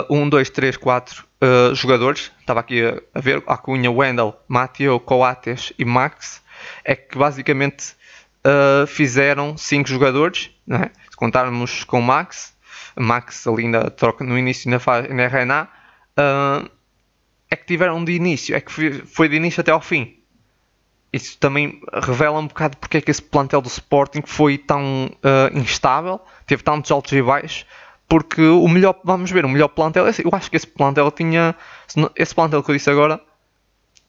1, 0.10 0.30
2, 0.30 0.50
3, 0.50 0.78
4 0.78 1.26
jogadores, 1.74 2.32
estava 2.40 2.60
aqui 2.60 2.84
a, 2.84 3.00
a 3.14 3.22
ver, 3.22 3.44
Acunha, 3.46 3.92
Wendell, 3.92 4.36
Mateo, 4.48 5.00
Coates 5.00 5.72
e 5.78 5.86
Max, 5.86 6.42
é 6.84 6.96
que 6.96 7.18
basicamente 7.18 7.96
uh, 8.44 8.88
fizeram 8.88 9.58
5 9.58 9.88
jogadores, 9.88 10.50
é? 10.70 10.90
se 11.10 11.16
contarmos 11.16 11.84
com 11.84 12.02
Max, 12.02 12.56
Max 12.96 13.46
ali 13.48 13.66
ainda 13.66 13.92
troca 13.92 14.24
no 14.24 14.38
início 14.38 14.68
ainda, 14.68 14.80
faz, 14.80 15.10
ainda 15.10 15.24
é 15.24 15.28
Renan, 15.28 15.68
uh, 16.18 16.70
é 17.50 17.56
que 17.56 17.66
tiveram 17.66 18.04
de 18.04 18.14
início, 18.14 18.56
é 18.56 18.62
que 18.62 18.72
foi 19.06 19.30
de 19.30 19.36
início 19.36 19.62
até 19.62 19.72
ao 19.72 19.82
fim. 19.82 20.16
Isso 21.12 21.38
também 21.38 21.82
revela 22.04 22.40
um 22.40 22.48
bocado 22.48 22.78
porque 22.78 22.98
é 22.98 23.02
que 23.02 23.10
esse 23.10 23.22
plantel 23.22 23.62
do 23.62 23.68
Sporting 23.68 24.22
foi 24.26 24.58
tão 24.58 25.08
uh, 25.08 25.58
instável, 25.58 26.20
teve 26.46 26.64
tantos 26.64 26.92
altos 26.92 27.14
e 27.14 27.22
baixos, 27.22 27.66
porque 28.08 28.42
o 28.42 28.68
melhor, 28.68 29.00
vamos 29.04 29.32
ver, 29.32 29.46
o 29.46 29.50
melhor 29.50 29.70
plantel, 29.70 30.06
eu 30.06 30.32
acho 30.34 30.50
que 30.50 30.58
esse 30.58 30.68
plantel 30.68 31.10
tinha, 31.12 31.56
esse 32.16 32.36
plantel 32.36 32.62
que 32.62 32.72
eu 32.72 32.76
disse 32.76 32.90
agora, 32.90 33.22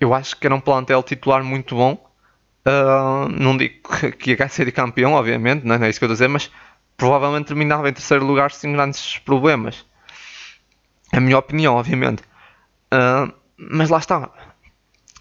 eu 0.00 0.12
acho 0.14 0.36
que 0.36 0.46
era 0.46 0.54
um 0.54 0.60
plantel 0.60 1.02
titular 1.02 1.42
muito 1.42 1.74
bom. 1.74 2.04
Uh, 2.66 3.28
não 3.28 3.56
digo 3.56 3.88
que 4.18 4.32
ia 4.32 4.48
ser 4.48 4.70
campeão, 4.72 5.12
obviamente, 5.12 5.64
não 5.64 5.76
é 5.76 5.88
isso 5.88 5.98
que 5.98 6.04
eu 6.04 6.12
estou 6.12 6.12
a 6.12 6.14
dizer, 6.14 6.28
mas 6.28 6.50
provavelmente 6.96 7.46
terminava 7.46 7.88
em 7.88 7.92
terceiro 7.92 8.24
lugar 8.24 8.50
sem 8.50 8.72
grandes 8.72 9.18
problemas. 9.18 9.86
A 11.12 11.20
minha 11.20 11.38
opinião, 11.38 11.74
obviamente. 11.74 12.22
Uh, 12.92 13.32
mas 13.56 13.90
lá 13.90 13.98
está. 13.98 14.30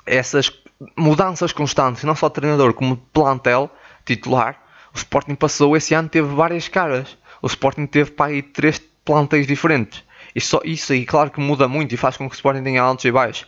Essas 0.06 0.52
mudanças 0.96 1.52
constantes, 1.52 2.04
não 2.04 2.16
só 2.16 2.28
de 2.28 2.36
treinador 2.36 2.74
como 2.74 2.96
de 2.96 3.02
plantel 3.14 3.70
titular, 4.06 4.62
o 4.94 4.98
Sporting 4.98 5.36
passou 5.36 5.76
esse 5.76 5.94
ano, 5.94 6.10
teve 6.10 6.28
várias 6.28 6.68
caras. 6.68 7.18
O 7.42 7.48
Sporting 7.48 7.86
teve 7.86 8.12
para 8.12 8.32
aí 8.32 8.42
três 8.42 8.80
plantéis 9.04 9.48
diferentes. 9.48 10.04
E 10.36 10.42
só 10.42 10.62
isso 10.64 10.94
aí, 10.94 11.06
claro 11.06 11.32
que 11.32 11.40
muda 11.40 11.68
muito 11.68 11.94
e 11.94 11.98
faz 11.98 12.18
com 12.18 12.30
que 12.30 12.36
o 12.36 12.38
Sporting 12.38 12.64
tenha 12.64 12.82
altos 12.82 13.06
e 13.06 13.12
baixos. 13.12 13.48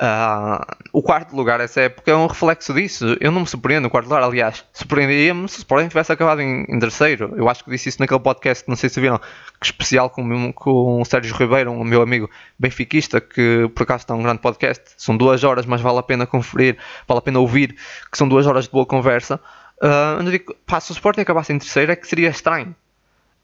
Uh, 0.00 0.64
o 0.94 1.02
quarto 1.02 1.36
lugar 1.36 1.60
essa 1.60 1.82
época 1.82 2.10
é 2.10 2.16
um 2.16 2.26
reflexo 2.26 2.72
disso. 2.72 3.18
Eu 3.20 3.30
não 3.30 3.42
me 3.42 3.46
surpreendo 3.46 3.86
o 3.86 3.90
quarto 3.90 4.06
lugar, 4.06 4.22
aliás, 4.22 4.64
surpreendia-me 4.72 5.46
se 5.46 5.58
o 5.58 5.58
Sporting 5.58 5.88
tivesse 5.88 6.10
acabado 6.10 6.40
em, 6.40 6.64
em, 6.66 6.78
terceiro. 6.78 7.34
Eu 7.36 7.50
acho 7.50 7.62
que 7.62 7.70
disse 7.70 7.90
isso 7.90 8.00
naquele 8.00 8.20
podcast, 8.20 8.66
não 8.66 8.76
sei 8.76 8.88
se 8.88 8.98
viram, 8.98 9.18
que 9.18 9.66
especial 9.66 10.08
com, 10.08 10.52
com 10.54 11.02
o 11.02 11.04
Sérgio 11.04 11.36
Ribeiro, 11.36 11.70
um 11.70 11.84
meu 11.84 12.00
amigo 12.00 12.30
benfiquista, 12.58 13.20
que 13.20 13.70
por 13.74 13.82
acaso 13.82 14.04
está 14.04 14.14
um 14.14 14.22
grande 14.22 14.40
podcast. 14.40 14.82
São 14.96 15.14
duas 15.14 15.44
horas, 15.44 15.66
mas 15.66 15.82
vale 15.82 15.98
a 15.98 16.02
pena 16.02 16.26
conferir, 16.26 16.78
vale 17.06 17.18
a 17.18 17.22
pena 17.22 17.38
ouvir, 17.38 17.76
que 18.10 18.16
são 18.16 18.26
duas 18.26 18.46
horas 18.46 18.64
de 18.64 18.70
boa 18.70 18.86
conversa. 18.86 19.38
Uh, 19.82 20.22
eu 20.22 20.30
digo, 20.30 20.56
pá, 20.64 20.80
se 20.80 20.92
o 20.92 20.94
Sporting 20.94 21.20
acabasse 21.20 21.52
em 21.52 21.58
terceiro 21.58 21.92
é 21.92 21.96
que 21.96 22.08
seria 22.08 22.30
estranho. 22.30 22.74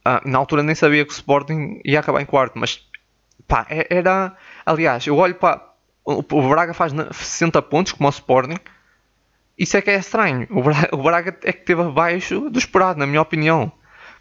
Uh, 0.06 0.26
na 0.26 0.38
altura 0.38 0.62
nem 0.62 0.74
sabia 0.74 1.04
que 1.04 1.12
o 1.12 1.14
Sporting 1.14 1.82
ia 1.84 2.00
acabar 2.00 2.22
em 2.22 2.26
quarto, 2.26 2.58
mas 2.58 2.80
pá, 3.46 3.66
é, 3.68 3.86
era. 3.90 4.34
Aliás, 4.64 5.06
eu 5.06 5.16
olho 5.16 5.34
para 5.34 5.75
o, 6.06 6.48
Braga 6.48 6.72
faz 6.72 6.92
60 6.92 7.60
pontos, 7.62 7.92
como 7.92 8.08
o 8.08 8.10
Sporting. 8.10 8.58
Isso 9.58 9.76
é 9.76 9.82
que 9.82 9.90
é 9.90 9.96
estranho. 9.96 10.46
O 10.50 10.62
Braga, 10.62 10.88
o 10.92 11.02
Braga 11.02 11.36
é 11.42 11.52
que 11.52 11.64
teve 11.64 11.82
abaixo 11.82 12.48
do 12.48 12.58
esperado, 12.58 12.98
na 12.98 13.06
minha 13.06 13.20
opinião. 13.20 13.72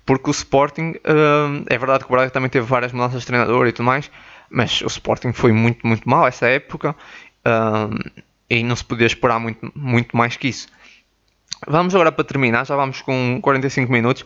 Porque 0.04 0.30
o 0.30 0.32
Sporting, 0.32 0.92
uh, 0.92 1.64
é 1.68 1.78
verdade 1.78 2.04
que 2.04 2.10
o 2.10 2.16
Braga 2.16 2.32
também 2.32 2.50
teve 2.50 2.66
várias 2.66 2.92
mudanças 2.92 3.22
de 3.22 3.28
treinador 3.28 3.68
e 3.68 3.72
tudo 3.72 3.86
mais, 3.86 4.10
mas 4.50 4.82
o 4.82 4.88
Sporting 4.88 5.32
foi 5.34 5.52
muito, 5.52 5.86
muito 5.86 6.08
mal 6.10 6.28
essa 6.28 6.48
época 6.48 6.96
uh, 7.46 8.12
e 8.50 8.64
não 8.64 8.76
se 8.76 8.84
podia 8.84 9.08
esperar 9.08 9.40
muito, 9.40 9.72
muito 9.76 10.16
mais 10.18 10.38
que 10.38 10.48
isso. 10.48 10.68
Vamos 11.68 11.96
agora 11.96 12.12
para 12.12 12.24
terminar, 12.24 12.66
já 12.66 12.76
vamos 12.76 13.02
com 13.02 13.40
45 13.42 13.92
minutos. 13.92 14.26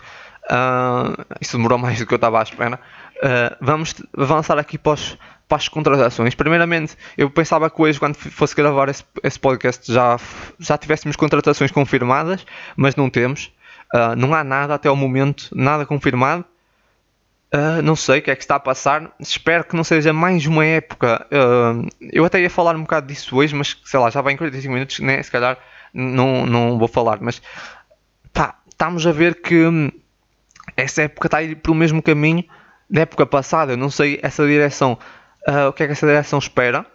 Uh, 0.50 1.26
isso 1.40 1.56
demorou 1.58 1.78
mais 1.80 2.00
do 2.00 2.06
que 2.06 2.14
eu 2.14 2.18
estava 2.18 2.40
à 2.40 2.44
espera. 2.44 2.80
Uh, 3.18 3.56
vamos 3.62 3.96
avançar 4.18 4.58
aqui 4.58 4.78
para, 4.78 4.94
os, 4.94 5.18
para, 5.48 5.58
as 5.58 5.68
contratações. 5.68 6.34
Primeiramente, 6.34 6.98
eu 7.18 7.30
pensava 7.30 7.70
que 7.70 7.82
hoje, 7.82 8.00
quando 8.00 8.16
fosse 8.16 8.56
gravar 8.56 8.90
esse, 8.90 9.04
esse 9.24 9.40
podcast, 9.40 9.92
já, 9.92 10.18
já 10.60 10.78
tivéssemos 10.78 11.16
contratações 11.16 11.72
confirmadas, 11.72 12.46
mas 12.76 12.96
não 12.96 13.10
temos. 13.10 13.52
Uh, 13.94 14.16
não 14.16 14.34
há 14.34 14.44
nada 14.44 14.74
até 14.74 14.90
o 14.90 14.96
momento, 14.96 15.50
nada 15.54 15.86
confirmado. 15.86 16.46
Uh, 17.52 17.82
não 17.82 17.96
sei 17.96 18.20
o 18.20 18.22
que 18.22 18.30
é 18.30 18.36
que 18.36 18.44
está 18.44 18.56
a 18.56 18.60
passar. 18.60 19.12
Espero 19.20 19.64
que 19.64 19.76
não 19.76 19.84
seja 19.84 20.14
mais 20.14 20.46
uma 20.46 20.66
época. 20.66 21.26
Uh, 21.32 21.88
eu 22.12 22.24
até 22.24 22.40
ia 22.40 22.50
falar 22.50 22.76
um 22.76 22.82
bocado 22.82 23.08
disso 23.08 23.36
hoje, 23.36 23.56
mas 23.56 23.76
sei 23.86 24.00
lá, 24.00 24.10
já 24.10 24.22
vai 24.22 24.34
em 24.34 24.38
45 24.38 24.74
minutos, 24.74 25.00
né? 25.00 25.22
se 25.22 25.32
calhar 25.32 25.58
não, 25.92 26.46
não 26.46 26.78
vou 26.78 26.88
falar. 26.88 27.18
Mas 27.22 27.42
pá, 28.32 28.56
estamos 28.70 29.06
a 29.08 29.12
ver 29.12 29.42
que 29.42 29.92
essa 30.76 31.04
época 31.04 31.28
está 31.28 31.38
a 31.38 31.44
ir 31.44 31.56
pelo 31.56 31.76
mesmo 31.76 32.02
caminho 32.02 32.44
da 32.90 33.02
época 33.02 33.26
passada. 33.26 33.74
Eu 33.74 33.78
não 33.78 33.90
sei 33.90 34.20
essa 34.22 34.46
direção. 34.46 34.98
Uh, 35.48 35.70
o 35.70 35.74
que 35.74 35.84
é 35.84 35.86
que 35.86 35.92
essa 35.94 36.08
direção 36.08 36.40
espera? 36.40 36.86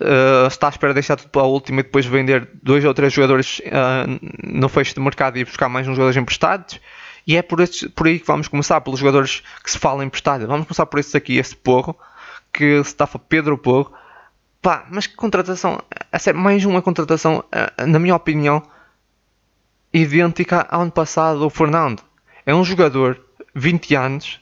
Uh, 0.00 0.46
está 0.48 0.66
à 0.66 0.70
espera 0.70 0.92
de 0.92 0.96
deixar 1.00 1.16
tudo 1.16 1.30
para 1.30 1.42
a 1.42 1.46
última 1.46 1.80
e 1.80 1.82
depois 1.82 2.04
vender 2.04 2.48
dois 2.62 2.84
ou 2.84 2.92
três 2.92 3.12
jogadores 3.12 3.60
uh, 3.60 4.18
no 4.42 4.68
fecho 4.68 4.94
de 4.94 5.00
mercado 5.00 5.38
e 5.38 5.44
buscar 5.44 5.68
mais 5.68 5.86
uns 5.86 5.94
jogadores 5.96 6.16
emprestados. 6.16 6.80
E 7.26 7.36
é 7.36 7.42
por, 7.42 7.60
estes, 7.60 7.88
por 7.90 8.06
aí 8.06 8.18
que 8.18 8.26
vamos 8.26 8.48
começar, 8.48 8.80
pelos 8.80 9.00
jogadores 9.00 9.42
que 9.62 9.70
se 9.70 9.78
falam 9.78 10.02
emprestados. 10.02 10.46
Vamos 10.46 10.66
começar 10.66 10.86
por 10.86 10.98
estes 10.98 11.14
aqui, 11.14 11.36
esse 11.36 11.54
Porro, 11.54 11.96
que 12.52 12.82
se 12.82 12.90
estafa 12.90 13.18
Pedro 13.18 13.58
Porro. 13.58 13.92
Pá, 14.62 14.86
mas 14.90 15.06
que 15.06 15.14
contratação, 15.14 15.80
essa 16.10 16.30
é 16.30 16.32
mais 16.32 16.64
uma 16.64 16.82
contratação, 16.82 17.44
na 17.86 17.98
minha 17.98 18.16
opinião, 18.16 18.62
idêntica 19.92 20.66
ao 20.70 20.82
ano 20.82 20.90
passado 20.90 21.40
do 21.40 21.50
Fernando. 21.50 22.02
É 22.48 22.54
um 22.54 22.64
jogador, 22.64 23.20
20 23.54 23.94
anos, 23.94 24.40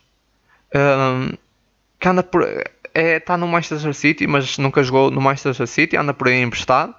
que 1.99 2.09
anda 2.09 2.23
por 2.23 2.45
é, 2.45 3.17
está 3.17 3.37
no 3.37 3.49
Manchester 3.49 3.93
City, 3.93 4.29
mas 4.29 4.59
nunca 4.59 4.81
jogou 4.85 5.11
no 5.11 5.21
Manchester 5.21 5.67
City, 5.67 5.97
anda 5.97 6.15
por 6.15 6.29
aí 6.29 6.41
emprestado. 6.41 6.95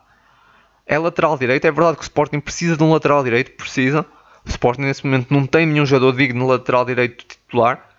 É 0.85 0.99
lateral 0.99 1.37
direito, 1.37 1.63
é 1.63 1.71
verdade 1.71 1.95
que 1.95 2.03
o 2.03 2.03
Sporting 2.03 2.41
precisa 2.41 2.75
de 2.75 2.83
um 2.83 2.91
lateral 2.91 3.23
direito, 3.23 3.51
precisa. 3.53 4.05
O 4.45 4.49
Sporting 4.49 4.81
nesse 4.81 5.05
momento 5.05 5.33
não 5.33 5.47
tem 5.47 5.65
nenhum 5.65 5.85
jogador 5.85 6.13
digno 6.13 6.41
no 6.41 6.47
lateral 6.47 6.83
direito 6.83 7.23
titular. 7.25 7.89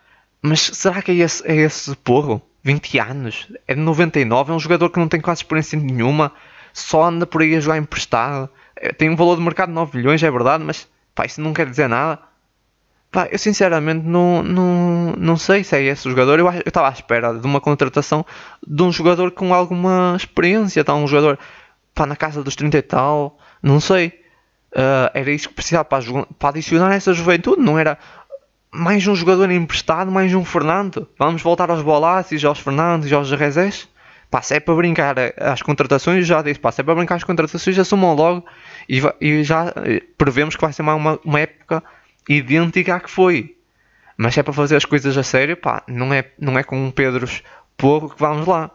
Mas 0.43 0.61
será 0.61 1.01
que 1.01 1.11
é 1.11 1.15
esse, 1.15 1.51
é 1.51 1.57
esse 1.57 1.97
porro? 1.97 2.43
20 2.63 2.99
anos, 2.99 3.51
é 3.67 3.75
de 3.75 3.81
99, 3.81 4.53
é 4.53 4.55
um 4.55 4.61
jogador 4.61 4.91
que 4.91 4.99
não 4.99 5.09
tem 5.09 5.19
quase 5.19 5.41
experiência 5.41 5.81
nenhuma, 5.81 6.31
só 6.75 7.05
anda 7.05 7.27
por 7.27 7.41
aí 7.41 7.57
a 7.57 7.61
jogar 7.61 7.79
emprestado. 7.79 8.51
É, 8.77 8.93
tem 8.93 9.09
um 9.09 9.17
valor 9.17 9.37
de 9.37 9.43
mercado 9.43 9.71
de 9.71 9.75
9 9.77 9.97
milhões, 9.97 10.23
é 10.23 10.31
verdade, 10.31 10.63
mas 10.63 10.87
pá, 11.15 11.25
isso 11.25 11.41
não 11.41 11.55
quer 11.55 11.71
dizer 11.71 11.89
nada. 11.89 12.28
Pá, 13.11 13.27
eu 13.33 13.39
sinceramente 13.39 14.05
não, 14.07 14.43
não, 14.43 15.15
não 15.17 15.37
sei 15.37 15.65
se 15.65 15.75
é 15.77 15.83
esse 15.83 16.07
o 16.07 16.11
jogador. 16.11 16.39
Eu 16.39 16.51
estava 16.67 16.89
à 16.89 16.93
espera 16.93 17.33
de 17.33 17.47
uma 17.47 17.61
contratação 17.61 18.25
de 18.67 18.83
um 18.83 18.93
jogador 18.93 19.31
com 19.31 19.55
alguma 19.55 20.15
experiência, 20.17 20.85
tá? 20.85 20.95
um 20.95 21.07
jogador 21.07 21.39
pá, 21.95 22.05
na 22.05 22.17
casa 22.17 22.43
dos 22.43 22.55
30 22.55 22.77
e 22.77 22.83
tal, 22.83 23.39
não 23.63 23.81
sei. 23.81 24.09
Uh, 24.73 25.09
era 25.15 25.31
isso 25.31 25.49
que 25.49 25.55
precisava 25.55 25.85
para, 25.85 26.05
para 26.39 26.51
adicionar 26.51 26.95
essa 26.95 27.15
juventude, 27.15 27.63
não 27.63 27.79
era 27.79 27.99
mais 28.71 29.07
um 29.07 29.15
jogador 29.15 29.51
emprestado, 29.51 30.11
mais 30.11 30.35
um 30.35 30.45
Fernando. 30.45 31.09
Vamos 31.19 31.41
voltar 31.41 31.71
aos 31.71 31.83
Bolassis, 31.83 32.45
aos 32.45 32.59
Fernandes, 32.59 33.11
aos 33.11 33.31
Rezés. 33.31 33.89
Pá, 34.31 34.43
se 34.43 34.55
é 34.55 34.61
para 34.61 34.75
brincar 34.75 35.15
as 35.39 35.63
contratações, 35.63 36.27
já 36.27 36.43
disse, 36.43 36.61
pá, 36.61 36.71
se 36.71 36.83
é 36.83 36.85
para 36.85 36.95
brincar 36.95 37.15
as 37.15 37.25
contratações, 37.25 37.79
assumam 37.79 38.15
logo 38.15 38.45
e, 38.87 39.01
e 39.23 39.43
já 39.43 39.73
eh, 39.77 40.03
prevemos 40.19 40.55
que 40.55 40.61
vai 40.61 40.71
ser 40.71 40.83
uma, 40.83 41.19
uma 41.25 41.41
época 41.41 41.83
idêntica 42.29 42.97
à 42.97 43.01
que 43.01 43.11
foi. 43.11 43.57
Mas 44.17 44.35
se 44.35 44.41
é 44.41 44.43
para 44.43 44.53
fazer 44.53 44.77
as 44.77 44.85
coisas 44.85 45.17
a 45.17 45.23
sério, 45.23 45.57
pá, 45.57 45.83
não 45.87 46.13
é, 46.13 46.31
não 46.39 46.59
é 46.59 46.63
com 46.63 46.77
um 46.77 46.91
Pedros 46.91 47.43
pouco 47.77 48.15
que 48.15 48.21
vamos 48.21 48.47
lá. 48.47 48.71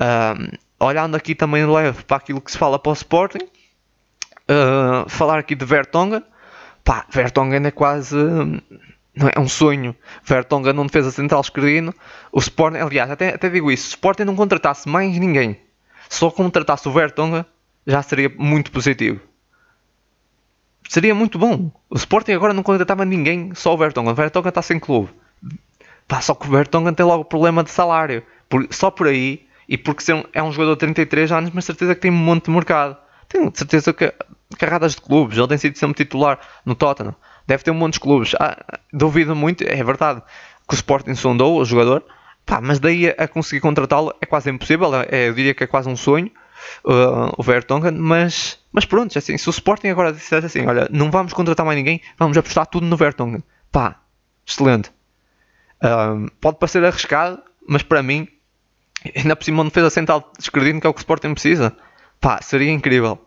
Uh, 0.00 0.56
olhando 0.80 1.14
aqui 1.14 1.34
também 1.34 1.64
leve 1.66 2.02
para 2.04 2.16
aquilo 2.16 2.40
que 2.40 2.50
se 2.50 2.58
fala 2.58 2.78
para 2.78 2.90
o 2.90 2.94
Sporting, 2.94 3.44
uh, 4.48 5.08
falar 5.08 5.38
aqui 5.38 5.54
de 5.54 5.64
Vertonghen, 5.64 6.22
pá, 6.82 7.06
Vertonghen 7.10 7.66
é 7.66 7.70
quase 7.70 8.16
não 9.14 9.28
é, 9.28 9.38
um 9.38 9.48
sonho. 9.48 9.94
Vertonghen 10.24 10.72
não 10.72 10.86
defesa 10.86 11.10
central 11.10 11.42
esquerdino. 11.42 11.94
O 12.32 12.38
Sporting, 12.38 12.78
aliás, 12.78 13.10
até, 13.10 13.34
até 13.34 13.48
digo 13.48 13.70
isso, 13.70 13.86
o 13.86 13.90
Sporting 13.90 14.24
não 14.24 14.34
contratasse 14.34 14.88
mais 14.88 15.16
ninguém, 15.18 15.60
só 16.08 16.30
contratasse 16.30 16.88
o 16.88 16.92
Vertonghen, 16.92 17.44
já 17.86 18.02
seria 18.02 18.30
muito 18.30 18.70
positivo. 18.72 19.20
Seria 20.92 21.14
muito 21.14 21.38
bom. 21.38 21.70
O 21.88 21.96
Sporting 21.96 22.32
agora 22.32 22.52
não 22.52 22.62
contratava 22.62 23.02
ninguém, 23.06 23.54
só 23.54 23.72
o 23.72 23.78
Vertonghen. 23.78 24.12
O 24.12 24.14
Vertonghen 24.14 24.50
está 24.50 24.60
sem 24.60 24.78
clube. 24.78 25.08
Pá, 26.06 26.20
só 26.20 26.34
que 26.34 26.46
o 26.46 26.50
Vertonghen 26.50 26.92
tem 26.92 27.06
logo 27.06 27.24
problema 27.24 27.64
de 27.64 27.70
salário. 27.70 28.22
Por, 28.46 28.68
só 28.70 28.90
por 28.90 29.06
aí, 29.06 29.46
e 29.66 29.78
porque 29.78 30.04
é 30.34 30.42
um 30.42 30.52
jogador 30.52 30.74
de 30.74 30.80
33 30.80 31.32
anos, 31.32 31.50
mas 31.54 31.64
certeza 31.64 31.94
que 31.94 32.02
tem 32.02 32.10
um 32.10 32.14
monte 32.14 32.44
de 32.44 32.50
mercado. 32.50 32.94
Tenho 33.26 33.50
certeza 33.54 33.90
que 33.94 34.12
carradas 34.58 34.94
de 34.94 35.00
clubes. 35.00 35.38
Ele 35.38 35.48
tem 35.48 35.56
sido 35.56 35.78
sempre 35.78 36.04
titular 36.04 36.38
no 36.62 36.74
Tottenham. 36.74 37.14
Deve 37.46 37.64
ter 37.64 37.70
um 37.70 37.74
monte 37.74 37.94
de 37.94 38.00
clubes. 38.00 38.34
Ah, 38.38 38.62
duvido 38.92 39.34
muito, 39.34 39.64
é 39.64 39.82
verdade, 39.82 40.20
que 40.68 40.74
o 40.74 40.76
Sporting 40.76 41.14
sondou 41.14 41.58
o 41.58 41.64
jogador. 41.64 42.04
Pá, 42.44 42.60
mas 42.60 42.78
daí 42.78 43.08
a, 43.16 43.26
conseguir 43.26 43.62
contratá-lo 43.62 44.14
é 44.20 44.26
quase 44.26 44.50
impossível. 44.50 44.90
É, 45.08 45.30
eu 45.30 45.32
diria 45.32 45.54
que 45.54 45.64
é 45.64 45.66
quase 45.66 45.88
um 45.88 45.96
sonho. 45.96 46.30
Uh, 46.84 47.32
o 47.36 47.42
Vertonghen, 47.42 47.92
mas 47.92 48.58
mas 48.72 48.86
pronto, 48.86 49.16
assim, 49.16 49.36
se 49.36 49.48
o 49.48 49.50
Sporting 49.50 49.88
agora 49.88 50.12
dissesse 50.12 50.46
assim, 50.46 50.66
olha, 50.66 50.88
não 50.90 51.10
vamos 51.10 51.34
contratar 51.34 51.64
mais 51.64 51.76
ninguém, 51.76 52.00
vamos 52.18 52.36
apostar 52.38 52.66
tudo 52.66 52.86
no 52.86 52.96
Vertonghen. 52.96 53.44
Pá, 53.70 53.96
excelente. 54.46 54.90
Um, 55.82 56.28
pode 56.40 56.58
parecer 56.58 56.82
arriscado, 56.82 57.38
mas 57.68 57.82
para 57.82 58.02
mim, 58.02 58.26
ainda 59.14 59.36
por 59.36 59.44
cima 59.44 59.58
uma 59.58 59.68
defesa 59.68 59.90
central 59.90 60.32
descredito 60.38 60.80
que 60.80 60.86
é 60.86 60.90
o 60.90 60.94
que 60.94 61.00
o 61.00 61.02
Sporting 61.02 61.34
precisa. 61.34 61.76
Pá, 62.18 62.40
seria 62.40 62.72
incrível. 62.72 63.18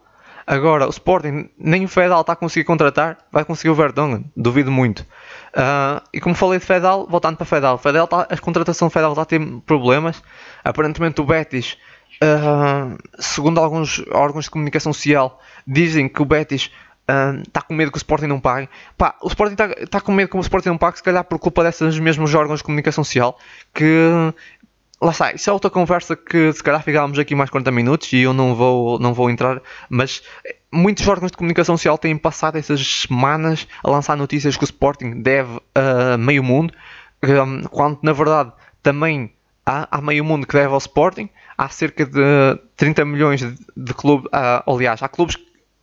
Agora, 0.47 0.85
o 0.85 0.89
Sporting, 0.89 1.49
nem 1.57 1.85
o 1.85 1.87
Fedal 1.87 2.21
está 2.21 2.33
a 2.33 2.35
conseguir 2.35 2.65
contratar, 2.65 3.17
vai 3.31 3.43
conseguir 3.43 3.69
o 3.69 3.75
Vertonghen, 3.75 4.31
duvido 4.37 4.71
muito. 4.71 5.01
Uh, 5.01 6.01
e 6.13 6.21
como 6.21 6.35
falei 6.35 6.59
de 6.59 6.65
Fedal, 6.65 7.07
voltando 7.07 7.35
para 7.35 7.45
Fedal, 7.45 7.77
Fedal 7.79 8.07
tá, 8.07 8.27
a 8.29 8.37
contratação 8.37 8.87
de 8.87 8.93
Fedal 8.93 9.11
está 9.11 9.23
a 9.23 9.25
ter 9.25 9.41
problemas. 9.65 10.21
Aparentemente 10.63 11.19
o 11.19 11.25
Betis 11.25 11.77
Uh, 12.21 12.97
segundo 13.19 13.59
alguns 13.59 14.03
órgãos 14.11 14.45
de 14.45 14.51
comunicação 14.51 14.93
social, 14.93 15.39
dizem 15.67 16.07
que 16.07 16.21
o 16.21 16.25
Betis 16.25 16.71
está 17.45 17.59
uh, 17.59 17.63
com 17.67 17.73
medo 17.73 17.91
que 17.91 17.97
o 17.97 17.99
Sporting 17.99 18.25
não 18.25 18.39
pague. 18.39 18.69
Pá, 18.97 19.15
o 19.21 19.27
Sporting 19.27 19.53
está 19.53 19.67
tá 19.87 20.01
com 20.01 20.11
medo 20.11 20.29
que 20.29 20.37
o 20.37 20.39
Sporting 20.39 20.69
não 20.69 20.77
pague, 20.77 20.97
se 20.97 21.03
calhar 21.03 21.23
por 21.23 21.37
culpa 21.39 21.63
desses 21.63 21.99
mesmos 21.99 22.33
órgãos 22.33 22.59
de 22.59 22.63
comunicação 22.63 23.03
social, 23.03 23.37
que 23.73 24.33
lá 25.01 25.11
está, 25.11 25.31
isso 25.33 25.49
é 25.49 25.53
outra 25.53 25.69
conversa 25.69 26.15
que 26.15 26.51
se 26.51 26.63
calhar 26.63 26.81
ficávamos 26.81 27.19
aqui 27.19 27.35
mais 27.35 27.49
40 27.49 27.71
minutos 27.71 28.11
e 28.13 28.21
eu 28.21 28.33
não 28.33 28.55
vou, 28.55 28.97
não 28.99 29.13
vou 29.13 29.29
entrar, 29.29 29.61
mas 29.89 30.23
muitos 30.71 31.07
órgãos 31.07 31.31
de 31.31 31.37
comunicação 31.37 31.77
social 31.77 31.97
têm 31.97 32.17
passado 32.17 32.57
essas 32.57 33.05
semanas 33.07 33.67
a 33.83 33.89
lançar 33.89 34.17
notícias 34.17 34.57
que 34.57 34.63
o 34.63 34.65
Sporting 34.65 35.21
deve 35.21 35.59
a 35.75 36.15
uh, 36.15 36.17
meio 36.17 36.43
mundo, 36.43 36.73
um, 37.23 37.63
quando 37.63 37.99
na 38.01 38.13
verdade 38.13 38.51
também 38.81 39.31
há 39.65 39.99
meio 40.01 40.23
mundo 40.23 40.45
que 40.45 40.53
deve 40.53 40.71
ao 40.71 40.77
Sporting 40.77 41.29
há 41.57 41.69
cerca 41.69 42.05
de 42.05 42.59
30 42.75 43.05
milhões 43.05 43.39
de, 43.41 43.57
de 43.75 43.93
clubes, 43.93 44.27
uh, 44.27 44.71
aliás, 44.71 45.01
há 45.01 45.07
clubes 45.07 45.37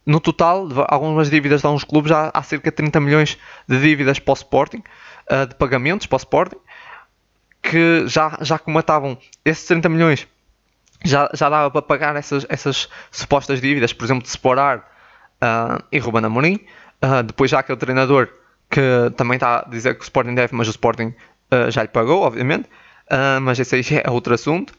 no 0.05 0.21
total, 0.21 0.69
algumas 0.89 1.31
dívidas 1.31 1.61
de 1.61 1.67
alguns 1.67 1.85
clubes, 1.85 2.11
há, 2.13 2.31
há 2.35 2.43
cerca 2.43 2.71
de 2.71 2.77
30 2.77 3.01
milhões 3.01 3.39
de 3.69 3.81
dívidas 3.81 4.19
para 4.19 4.33
o 4.33 4.35
Sporting, 4.35 4.83
uh, 5.31 5.47
de 5.47 5.55
pagamentos 5.55 6.07
para 6.07 6.17
o 6.17 6.19
Sporting, 6.19 6.59
que 7.63 8.07
já, 8.07 8.39
já 8.41 8.59
comatavam 8.59 9.17
esses 9.45 9.65
30 9.67 9.89
milhões, 9.89 10.27
já, 11.05 11.31
já 11.33 11.49
dava 11.49 11.71
para 11.71 11.83
pagar 11.83 12.17
essas, 12.17 12.45
essas 12.49 12.89
supostas 13.11 13.61
dívidas, 13.61 13.93
por 13.93 14.05
exemplo, 14.05 14.23
de 14.23 14.29
Sporar 14.29 14.79
uh, 15.41 15.83
e 15.91 15.99
Ruben 15.99 16.25
Amorim. 16.25 16.61
Depois 17.27 17.51
já 17.51 17.59
aquele 17.59 17.79
treinador 17.79 18.29
que 18.71 18.81
também 19.17 19.35
está 19.35 19.59
a 19.59 19.69
dizer 19.69 19.97
que 19.97 20.03
o 20.03 20.05
Sporting 20.05 20.37
deve, 20.37 20.55
mas 20.55 20.69
o 20.69 20.71
Sporting 20.71 21.13
já 21.69 21.83
lhe 21.83 21.89
pagou, 21.89 22.23
obviamente. 22.23 22.69
Mas 23.43 23.59
esse 23.59 23.75
aí 23.75 23.83
é 24.05 24.09
outro 24.09 24.33
assunto. 24.33 24.73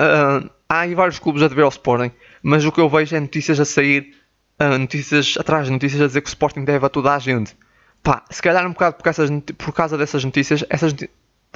Uh, 0.00 0.50
há 0.68 0.80
aí 0.80 0.94
vários 0.94 1.18
clubes 1.18 1.42
a 1.42 1.48
dever 1.48 1.62
ao 1.62 1.68
Sporting, 1.68 2.10
mas 2.42 2.64
o 2.64 2.72
que 2.72 2.80
eu 2.80 2.88
vejo 2.88 3.14
é 3.14 3.20
notícias 3.20 3.60
a 3.60 3.64
sair, 3.64 4.14
uh, 4.60 4.78
notícias 4.78 5.36
atrás, 5.38 5.68
notícias 5.68 6.00
a 6.02 6.06
dizer 6.06 6.20
que 6.20 6.28
o 6.28 6.30
Sporting 6.30 6.64
deve 6.64 6.84
a 6.84 6.88
toda 6.88 7.14
a 7.14 7.18
gente. 7.18 7.56
Pá, 8.02 8.24
se 8.30 8.42
calhar 8.42 8.66
um 8.66 8.72
bocado 8.72 8.96
por 8.96 9.04
causa, 9.04 9.42
por 9.56 9.72
causa 9.72 9.96
dessas 9.96 10.24
notícias, 10.24 10.64
essas 10.68 10.94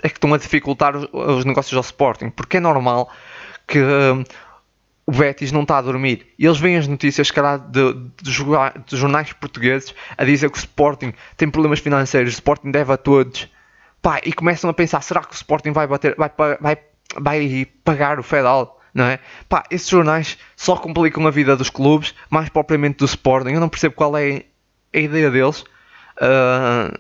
é 0.03 0.09
que 0.09 0.17
estão 0.17 0.33
a 0.33 0.39
dificultar 0.39 0.97
os, 0.97 1.09
os 1.13 1.45
negócios 1.45 1.75
ao 1.77 1.83
Sporting, 1.83 2.31
porque 2.31 2.57
é 2.57 2.61
normal 2.61 3.11
que 3.67 3.81
um, 3.81 4.25
o 5.07 5.13
Betis 5.13 5.53
não 5.53 5.63
está 5.63 5.79
a 5.79 5.83
dormir. 5.83 6.27
E 6.39 6.47
eles 6.47 6.59
veem 6.59 6.77
as 6.77 6.87
notícias, 6.87 7.31
cara, 7.31 7.57
de, 7.57 7.93
de, 8.23 8.31
de, 8.87 8.97
jornais 8.97 9.33
portugueses 9.33 9.95
a 10.17 10.25
dizer 10.25 10.51
que 10.51 10.59
o 10.59 10.61
Sporting 10.61 11.13
tem 11.37 11.51
problemas 11.51 11.81
financeiros, 11.81 12.35
o 12.35 12.37
Sporting 12.37 12.71
deve 12.71 12.93
a 12.93 12.97
todos. 12.97 13.49
Pá, 14.01 14.21
e 14.25 14.33
começam 14.33 14.71
a 14.71 14.73
pensar, 14.73 15.03
será 15.03 15.23
que 15.23 15.33
o 15.33 15.35
Sporting 15.35 15.73
vai 15.73 15.87
bater, 15.87 16.15
vai, 16.17 16.31
vai, 16.61 16.79
vai 17.17 17.67
pagar 17.85 18.19
o 18.19 18.23
Fedal? 18.23 18.81
Não 18.93 19.05
é? 19.05 19.21
Pá, 19.49 19.65
esses 19.71 19.89
jornais 19.89 20.39
só 20.57 20.77
complicam 20.77 21.27
a 21.27 21.31
vida 21.31 21.57
dos 21.57 21.71
clubes, 21.71 22.15
mais 22.29 22.49
propriamente 22.49 22.99
do 22.99 23.05
Sporting. 23.05 23.51
Eu 23.51 23.61
não 23.61 23.69
percebo 23.69 23.95
qual 23.95 24.17
é 24.17 24.45
a 24.93 24.99
ideia 24.99 25.31
deles. 25.31 25.65
Uh, 26.17 26.99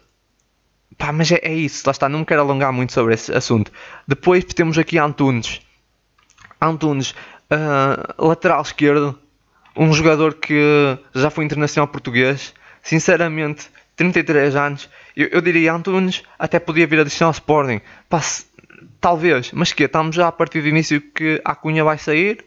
pá, 0.96 1.12
mas 1.12 1.32
é, 1.32 1.40
é, 1.42 1.52
isso, 1.52 1.82
lá 1.86 1.90
está, 1.90 2.08
não 2.08 2.20
me 2.20 2.24
quero 2.24 2.40
alongar 2.42 2.72
muito 2.72 2.92
sobre 2.92 3.14
esse 3.14 3.32
assunto. 3.32 3.72
Depois 4.06 4.44
temos 4.44 4.78
aqui 4.78 4.98
Antunes. 4.98 5.60
Antunes 6.60 7.14
uh, 7.50 8.26
lateral 8.26 8.62
esquerdo, 8.62 9.18
um 9.76 9.92
jogador 9.92 10.34
que 10.34 10.98
já 11.14 11.30
foi 11.30 11.44
internacional 11.44 11.88
português, 11.88 12.52
sinceramente, 12.82 13.70
33 13.96 14.54
anos, 14.54 14.88
eu, 15.16 15.28
eu 15.28 15.40
diria 15.40 15.72
Antunes 15.72 16.22
até 16.38 16.58
podia 16.58 16.86
vir 16.86 17.00
adicionar 17.00 17.30
ao 17.30 17.32
Sporting, 17.32 17.80
Pá, 18.08 18.20
talvez, 19.00 19.52
mas 19.52 19.72
que 19.72 19.84
estamos 19.84 20.14
já 20.14 20.28
a 20.28 20.32
partir 20.32 20.60
do 20.60 20.68
início 20.68 21.00
que 21.00 21.40
a 21.44 21.54
Cunha 21.54 21.84
vai 21.84 21.98
sair, 21.98 22.44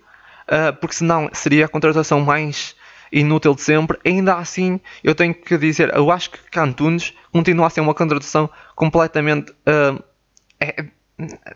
uh, 0.47 0.73
porque 0.79 0.95
senão 0.95 1.29
seria 1.33 1.65
a 1.65 1.69
contratação 1.69 2.21
mais 2.21 2.75
inútil 3.11 3.53
de 3.55 3.61
sempre. 3.61 3.99
Ainda 4.05 4.35
assim, 4.35 4.79
eu 5.03 5.13
tenho 5.13 5.33
que 5.33 5.57
dizer, 5.57 5.93
eu 5.95 6.09
acho 6.11 6.31
que 6.31 6.59
Antunes 6.59 7.13
continua 7.31 7.67
a 7.67 7.69
ser 7.69 7.81
uma 7.81 7.93
contratação 7.93 8.49
completamente 8.75 9.51
uh, 9.51 10.01
é, 10.59 10.85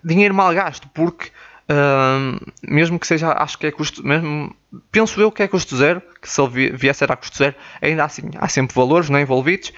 dinheiro 0.04 0.34
mal 0.34 0.54
gasto, 0.54 0.90
porque 0.94 1.32
Uh, 1.68 2.40
mesmo 2.62 3.00
que 3.00 3.08
seja, 3.08 3.32
acho 3.32 3.58
que 3.58 3.66
é 3.66 3.72
custo, 3.72 4.06
mesmo, 4.06 4.56
penso 4.92 5.20
eu 5.20 5.32
que 5.32 5.42
é 5.42 5.48
custo 5.48 5.76
zero, 5.76 6.00
que 6.22 6.30
se 6.30 6.40
ele 6.40 6.70
viesse 6.70 7.04
a 7.04 7.16
custo 7.16 7.40
zero, 7.40 7.56
ainda 7.82 8.04
assim 8.04 8.30
há 8.38 8.48
sempre 8.48 8.76
valores 8.76 9.10
não 9.10 9.18
é, 9.18 9.24
envolvidos. 9.24 9.74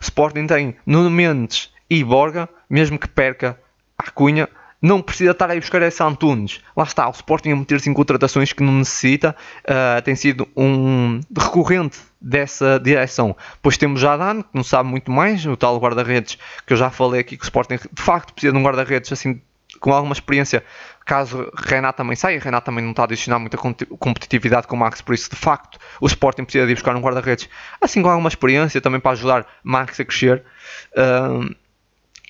Sporting 0.00 0.46
tem 0.46 0.76
Nuno 0.86 1.10
Mendes 1.10 1.70
e 1.90 2.02
Borga, 2.02 2.48
mesmo 2.70 2.98
que 2.98 3.06
perca 3.06 3.60
a 3.98 4.10
Cunha, 4.10 4.48
não 4.80 5.02
precisa 5.02 5.32
estar 5.32 5.50
aí 5.50 5.58
buscar 5.58 5.82
esse 5.82 6.02
Antunes. 6.02 6.60
Lá 6.76 6.84
está, 6.84 7.08
o 7.08 7.10
Sporting 7.10 7.50
a 7.50 7.56
meter-se 7.56 7.90
em 7.90 7.92
contratações 7.92 8.52
que 8.52 8.62
não 8.62 8.74
necessita, 8.74 9.34
uh, 9.64 10.00
tem 10.02 10.14
sido 10.14 10.48
um 10.56 11.20
recorrente 11.36 11.98
dessa 12.20 12.78
direção. 12.78 13.36
Pois 13.60 13.76
temos 13.76 14.00
Jadan, 14.00 14.42
que 14.42 14.48
não 14.54 14.62
sabe 14.62 14.88
muito 14.88 15.10
mais, 15.10 15.44
o 15.46 15.56
tal 15.56 15.78
guarda-redes 15.78 16.38
que 16.66 16.72
eu 16.72 16.76
já 16.76 16.90
falei 16.90 17.20
aqui, 17.20 17.36
que 17.36 17.42
o 17.42 17.46
Sporting 17.46 17.76
de 17.92 18.02
facto 18.02 18.32
precisa 18.32 18.52
de 18.52 18.58
um 18.58 18.62
guarda-redes 18.62 19.12
assim 19.12 19.40
com 19.80 19.92
alguma 19.92 20.12
experiência, 20.12 20.64
caso 21.04 21.50
Renato 21.54 21.98
também 21.98 22.16
saia, 22.16 22.40
Renato 22.40 22.66
também 22.66 22.82
não 22.82 22.90
está 22.90 23.02
a 23.02 23.04
adicionar 23.04 23.38
muita 23.38 23.56
competitividade 23.56 24.66
com 24.66 24.74
o 24.74 24.78
Max, 24.78 25.00
por 25.00 25.14
isso 25.14 25.30
de 25.30 25.36
facto 25.36 25.78
o 26.00 26.06
Sporting 26.06 26.42
precisa 26.42 26.66
de 26.66 26.72
ir 26.72 26.74
buscar 26.74 26.96
um 26.96 27.00
guarda-redes 27.00 27.48
assim 27.80 28.02
com 28.02 28.08
alguma 28.08 28.28
experiência 28.28 28.80
também 28.80 28.98
para 28.98 29.12
ajudar 29.12 29.46
Max 29.62 30.00
a 30.00 30.04
crescer. 30.04 30.42
Um, 30.96 31.54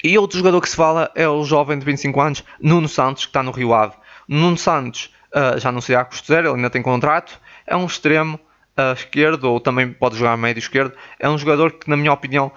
e 0.03 0.19
outro 0.19 0.39
jogador 0.39 0.61
que 0.61 0.69
se 0.69 0.77
fala 0.77 1.11
é 1.15 1.29
o 1.29 1.45
jovem 1.45 1.79
de 1.79 1.85
25 1.85 2.21
anos, 2.21 2.45
Nuno 2.61 2.89
Santos, 2.89 3.25
que 3.25 3.31
está 3.31 3.43
no 3.43 3.51
Rio 3.51 3.75
Ave. 3.75 3.95
Nuno 4.29 4.57
Santos 4.57 5.11
uh, 5.35 5.59
já 5.59 5.73
não 5.73 5.81
sei 5.81 5.97
a 5.97 6.05
custo 6.05 6.27
zero, 6.27 6.49
ele 6.49 6.57
ainda 6.57 6.71
tem 6.71 6.83
contrato, 6.83 7.41
é 7.67 7.77
um 7.77 7.87
extremo 7.87 8.39
uh, 8.79 8.93
esquerdo, 8.93 9.45
ou 9.45 9.61
também 9.61 9.93
pode 9.93 10.17
jogar 10.17 10.37
médio 10.37 10.61
esquerdo, 10.61 10.93
é 11.19 11.29
um 11.29 11.39
jogador 11.39 11.73
que 11.73 11.89
na 11.89 11.97
minha 11.97 12.13
opinião 12.13 12.53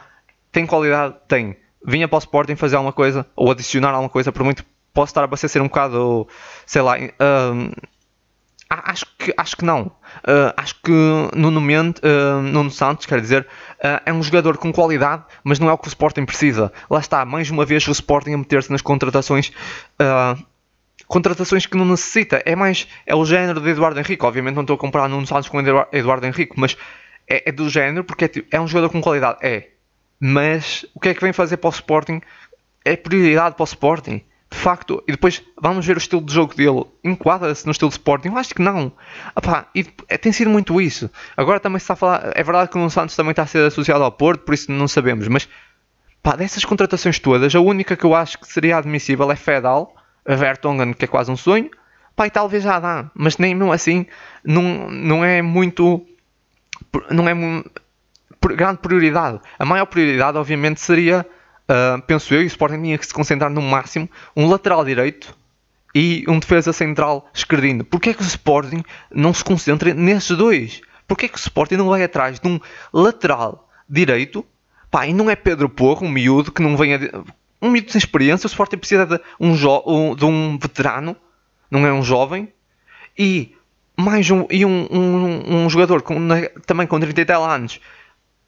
tem 0.52 0.66
qualidade, 0.66 1.16
tem. 1.28 1.58
Vinha 1.84 2.08
para 2.08 2.18
o 2.18 2.20
Sporting 2.20 2.56
fazer 2.56 2.76
alguma 2.76 2.94
coisa, 2.94 3.26
ou 3.36 3.50
adicionar 3.50 3.90
alguma 3.90 4.10
coisa, 4.10 4.32
por 4.32 4.44
muito 4.44 4.64
posso 4.94 5.12
estar 5.12 5.28
a 5.32 5.38
ser 5.38 5.62
um 5.62 5.68
bocado, 5.68 6.28
sei 6.66 6.82
lá, 6.82 6.98
uh, 6.98 7.72
acho, 8.72 9.06
que, 9.18 9.34
acho 9.36 9.58
que 9.58 9.66
não. 9.66 9.84
Uh, 9.84 10.54
acho 10.56 10.76
que 10.82 10.92
Nuno, 11.36 11.60
Mendes, 11.60 12.02
uh, 12.02 12.42
Nuno 12.42 12.72
Santos, 12.72 13.06
quer 13.06 13.20
dizer, 13.20 13.46
uh, 13.80 14.02
é 14.06 14.14
um 14.14 14.24
jogador 14.24 14.58
com 14.58 14.72
qualidade, 14.72 15.24
mas 15.44 15.60
não 15.60 15.70
é 15.70 15.74
o 15.74 15.78
que 15.78 15.88
o 15.88 15.90
Sporting 15.90 16.26
precisa. 16.26 16.72
Lá 16.90 17.00
está, 17.00 17.26
mais 17.26 17.50
uma 17.50 17.66
vez 17.66 17.88
o 17.88 17.92
Sporting 17.92 18.34
a 18.34 18.38
meter-se 18.38 18.72
nas 18.72 18.82
contratações. 18.82 19.52
Contratações 21.08 21.66
que 21.66 21.76
não 21.76 21.84
necessita, 21.84 22.42
é 22.46 22.56
mais 22.56 22.88
é 23.06 23.14
o 23.14 23.26
género 23.26 23.60
de 23.60 23.70
Eduardo 23.70 24.00
Henrique. 24.00 24.24
Obviamente 24.24 24.56
não 24.56 24.62
estou 24.62 24.76
a 24.76 24.80
comparar 24.80 25.10
Nuno 25.10 25.28
Santos 25.28 25.50
com 25.50 25.60
Eduardo 25.60 26.26
Henrique, 26.26 26.54
mas 26.56 26.78
é, 27.28 27.50
é 27.50 27.52
do 27.52 27.70
género 27.70 28.06
porque 28.06 28.26
é, 28.26 28.32
é 28.52 28.62
um 28.62 28.68
jogador 28.68 28.90
com 28.90 29.02
qualidade. 29.02 29.40
É, 29.42 29.72
mas 30.18 30.86
o 30.96 31.00
que 31.00 31.10
é 31.10 31.14
que 31.14 31.22
vem 31.22 31.34
fazer 31.34 31.58
para 31.58 31.68
o 31.68 31.72
Sporting? 31.72 32.22
É 32.86 32.96
prioridade 32.96 33.56
para 33.56 33.64
o 33.64 33.66
Sporting 33.66 34.24
de 34.52 34.58
facto, 34.58 35.02
e 35.08 35.12
depois 35.12 35.42
vamos 35.60 35.86
ver 35.86 35.96
o 35.96 35.98
estilo 35.98 36.22
de 36.22 36.34
jogo 36.34 36.54
dele, 36.54 36.84
enquadra-se 37.06 37.66
no 37.66 37.72
estilo 37.72 37.88
de 37.90 37.96
Sporting? 37.96 38.28
Eu 38.28 38.38
acho 38.38 38.54
que 38.54 38.62
não. 38.62 38.92
Epá, 39.36 39.68
e 39.74 39.86
é, 40.10 40.18
tem 40.18 40.34
sido 40.34 40.50
muito 40.50 40.82
isso. 40.82 41.10
Agora 41.38 41.58
também 41.58 41.80
se 41.80 41.86
está 41.86 41.94
a 41.94 41.96
falar, 41.96 42.32
é 42.36 42.44
verdade 42.44 42.70
que 42.70 42.78
o 42.78 42.90
Santos 42.90 43.16
também 43.16 43.32
está 43.32 43.44
a 43.44 43.48
ser 43.48 43.66
associado 43.66 44.04
ao 44.04 44.12
Porto, 44.12 44.42
por 44.42 44.54
isso 44.54 44.70
não 44.70 44.90
sabemos, 44.90 45.26
mas 45.30 45.48
pá, 46.22 46.36
dessas 46.36 46.66
contratações 46.66 47.18
todas, 47.18 47.56
a 47.56 47.62
única 47.62 47.96
que 47.96 48.04
eu 48.04 48.14
acho 48.14 48.38
que 48.40 48.46
seria 48.46 48.78
admissível 48.78 49.32
é 49.32 49.38
Fedal, 49.38 49.96
Vertonghen, 50.28 50.94
que 50.94 51.06
é 51.06 51.08
quase 51.08 51.32
um 51.32 51.38
sonho, 51.38 51.72
pá, 52.14 52.28
e 52.28 52.30
talvez 52.30 52.62
já 52.62 52.78
dá, 52.78 53.10
mas 53.16 53.38
nem 53.38 53.56
mesmo 53.56 53.72
assim, 53.72 54.06
não, 54.44 54.92
não 54.92 55.24
é 55.24 55.42
muito, 55.42 56.06
não 57.10 57.28
é 57.28 57.34
grande 58.50 58.80
prioridade. 58.80 59.40
A 59.58 59.64
maior 59.64 59.86
prioridade, 59.86 60.38
obviamente, 60.38 60.82
seria 60.82 61.26
uh, 61.72 62.02
penso 62.02 62.34
eu, 62.34 62.42
e 62.42 62.46
o 62.46 62.48
Sporting 62.48 62.82
tinha 62.82 62.98
que 62.98 63.06
se 63.06 63.14
concentrar 63.14 63.50
no 63.50 63.62
máximo 63.62 64.10
um 64.36 64.50
lateral 64.50 64.84
direito 64.84 65.36
e 65.96 66.24
um 66.28 66.40
defesa 66.40 66.74
central 66.74 67.30
esquerdino. 67.34 67.84
Porquê 67.84 68.12
é 68.12 68.14
que 68.14 68.22
o 68.22 68.26
Sporting 68.26 68.84
não 69.10 69.34
se 69.34 69.44
concentra 69.44 69.94
nesses 69.94 70.36
dois? 70.38 70.82
Porquê 71.08 71.26
é 71.26 71.30
que 71.30 71.38
o 71.38 71.40
Sporting 71.40 71.76
não 71.76 71.90
vai 71.90 72.04
atrás 72.04 72.40
de 72.40 72.48
um 72.48 72.60
lateral 72.94 73.70
direito? 73.90 74.46
Pá, 74.90 75.08
e 75.08 75.14
não 75.14 75.30
é 75.30 75.36
Pedro 75.36 75.70
Porro, 75.70 76.06
um 76.06 76.10
miúdo 76.10 76.52
que 76.52 76.62
não 76.62 76.76
venha. 76.76 77.00
De... 77.00 77.12
Um 77.62 77.70
miúdo 77.70 77.92
sem 77.92 78.00
experiência. 78.00 78.48
O 78.48 78.50
Sporting 78.50 78.78
precisa 78.78 79.06
de 79.06 79.20
um, 79.40 79.56
jo... 79.56 80.16
de 80.16 80.26
um 80.26 80.58
veterano, 80.58 81.16
não 81.70 81.86
é 81.86 81.94
um 81.94 82.04
jovem. 82.04 82.52
E 83.18 83.56
mais 83.98 84.30
um, 84.32 84.48
e 84.50 84.66
um, 84.66 84.88
um, 84.90 85.66
um 85.66 85.70
jogador 85.70 86.02
com, 86.02 86.16
também 86.66 86.88
com 86.88 87.00
30 87.00 87.22
e 87.22 87.26
tal 87.26 87.44
anos 87.44 87.80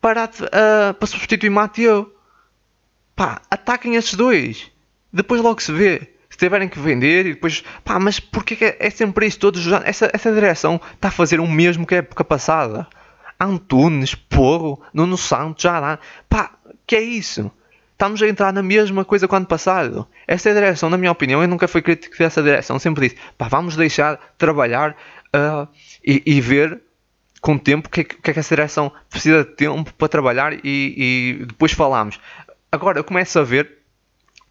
para, 0.02 0.26
uh, 0.26 0.94
para 0.94 1.08
substituir 1.08 1.50
Mateu. 1.50 2.13
Pá, 3.16 3.42
ataquem 3.50 3.96
esses 3.96 4.14
dois. 4.14 4.72
Depois 5.12 5.42
logo 5.42 5.62
se 5.62 5.72
vê. 5.72 6.10
Se 6.30 6.38
tiverem 6.38 6.68
que 6.68 6.80
vender 6.80 7.28
e 7.28 7.34
depois. 7.34 7.64
Pá, 7.84 8.00
mas 8.00 8.20
porquê 8.20 8.56
que 8.56 8.76
é 8.80 8.90
sempre 8.90 9.28
isso? 9.28 9.40
Todos 9.40 9.66
os 9.66 9.72
anos. 9.72 9.88
Essa, 9.88 10.10
essa 10.14 10.34
direção 10.34 10.82
está 10.94 11.10
a 11.10 11.12
fazer 11.12 11.40
o 11.40 11.48
mesmo 11.48 11.86
que 11.86 11.96
a 11.96 12.00
época 12.00 12.24
passada. 12.24 12.88
Antunes, 13.40 14.16
Porro, 14.16 14.82
Nuno 14.94 15.18
Santos, 15.18 15.64
já 15.64 15.80
dá. 15.80 16.00
Pá, 16.30 16.52
que 16.88 16.96
é 16.96 17.02
isso? 17.02 17.52
Estamos 17.92 18.22
a 18.22 18.28
entrar 18.28 18.52
na 18.52 18.64
mesma 18.64 19.06
coisa 19.06 19.28
que 19.28 19.34
o 19.34 19.38
ano 19.38 19.46
passado. 19.46 20.08
Essa 20.28 20.50
é 20.50 20.54
direção, 20.54 20.90
na 20.90 20.98
minha 20.98 21.12
opinião, 21.12 21.42
eu 21.42 21.48
nunca 21.48 21.68
fui 21.68 21.82
crítico 21.82 22.18
dessa 22.18 22.42
direção. 22.42 22.80
Sempre 22.80 23.08
disse, 23.08 23.22
pá, 23.38 23.48
vamos 23.48 23.76
deixar 23.76 24.20
trabalhar 24.38 24.96
uh, 25.36 25.68
e, 26.04 26.22
e, 26.26 26.42
ver 26.42 26.82
com 27.40 27.54
o 27.54 27.60
tempo 27.60 27.88
o 27.88 27.92
que, 27.92 28.02
é 28.02 28.04
que, 28.04 28.32
é 28.32 28.34
que 28.34 28.40
essa 28.40 28.56
direção 28.56 28.92
precisa 29.10 29.44
de 29.44 29.52
tempo 29.52 29.94
para 29.94 30.08
trabalhar 30.08 30.54
e, 30.54 30.60
e 30.64 31.46
depois 31.46 31.72
falamos. 31.72 32.20
Agora 32.74 32.98
eu 32.98 33.04
começo 33.04 33.38
a 33.38 33.44
ver 33.44 33.84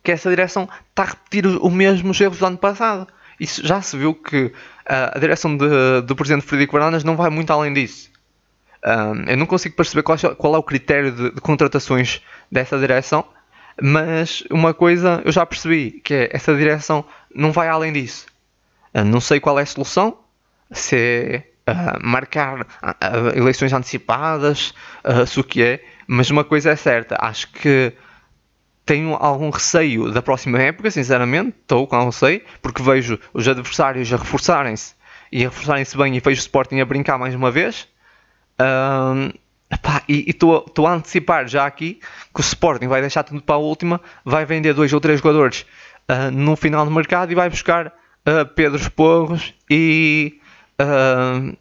que 0.00 0.12
essa 0.12 0.30
direção 0.30 0.68
está 0.90 1.02
a 1.02 1.06
repetir 1.06 1.44
os 1.44 1.72
mesmos 1.72 2.20
erros 2.20 2.38
do 2.38 2.46
ano 2.46 2.56
passado. 2.56 3.08
Isso 3.40 3.66
já 3.66 3.82
se 3.82 3.96
viu 3.96 4.14
que 4.14 4.44
uh, 4.44 4.52
a 4.86 5.18
direção 5.18 5.56
de, 5.56 5.66
do 6.02 6.14
presidente 6.14 6.46
Frederico 6.46 6.74
Baranas 6.74 7.02
não 7.02 7.16
vai 7.16 7.30
muito 7.30 7.52
além 7.52 7.72
disso. 7.74 8.12
Um, 8.86 9.28
eu 9.28 9.36
não 9.36 9.44
consigo 9.44 9.74
perceber 9.74 10.04
qual, 10.04 10.16
qual 10.36 10.54
é 10.54 10.58
o 10.58 10.62
critério 10.62 11.10
de, 11.10 11.30
de, 11.32 11.40
contratações 11.40 12.22
dessa 12.48 12.78
direção, 12.78 13.24
mas 13.82 14.44
uma 14.52 14.72
coisa 14.72 15.20
eu 15.24 15.32
já 15.32 15.44
percebi, 15.44 15.90
que 15.90 16.14
é 16.14 16.28
essa 16.32 16.54
direção 16.54 17.04
não 17.34 17.50
vai 17.50 17.66
além 17.66 17.92
disso. 17.92 18.26
Uh, 18.94 19.04
não 19.04 19.20
sei 19.20 19.40
qual 19.40 19.58
é 19.58 19.62
a 19.62 19.66
solução, 19.66 20.16
se 20.70 20.96
é 20.96 21.72
uh, 21.72 22.06
marcar 22.06 22.68
eleições 23.34 23.72
antecipadas, 23.72 24.72
se 25.26 25.40
o 25.40 25.42
que 25.42 25.60
é, 25.60 25.84
mas 26.06 26.30
uma 26.30 26.44
coisa 26.44 26.70
é 26.70 26.76
certa, 26.76 27.16
acho 27.20 27.50
que 27.50 27.92
tenho 28.84 29.14
algum 29.14 29.50
receio 29.50 30.10
da 30.10 30.20
próxima 30.20 30.60
época, 30.60 30.90
sinceramente, 30.90 31.56
estou 31.60 31.86
com 31.86 31.96
algum 31.96 32.10
receio, 32.10 32.42
porque 32.60 32.82
vejo 32.82 33.18
os 33.32 33.46
adversários 33.46 34.12
a 34.12 34.16
reforçarem-se 34.16 34.94
e 35.30 35.44
a 35.44 35.48
reforçarem-se 35.48 35.96
bem 35.96 36.16
e 36.16 36.20
vejo 36.20 36.40
o 36.40 36.42
Sporting 36.42 36.80
a 36.80 36.84
brincar 36.84 37.18
mais 37.18 37.34
uma 37.34 37.50
vez. 37.50 37.88
Um, 38.60 39.30
epá, 39.72 40.02
e 40.08 40.28
estou 40.28 40.86
a 40.86 40.92
antecipar 40.92 41.48
já 41.48 41.64
aqui 41.64 42.00
que 42.34 42.40
o 42.40 42.42
Sporting 42.42 42.88
vai 42.88 43.00
deixar 43.00 43.22
tudo 43.22 43.40
para 43.40 43.54
a 43.54 43.58
última, 43.58 44.00
vai 44.24 44.44
vender 44.44 44.74
dois 44.74 44.92
ou 44.92 45.00
três 45.00 45.20
jogadores 45.20 45.64
uh, 46.10 46.30
no 46.30 46.56
final 46.56 46.84
do 46.84 46.90
mercado 46.90 47.32
e 47.32 47.34
vai 47.34 47.48
buscar 47.48 47.86
uh, 47.86 48.46
Pedro 48.54 48.90
Porros 48.90 49.54
e 49.70 50.40
uh, 50.80 51.56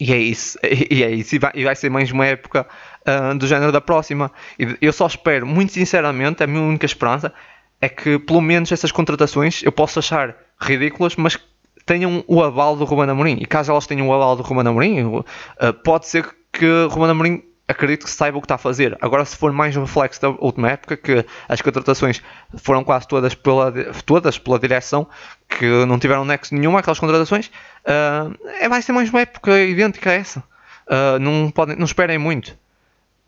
e 0.00 0.14
é 0.14 0.18
isso, 0.18 0.58
e 0.64 1.04
é 1.04 1.10
isso, 1.10 1.36
e 1.36 1.38
vai, 1.38 1.52
e 1.54 1.62
vai 1.62 1.76
ser 1.76 1.90
mais 1.90 2.10
uma 2.10 2.26
época 2.26 2.66
uh, 3.06 3.36
do 3.36 3.46
género 3.46 3.72
da 3.72 3.80
próxima. 3.80 4.30
E 4.58 4.76
eu 4.80 4.92
só 4.92 5.06
espero, 5.06 5.46
muito 5.46 5.72
sinceramente, 5.72 6.42
a 6.42 6.46
minha 6.46 6.62
única 6.62 6.86
esperança 6.86 7.32
é 7.80 7.88
que 7.88 8.18
pelo 8.18 8.40
menos 8.40 8.70
essas 8.70 8.92
contratações 8.92 9.62
eu 9.62 9.72
posso 9.72 9.98
achar 9.98 10.36
ridículas, 10.60 11.16
mas 11.16 11.38
tenham 11.86 12.22
o 12.26 12.42
aval 12.42 12.76
do 12.76 12.84
Ruben 12.84 13.10
Amorim. 13.10 13.38
E 13.40 13.46
caso 13.46 13.72
elas 13.72 13.86
tenham 13.86 14.08
o 14.08 14.12
aval 14.12 14.36
do 14.36 14.42
Ruben 14.42 14.66
Amorim, 14.66 15.02
uh, 15.02 15.24
pode 15.82 16.06
ser 16.06 16.28
que 16.52 16.66
Ruben 16.90 17.10
Amorim 17.10 17.42
acredito 17.70 18.04
que 18.04 18.10
saiba 18.10 18.36
o 18.36 18.40
que 18.40 18.46
está 18.46 18.56
a 18.56 18.58
fazer. 18.58 18.98
Agora, 19.00 19.24
se 19.24 19.36
for 19.36 19.52
mais 19.52 19.76
um 19.76 19.82
reflexo 19.82 20.20
da 20.20 20.28
última 20.28 20.70
época, 20.70 20.96
que 20.96 21.24
as 21.48 21.62
contratações 21.62 22.20
foram 22.56 22.82
quase 22.82 23.06
todas 23.06 23.34
pela, 23.34 23.72
todas 24.04 24.38
pela 24.38 24.58
direção, 24.58 25.06
que 25.48 25.66
não 25.86 25.98
tiveram 25.98 26.24
nexo 26.24 26.54
nenhum 26.54 26.76
aquelas 26.76 26.98
contratações, 26.98 27.46
uh, 27.46 28.36
é, 28.60 28.68
vai 28.68 28.82
ser 28.82 28.92
mais 28.92 29.08
uma 29.08 29.20
época 29.20 29.58
idêntica 29.60 30.10
a 30.10 30.14
essa. 30.14 30.40
Uh, 30.86 31.18
não, 31.20 31.50
podem, 31.50 31.76
não 31.76 31.84
esperem 31.84 32.18
muito. 32.18 32.58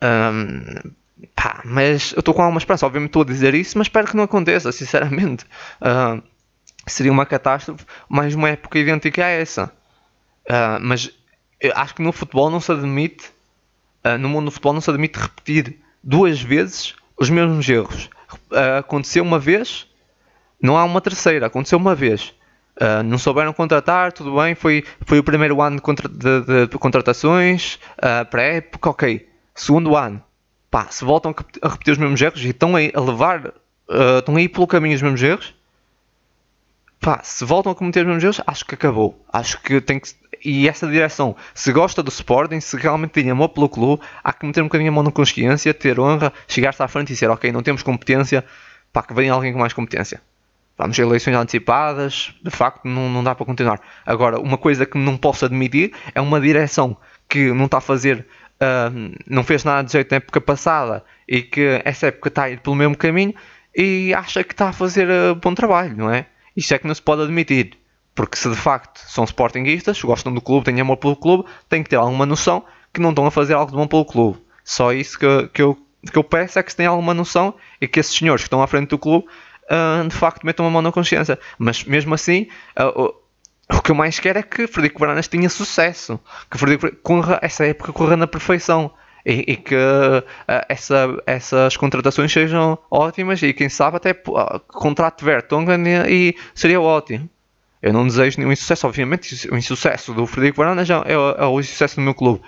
Uh, 0.02 0.90
pá, 1.36 1.62
mas 1.64 2.12
eu 2.12 2.20
estou 2.20 2.34
com 2.34 2.42
alguma 2.42 2.58
esperança. 2.58 2.86
Obviamente 2.86 3.10
estou 3.10 3.22
a 3.22 3.26
dizer 3.26 3.54
isso, 3.54 3.78
mas 3.78 3.86
espero 3.86 4.08
que 4.08 4.16
não 4.16 4.24
aconteça, 4.24 4.70
sinceramente. 4.72 5.46
seria 6.86 7.12
uma 7.12 7.24
catástrofe, 7.24 7.84
mais 8.08 8.34
uma 8.34 8.50
época 8.50 8.78
idêntica 8.78 9.24
a 9.24 9.28
essa. 9.28 9.72
mas 10.80 11.10
acho 11.74 11.94
que 11.94 12.02
no 12.02 12.12
futebol 12.12 12.50
não 12.50 12.60
se 12.60 12.72
admite 12.72 13.30
uh, 14.04 14.18
no 14.18 14.28
mundo 14.28 14.46
do 14.46 14.50
futebol 14.50 14.72
não 14.72 14.80
se 14.80 14.90
admite 14.90 15.18
repetir 15.18 15.76
duas 16.02 16.40
vezes 16.40 16.94
os 17.16 17.30
mesmos 17.30 17.68
erros. 17.68 18.10
Uh, 18.50 18.78
aconteceu 18.78 19.22
uma 19.22 19.38
vez, 19.38 19.86
não 20.60 20.76
há 20.76 20.84
uma 20.84 21.00
terceira, 21.00 21.46
aconteceu 21.46 21.78
uma 21.78 21.94
vez. 21.94 22.34
Uh, 22.76 23.02
não 23.04 23.18
souberam 23.18 23.52
contratar, 23.52 24.12
tudo 24.12 24.34
bem, 24.36 24.54
foi, 24.54 24.84
foi 25.02 25.18
o 25.18 25.24
primeiro 25.24 25.60
ano 25.60 25.76
de, 25.76 25.82
contra, 25.82 26.08
de, 26.08 26.40
de, 26.40 26.66
de 26.68 26.78
contratações, 26.78 27.78
uh, 27.98 28.24
pré-época, 28.28 28.90
ok. 28.90 29.28
Segundo 29.54 29.96
ano, 29.96 30.22
pá, 30.70 30.86
se 30.90 31.04
voltam 31.04 31.34
a 31.60 31.68
repetir 31.68 31.92
os 31.92 31.98
mesmos 31.98 32.20
erros 32.20 32.42
e 32.44 32.48
estão 32.48 32.74
a 32.76 33.00
levar, 33.00 33.46
uh, 33.46 34.18
estão 34.18 34.36
a 34.36 34.40
ir 34.40 34.48
pelo 34.48 34.66
caminho 34.66 34.94
os 34.94 35.02
mesmos 35.02 35.22
erros, 35.22 35.54
pá, 37.00 37.20
se 37.22 37.44
voltam 37.44 37.72
a 37.72 37.74
cometer 37.74 38.00
os 38.00 38.06
mesmos 38.06 38.24
erros, 38.24 38.40
acho 38.46 38.64
que 38.64 38.74
acabou. 38.74 39.22
Acho 39.32 39.60
que 39.60 39.80
tem 39.80 40.00
que, 40.00 40.08
e 40.44 40.68
essa 40.68 40.86
direção, 40.86 41.36
se 41.54 41.72
gosta 41.72 42.02
do 42.02 42.08
Sporting, 42.08 42.60
se 42.60 42.76
realmente 42.76 43.10
tem 43.10 43.30
amor 43.30 43.50
pelo 43.50 43.68
clube, 43.68 44.02
há 44.24 44.32
que 44.32 44.44
meter 44.46 44.62
um 44.62 44.66
bocadinho 44.66 44.90
a 44.90 44.94
mão 44.94 45.04
na 45.04 45.12
consciência, 45.12 45.72
ter 45.72 46.00
honra, 46.00 46.32
chegar-se 46.48 46.82
à 46.82 46.88
frente 46.88 47.10
e 47.10 47.12
dizer, 47.14 47.30
ok, 47.30 47.52
não 47.52 47.62
temos 47.62 47.82
competência, 47.82 48.44
para 48.92 49.02
que 49.02 49.14
venha 49.14 49.32
alguém 49.32 49.52
com 49.52 49.58
mais 49.58 49.72
competência. 49.72 50.20
Vamos 50.76 50.98
a 50.98 51.02
eleições 51.02 51.36
antecipadas, 51.36 52.34
de 52.42 52.50
facto 52.50 52.86
não, 52.86 53.08
não 53.08 53.22
dá 53.22 53.34
para 53.34 53.46
continuar. 53.46 53.80
Agora, 54.04 54.40
uma 54.40 54.58
coisa 54.58 54.84
que 54.86 54.98
não 54.98 55.16
posso 55.16 55.44
admitir 55.44 55.92
é 56.14 56.20
uma 56.20 56.40
direção 56.40 56.96
que 57.28 57.52
não 57.52 57.66
está 57.66 57.78
a 57.78 57.80
fazer, 57.80 58.26
não 59.26 59.42
fez 59.42 59.64
nada 59.64 59.84
de 59.84 59.92
jeito 59.92 60.10
na 60.10 60.16
época 60.18 60.40
passada 60.40 61.04
e 61.28 61.42
que 61.42 61.80
essa 61.84 62.06
época 62.06 62.28
está 62.28 62.44
a 62.44 62.50
ir 62.50 62.60
pelo 62.60 62.76
mesmo 62.76 62.96
caminho 62.96 63.34
e 63.74 64.12
acha 64.14 64.44
que 64.44 64.52
está 64.52 64.68
a 64.68 64.72
fazer 64.72 65.08
uh, 65.08 65.34
bom 65.34 65.54
trabalho, 65.54 65.96
não 65.96 66.10
é? 66.10 66.26
Isto 66.56 66.74
é 66.74 66.78
que 66.78 66.86
não 66.86 66.94
se 66.94 67.02
pode 67.02 67.22
admitir. 67.22 67.78
Porque 68.14 68.36
se 68.36 68.48
de 68.48 68.56
facto 68.56 68.98
são 69.08 69.24
sportinguistas, 69.24 70.00
gostam 70.02 70.34
do 70.34 70.40
clube, 70.40 70.66
têm 70.66 70.78
amor 70.80 70.98
pelo 70.98 71.16
clube, 71.16 71.48
têm 71.68 71.82
que 71.82 71.88
ter 71.88 71.96
alguma 71.96 72.26
noção 72.26 72.62
que 72.92 73.00
não 73.00 73.10
estão 73.10 73.24
a 73.24 73.30
fazer 73.30 73.54
algo 73.54 73.70
de 73.70 73.76
bom 73.76 73.86
pelo 73.86 74.04
clube. 74.04 74.38
Só 74.62 74.92
isso 74.92 75.18
que, 75.18 75.48
que, 75.48 75.62
eu, 75.62 75.78
que 76.10 76.18
eu 76.18 76.22
peço 76.22 76.58
é 76.58 76.62
que 76.62 76.70
se 76.70 76.76
tenham 76.76 76.92
alguma 76.92 77.14
noção 77.14 77.54
e 77.80 77.88
que 77.88 77.98
esses 77.98 78.14
senhores 78.14 78.42
que 78.42 78.46
estão 78.46 78.62
à 78.62 78.66
frente 78.66 78.90
do 78.90 78.98
clube 78.98 79.26
uh, 79.64 80.06
de 80.06 80.14
facto 80.14 80.44
metam 80.44 80.66
a 80.66 80.70
mão 80.70 80.82
na 80.82 80.92
consciência. 80.92 81.38
Mas 81.58 81.84
mesmo 81.84 82.12
assim, 82.14 82.48
uh, 82.78 83.14
o 83.76 83.82
que 83.82 83.90
eu 83.90 83.94
mais 83.94 84.18
quero 84.18 84.38
é 84.38 84.42
que 84.42 84.66
Frederico 84.66 85.00
Baranas 85.00 85.28
tenha 85.28 85.48
sucesso, 85.48 86.20
que 86.50 86.58
Frederico 86.58 86.94
corra, 87.02 87.38
essa 87.42 87.66
época 87.66 87.92
corra 87.92 88.16
na 88.16 88.26
perfeição. 88.26 88.90
E, 89.24 89.52
e 89.52 89.56
que 89.56 89.76
uh, 89.76 90.24
essa, 90.68 91.06
essas 91.24 91.76
contratações 91.76 92.32
sejam 92.32 92.76
ótimas 92.90 93.40
e 93.40 93.52
quem 93.52 93.68
sabe 93.68 93.96
até 93.96 94.10
uh, 94.10 94.58
contrato 94.66 95.24
Vertonghen 95.24 95.84
e, 95.86 96.00
e 96.08 96.36
seria 96.52 96.80
ótimo. 96.80 97.30
Eu 97.80 97.92
não 97.92 98.06
desejo 98.06 98.38
nenhum 98.38 98.52
insucesso, 98.52 98.86
obviamente, 98.86 99.48
o 99.48 99.56
insucesso 99.56 100.12
do 100.12 100.26
Frederico 100.26 100.58
Baranas 100.58 100.90
é, 100.90 100.94
é, 100.94 101.12
é 101.12 101.46
o 101.46 101.60
insucesso 101.60 101.96
do 101.96 102.02
meu 102.02 102.14
clube. 102.14 102.42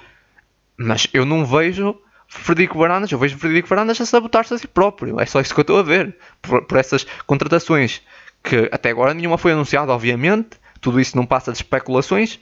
Mas 0.76 1.06
eu 1.12 1.24
não 1.24 1.44
vejo 1.44 1.96
Frederico 2.28 2.78
Baranas, 2.78 3.10
eu 3.10 3.18
vejo 3.18 3.38
Frederico 3.38 3.68
Baranas 3.68 4.00
a 4.00 4.06
sabotar-se 4.06 4.54
a 4.54 4.58
si 4.58 4.66
próprio. 4.66 5.20
É 5.20 5.26
só 5.26 5.40
isso 5.40 5.54
que 5.54 5.60
eu 5.60 5.62
estou 5.62 5.78
a 5.78 5.82
ver. 5.82 6.16
Por, 6.42 6.62
por, 6.62 6.78
essas 6.78 7.04
contratações 7.26 8.02
que 8.42 8.68
até 8.72 8.90
agora 8.90 9.14
nenhuma 9.14 9.38
foi 9.38 9.52
anunciada, 9.52 9.92
obviamente. 9.92 10.58
Tudo 10.84 11.00
isso 11.00 11.16
não 11.16 11.24
passa 11.24 11.50
de 11.50 11.56
especulações. 11.56 12.38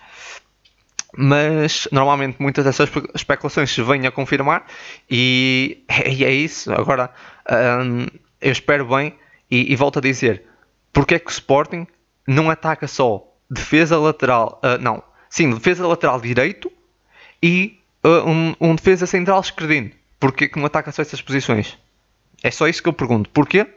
Mas 1.16 1.86
normalmente 1.92 2.42
muitas 2.42 2.64
dessas 2.64 2.90
especulações 3.14 3.70
se 3.70 3.80
vêm 3.82 4.04
a 4.04 4.10
confirmar. 4.10 4.66
E, 5.08 5.84
e 6.10 6.24
é 6.24 6.32
isso. 6.32 6.72
Agora, 6.72 7.12
hum, 7.48 8.06
eu 8.40 8.50
espero 8.50 8.84
bem. 8.84 9.14
E, 9.48 9.72
e 9.72 9.76
volto 9.76 10.00
a 10.00 10.02
dizer: 10.02 10.42
porque 10.92 11.14
é 11.14 11.18
que 11.20 11.28
o 11.28 11.30
Sporting 11.30 11.86
não 12.26 12.50
ataca 12.50 12.88
só 12.88 13.32
defesa 13.48 13.96
lateral, 13.96 14.60
uh, 14.64 14.82
não, 14.82 15.00
sim, 15.30 15.50
defesa 15.50 15.86
lateral 15.86 16.20
direito 16.20 16.72
e 17.40 17.78
uh, 18.04 18.28
um, 18.28 18.56
um, 18.60 18.74
defesa 18.74 19.06
central 19.06 19.40
esquerdino. 19.40 19.92
Porquê 20.18 20.48
que 20.48 20.58
não 20.58 20.66
ataca 20.66 20.90
só 20.90 21.02
essas 21.02 21.22
posições? 21.22 21.78
É 22.42 22.50
só 22.50 22.66
isso 22.66 22.82
que 22.82 22.88
eu 22.88 22.92
pergunto. 22.92 23.30
Porquê? 23.30 23.68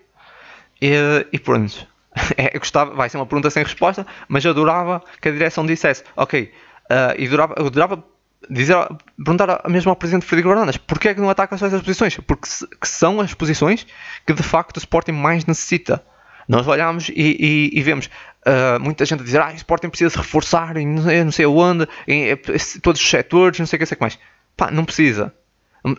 E, 0.82 0.96
e 1.32 1.38
pronto. 1.38 1.88
É, 2.38 2.58
gostava, 2.58 2.94
vai 2.94 3.10
ser 3.10 3.18
uma 3.18 3.26
pergunta 3.26 3.50
sem 3.50 3.64
resposta, 3.64 4.06
mas 4.28 4.46
adorava 4.46 5.04
que 5.22 5.28
a 5.28 5.32
direção 5.32 5.66
dissesse, 5.66 6.04
ok, 6.16 6.52
uh, 6.90 7.20
e 7.20 7.28
adorava, 7.28 7.56
adorava 7.58 8.04
dizer, 8.50 8.76
perguntar 9.18 9.62
mesmo 9.70 9.90
ao 9.90 9.96
presidente 9.96 10.26
Frederico 10.26 10.54
Baranas, 10.54 10.78
porquê 10.78 11.10
é 11.10 11.14
que 11.14 11.22
não 11.22 11.30
ataca 11.30 11.58
só 11.58 11.66
essas 11.66 11.82
posições? 11.82 12.18
Porque 12.18 12.48
se, 12.48 12.68
são 12.84 13.20
as 13.20 13.34
posições 13.34 13.86
que 14.26 14.34
de 14.34 14.44
facto 14.44 14.78
o 14.78 14.80
Sporting 14.80 15.14
mais 15.14 15.46
necessita. 15.46 16.04
Nós 16.48 16.68
olhamos 16.68 17.10
e, 17.10 17.14
e, 17.16 17.80
e 17.80 17.82
vemos 17.82 18.06
uh, 18.46 18.80
muita 18.80 19.04
gente 19.04 19.22
a 19.22 19.24
dizer 19.24 19.42
ah, 19.42 19.52
o 19.52 19.56
Sporting 19.56 19.90
precisa 19.90 20.12
se 20.12 20.18
reforçar 20.18 20.78
em 20.78 20.86
não 20.86 21.32
sei 21.32 21.46
onde, 21.48 21.88
em, 22.08 22.30
em 22.30 22.38
todos 22.82 23.02
os 23.02 23.10
setores, 23.10 23.60
não 23.60 23.66
sei 23.66 23.78
o 23.78 23.80
que, 23.80 23.86
sei 23.86 23.96
que 23.96 24.04
mais. 24.04 24.20
Pá, 24.56 24.70
não 24.70 24.86
precisa. 24.86 25.34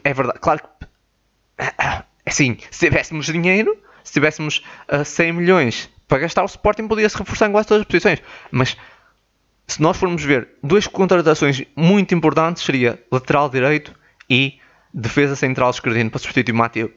É 0.04 0.14
verdade, 0.14 0.38
claro 0.38 0.60
que 0.60 0.86
assim, 2.24 2.58
se 2.70 2.86
tivéssemos 2.86 3.26
dinheiro, 3.26 3.76
se 4.04 4.12
tivéssemos 4.12 4.58
uh, 4.88 5.00
ah, 5.00 5.04
100 5.04 5.32
milhões 5.32 5.90
para 6.09 6.18
gastar, 6.18 6.42
o 6.42 6.46
Sporting 6.46 6.86
podia 6.86 7.09
se 7.09 7.18
reforçar 7.18 7.48
em 7.48 7.52
quase 7.52 7.68
todas 7.68 7.82
as 7.82 7.86
posições. 7.86 8.22
Mas 8.50 8.76
se 9.66 9.82
nós 9.82 9.96
formos 9.96 10.22
ver 10.22 10.48
duas 10.62 10.86
contratações 10.86 11.62
muito 11.74 12.14
importantes, 12.14 12.62
seria 12.62 13.02
lateral 13.11 13.48
direito 13.48 13.92
e 14.30 14.59
defesa 14.92 15.34
central 15.34 15.70
esquerdino 15.70 16.11
para 16.11 16.20
substituir 16.20 16.52
o 16.52 16.57
Mateu. 16.57 16.92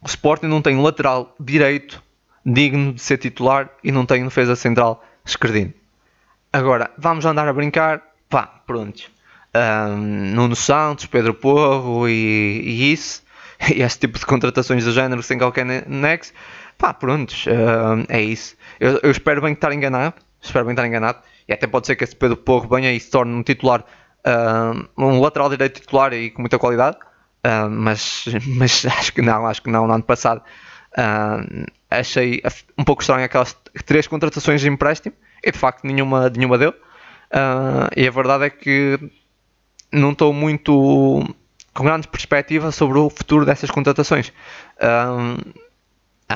O 0.00 0.06
Sporting 0.06 0.46
não 0.46 0.62
tem 0.62 0.76
um 0.76 0.82
lateral 0.82 1.34
direito 1.38 2.02
digno 2.44 2.92
de 2.92 3.00
ser 3.00 3.18
titular 3.18 3.70
e 3.82 3.92
não 3.92 4.04
tem 4.06 4.24
defesa 4.24 4.56
central 4.56 5.04
esquerdino. 5.24 5.72
Agora, 6.52 6.90
vamos 6.98 7.24
andar 7.24 7.48
a 7.48 7.52
brincar, 7.52 8.02
pá, 8.28 8.46
pronto. 8.66 9.10
Um, 9.54 9.96
Nuno 10.34 10.56
Santos, 10.56 11.06
Pedro 11.06 11.34
Porro 11.34 12.08
e, 12.08 12.12
e, 12.64 12.92
isso, 12.92 13.22
e 13.74 13.82
esse 13.82 13.98
tipo 13.98 14.18
de 14.18 14.26
contratações 14.26 14.84
do 14.84 14.92
género 14.92 15.22
sem 15.22 15.38
qualquer 15.38 15.64
nexo, 15.86 16.32
pá, 16.82 16.92
pronto, 16.92 17.32
um, 17.46 18.04
é 18.08 18.20
isso. 18.20 18.56
Eu, 18.80 18.98
eu, 19.04 19.10
espero 19.12 19.40
bem 19.40 19.52
estar 19.52 19.72
enganado, 19.72 20.14
espero 20.40 20.64
bem 20.64 20.72
estar 20.72 20.84
enganado, 20.84 21.20
e 21.46 21.52
até 21.52 21.68
pode 21.68 21.86
ser 21.86 21.94
que 21.94 22.02
esse 22.02 22.16
Pedro 22.16 22.36
Porro 22.36 22.68
venha 22.68 22.92
e 22.92 22.98
se 22.98 23.08
torne 23.08 23.32
um 23.32 23.42
titular, 23.44 23.84
um, 24.98 25.04
um 25.06 25.20
lateral 25.20 25.48
direito 25.48 25.80
titular 25.80 26.12
e 26.12 26.30
com 26.30 26.42
muita 26.42 26.58
qualidade, 26.58 26.96
mas, 27.70 28.24
mas 28.58 28.84
acho 28.84 29.12
que 29.12 29.22
não, 29.22 29.46
acho 29.46 29.62
que 29.62 29.70
não, 29.70 29.86
no 29.86 29.94
ano 29.94 30.02
passado 30.02 30.42
Uh, 30.92 31.64
achei 31.90 32.42
um 32.76 32.84
pouco 32.84 33.00
estranho 33.00 33.24
aquelas 33.24 33.56
três 33.86 34.06
contratações 34.06 34.60
de 34.60 34.68
empréstimo 34.68 35.14
e 35.42 35.50
de 35.50 35.58
facto 35.58 35.86
nenhuma, 35.86 36.28
nenhuma 36.28 36.58
deu. 36.58 36.70
Uh, 36.70 37.88
e 37.96 38.06
a 38.06 38.10
verdade 38.10 38.44
é 38.44 38.50
que 38.50 38.98
não 39.90 40.12
estou 40.12 40.34
muito 40.34 41.34
com 41.72 41.84
grande 41.84 42.08
perspectiva 42.08 42.70
sobre 42.70 42.98
o 42.98 43.08
futuro 43.08 43.46
dessas 43.46 43.70
contratações. 43.70 44.28
Uh, 44.76 45.61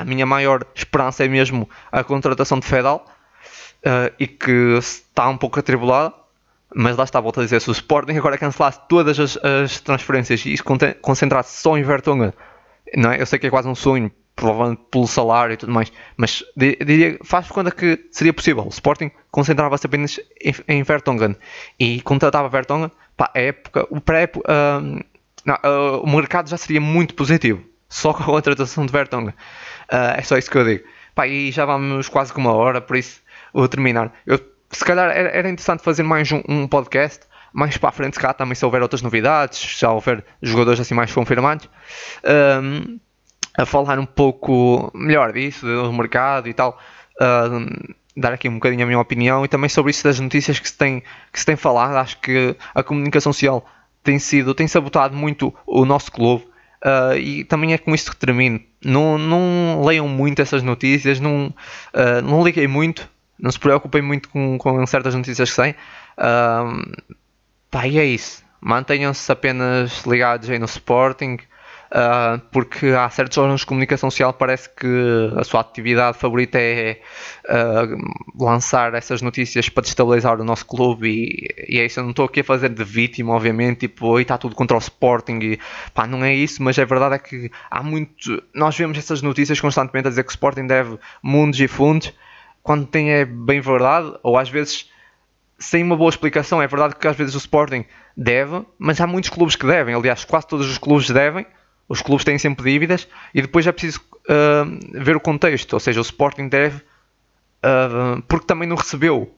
a 0.01 0.05
minha 0.05 0.25
maior 0.25 0.65
esperança 0.75 1.23
é 1.23 1.27
mesmo 1.27 1.69
a 1.91 2.03
contratação 2.03 2.59
de 2.59 2.65
Fedal 2.65 3.05
e 4.19 4.27
que 4.27 4.77
está 4.77 5.29
um 5.29 5.37
pouco 5.37 5.59
atribulada. 5.59 6.13
Mas 6.75 6.97
lá 6.97 7.05
está, 7.05 7.21
volto 7.21 7.39
a 7.39 7.43
dizer, 7.43 7.61
se 7.61 7.69
o 7.69 7.71
Sporting 7.71 8.17
agora 8.17 8.37
cancelasse 8.37 8.81
todas 8.89 9.17
as, 9.19 9.37
as 9.37 9.79
transferências 9.79 10.45
e 10.45 10.57
concentrasse 11.01 11.61
só 11.61 11.77
em 11.77 11.83
Vertonghen, 11.83 12.33
não 12.95 13.11
é? 13.11 13.21
eu 13.21 13.25
sei 13.25 13.39
que 13.39 13.47
é 13.47 13.49
quase 13.49 13.67
um 13.67 13.75
sonho 13.75 14.11
provavelmente 14.37 14.83
pelo 14.91 15.07
salário 15.07 15.53
e 15.53 15.57
tudo 15.57 15.73
mais, 15.73 15.91
mas 16.15 16.43
diria, 16.55 17.17
faz 17.23 17.47
conta 17.47 17.71
que 17.71 18.07
seria 18.11 18.31
possível. 18.31 18.63
O 18.63 18.69
Sporting 18.69 19.09
concentrava-se 19.31 19.85
apenas 19.87 20.19
em, 20.39 20.53
em 20.67 20.83
Vertonghen 20.83 21.35
e 21.79 21.99
contratava 22.01 22.47
Vertonghen, 22.47 22.91
pá, 23.17 23.31
a 23.33 23.39
época, 23.39 23.87
o 23.89 23.99
pré 23.99 24.29
uh, 24.35 24.99
uh, 25.51 26.01
o 26.03 26.07
mercado 26.07 26.49
já 26.49 26.55
seria 26.55 26.79
muito 26.79 27.15
positivo, 27.15 27.63
só 27.89 28.13
com 28.13 28.23
a 28.23 28.25
contratação 28.37 28.85
de 28.85 28.91
Vertonghen. 28.91 29.33
Uh, 29.91 30.17
é 30.17 30.21
só 30.21 30.37
isso 30.37 30.49
que 30.49 30.57
eu 30.57 30.65
digo. 30.65 30.83
Pá, 31.15 31.27
e 31.27 31.51
já 31.51 31.65
vamos 31.65 32.09
quase 32.09 32.31
com 32.31 32.41
uma 32.41 32.53
hora, 32.53 32.81
por 32.81 32.95
isso 32.95 33.21
vou 33.53 33.67
terminar. 33.67 34.13
Eu, 34.25 34.39
se 34.69 34.83
calhar 34.83 35.09
era, 35.09 35.29
era 35.29 35.49
interessante 35.49 35.81
fazer 35.83 36.03
mais 36.03 36.31
um, 36.31 36.41
um, 36.47 36.67
podcast, 36.67 37.25
mais 37.53 37.77
para 37.77 37.89
a 37.89 37.91
frente, 37.91 38.19
calhar 38.19 38.35
também 38.35 38.55
se 38.55 38.65
houver 38.65 38.81
outras 38.81 39.01
novidades, 39.01 39.57
se 39.57 39.85
houver 39.85 40.23
jogadores 40.41 40.79
assim 40.79 40.93
mais 40.93 41.11
confirmados. 41.13 41.69
Um, 42.23 42.99
a 43.57 43.65
falar 43.65 43.97
um 43.97 44.05
pouco 44.05 44.91
melhor 44.93 45.33
disso, 45.33 45.65
do 45.65 45.91
mercado 45.91 46.47
e 46.47 46.53
tal. 46.53 46.79
Uh, 47.19 47.95
dar 48.15 48.33
aqui 48.33 48.49
um 48.49 48.55
bocadinho 48.55 48.83
a 48.83 48.85
minha 48.85 48.99
opinião 48.99 49.45
e 49.45 49.47
também 49.47 49.69
sobre 49.69 49.91
isso 49.91 50.03
das 50.03 50.19
notícias 50.19 50.59
que 50.59 50.67
se 50.67 50.77
tem, 50.77 51.03
que 51.31 51.39
se 51.39 51.45
tem 51.45 51.55
falado. 51.55 51.95
Acho 51.95 52.19
que 52.19 52.55
a 52.73 52.83
comunicação 52.83 53.33
social 53.33 53.65
tem 54.03 54.19
sido, 54.19 54.53
tem 54.53 54.67
sabotado 54.67 55.15
muito 55.15 55.53
o 55.65 55.85
nosso 55.85 56.11
clube. 56.11 56.47
Uh, 56.83 57.17
e 57.17 57.43
também 57.43 57.73
é 57.73 57.77
com 57.77 57.93
isto 57.93 58.11
que 58.11 58.17
termino. 58.17 58.59
Não, 58.83 59.17
não 59.17 59.83
leiam 59.83 60.07
muito 60.07 60.41
essas 60.41 60.61
notícias, 60.63 61.19
não, 61.19 61.47
uh, 61.93 62.21
não 62.23 62.43
liguem 62.43 62.67
muito, 62.67 63.09
não 63.39 63.51
se 63.51 63.59
preocupem 63.59 64.01
muito 64.01 64.29
com, 64.29 64.57
com 64.57 64.85
certas 64.85 65.15
notícias 65.15 65.49
que 65.49 65.55
saem. 65.55 65.75
Uh, 66.17 67.13
pá, 67.71 67.87
e 67.87 67.97
é 67.97 68.05
isso. 68.05 68.45
Mantenham-se 68.61 69.31
apenas 69.31 70.05
ligados 70.05 70.49
aí 70.49 70.59
no 70.59 70.65
Sporting. 70.65 71.37
Uh, 71.87 72.39
porque 72.51 72.87
há 72.87 73.09
certos 73.09 73.37
órgãos 73.37 73.61
de 73.61 73.65
comunicação 73.65 74.11
social 74.11 74.33
parece 74.33 74.69
que 74.69 74.87
a 75.37 75.43
sua 75.45 75.61
atividade 75.61 76.17
favorita 76.17 76.59
é 76.59 76.99
uh, 77.45 78.43
lançar 78.43 78.93
essas 78.93 79.21
notícias 79.21 79.69
para 79.69 79.83
destabilizar 79.83 80.39
o 80.39 80.43
nosso 80.43 80.65
clube 80.65 81.07
e, 81.07 81.75
e 81.75 81.79
é 81.79 81.85
isso, 81.85 82.01
eu 82.01 82.03
não 82.03 82.09
estou 82.09 82.25
aqui 82.25 82.41
a 82.41 82.43
fazer 82.43 82.69
de 82.69 82.83
vítima, 82.83 83.33
obviamente, 83.33 83.87
tipo, 83.87 84.19
está 84.19 84.37
tudo 84.37 84.53
contra 84.53 84.75
o 84.75 84.79
Sporting 84.79 85.39
e 85.41 85.59
pá, 85.93 86.05
não 86.05 86.25
é 86.25 86.33
isso, 86.33 86.61
mas 86.61 86.77
a 86.77 86.83
verdade 86.83 87.15
é 87.15 87.19
que 87.19 87.49
há 87.71 87.81
muito, 87.81 88.43
nós 88.53 88.77
vemos 88.77 88.97
essas 88.97 89.21
notícias 89.21 89.61
constantemente 89.61 90.07
a 90.07 90.09
dizer 90.09 90.23
que 90.23 90.29
o 90.29 90.31
Sporting 90.31 90.67
deve 90.67 90.99
mundos 91.23 91.59
e 91.61 91.69
fundos, 91.69 92.11
quando 92.61 92.85
tem 92.85 93.11
é 93.11 93.23
bem 93.23 93.61
verdade, 93.61 94.13
ou 94.23 94.37
às 94.37 94.49
vezes 94.49 94.89
sem 95.57 95.83
uma 95.83 95.95
boa 95.95 96.09
explicação, 96.09 96.61
é 96.61 96.67
verdade 96.67 96.95
que 96.95 97.07
às 97.07 97.15
vezes 97.15 97.33
o 97.33 97.37
Sporting 97.37 97.85
deve, 98.15 98.65
mas 98.77 98.99
há 98.99 99.07
muitos 99.07 99.29
clubes 99.29 99.55
que 99.55 99.65
devem, 99.65 99.95
aliás, 99.95 100.25
quase 100.25 100.47
todos 100.47 100.69
os 100.69 100.77
clubes 100.77 101.09
devem, 101.09 101.45
os 101.89 102.01
clubes 102.01 102.25
têm 102.25 102.37
sempre 102.37 102.69
dívidas 102.69 103.07
e 103.33 103.41
depois 103.41 103.65
é 103.65 103.71
preciso 103.71 104.01
uh, 104.29 105.01
ver 105.01 105.15
o 105.15 105.19
contexto. 105.19 105.73
Ou 105.73 105.79
seja, 105.79 105.99
o 105.99 106.03
Sporting 106.03 106.47
deve 106.49 106.77
uh, 106.77 108.21
porque 108.27 108.45
também 108.45 108.67
não 108.67 108.75
recebeu. 108.75 109.33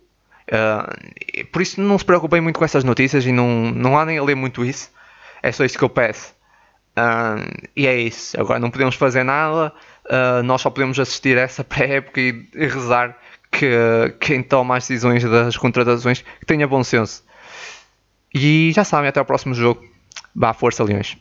Uh, 0.51 1.45
por 1.51 1.61
isso 1.61 1.79
não 1.79 1.97
se 1.97 2.05
preocupem 2.05 2.41
muito 2.41 2.57
com 2.57 2.65
essas 2.65 2.83
notícias 2.83 3.25
e 3.25 3.31
não, 3.31 3.71
não 3.71 3.97
andem 3.97 4.17
a 4.17 4.23
ler 4.23 4.35
muito 4.35 4.65
isso. 4.65 4.91
É 5.43 5.51
só 5.51 5.63
isso 5.63 5.77
que 5.77 5.83
eu 5.83 5.89
peço. 5.89 6.33
e 7.75 7.85
é 7.85 7.95
isso. 7.95 8.39
Agora 8.39 8.59
não 8.59 8.71
podemos 8.71 8.95
fazer 8.95 9.23
nada. 9.23 9.71
nós 10.43 10.61
só 10.61 10.69
podemos 10.69 10.99
assistir 10.99 11.37
a 11.37 11.41
essa 11.41 11.63
pré-época 11.63 12.19
e, 12.19 12.49
e, 12.53 12.67
rezar 12.67 13.15
que 13.51 13.69
quem 14.19 14.43
toma 14.43 14.75
as 14.75 14.83
decisões 14.83 15.23
das 15.23 15.55
contratações 15.55 16.25
tenha 16.45 16.67
bom 16.67 16.83
senso. 16.83 17.23
E 18.33 18.71
já 18.73 18.83
sabem, 18.83 19.07
até 19.07 19.21
o 19.21 19.25
próximo 19.25 19.53
jogo. 19.53 19.83
Vá, 20.35 20.53
força, 20.53 20.83
Leões. 20.83 21.17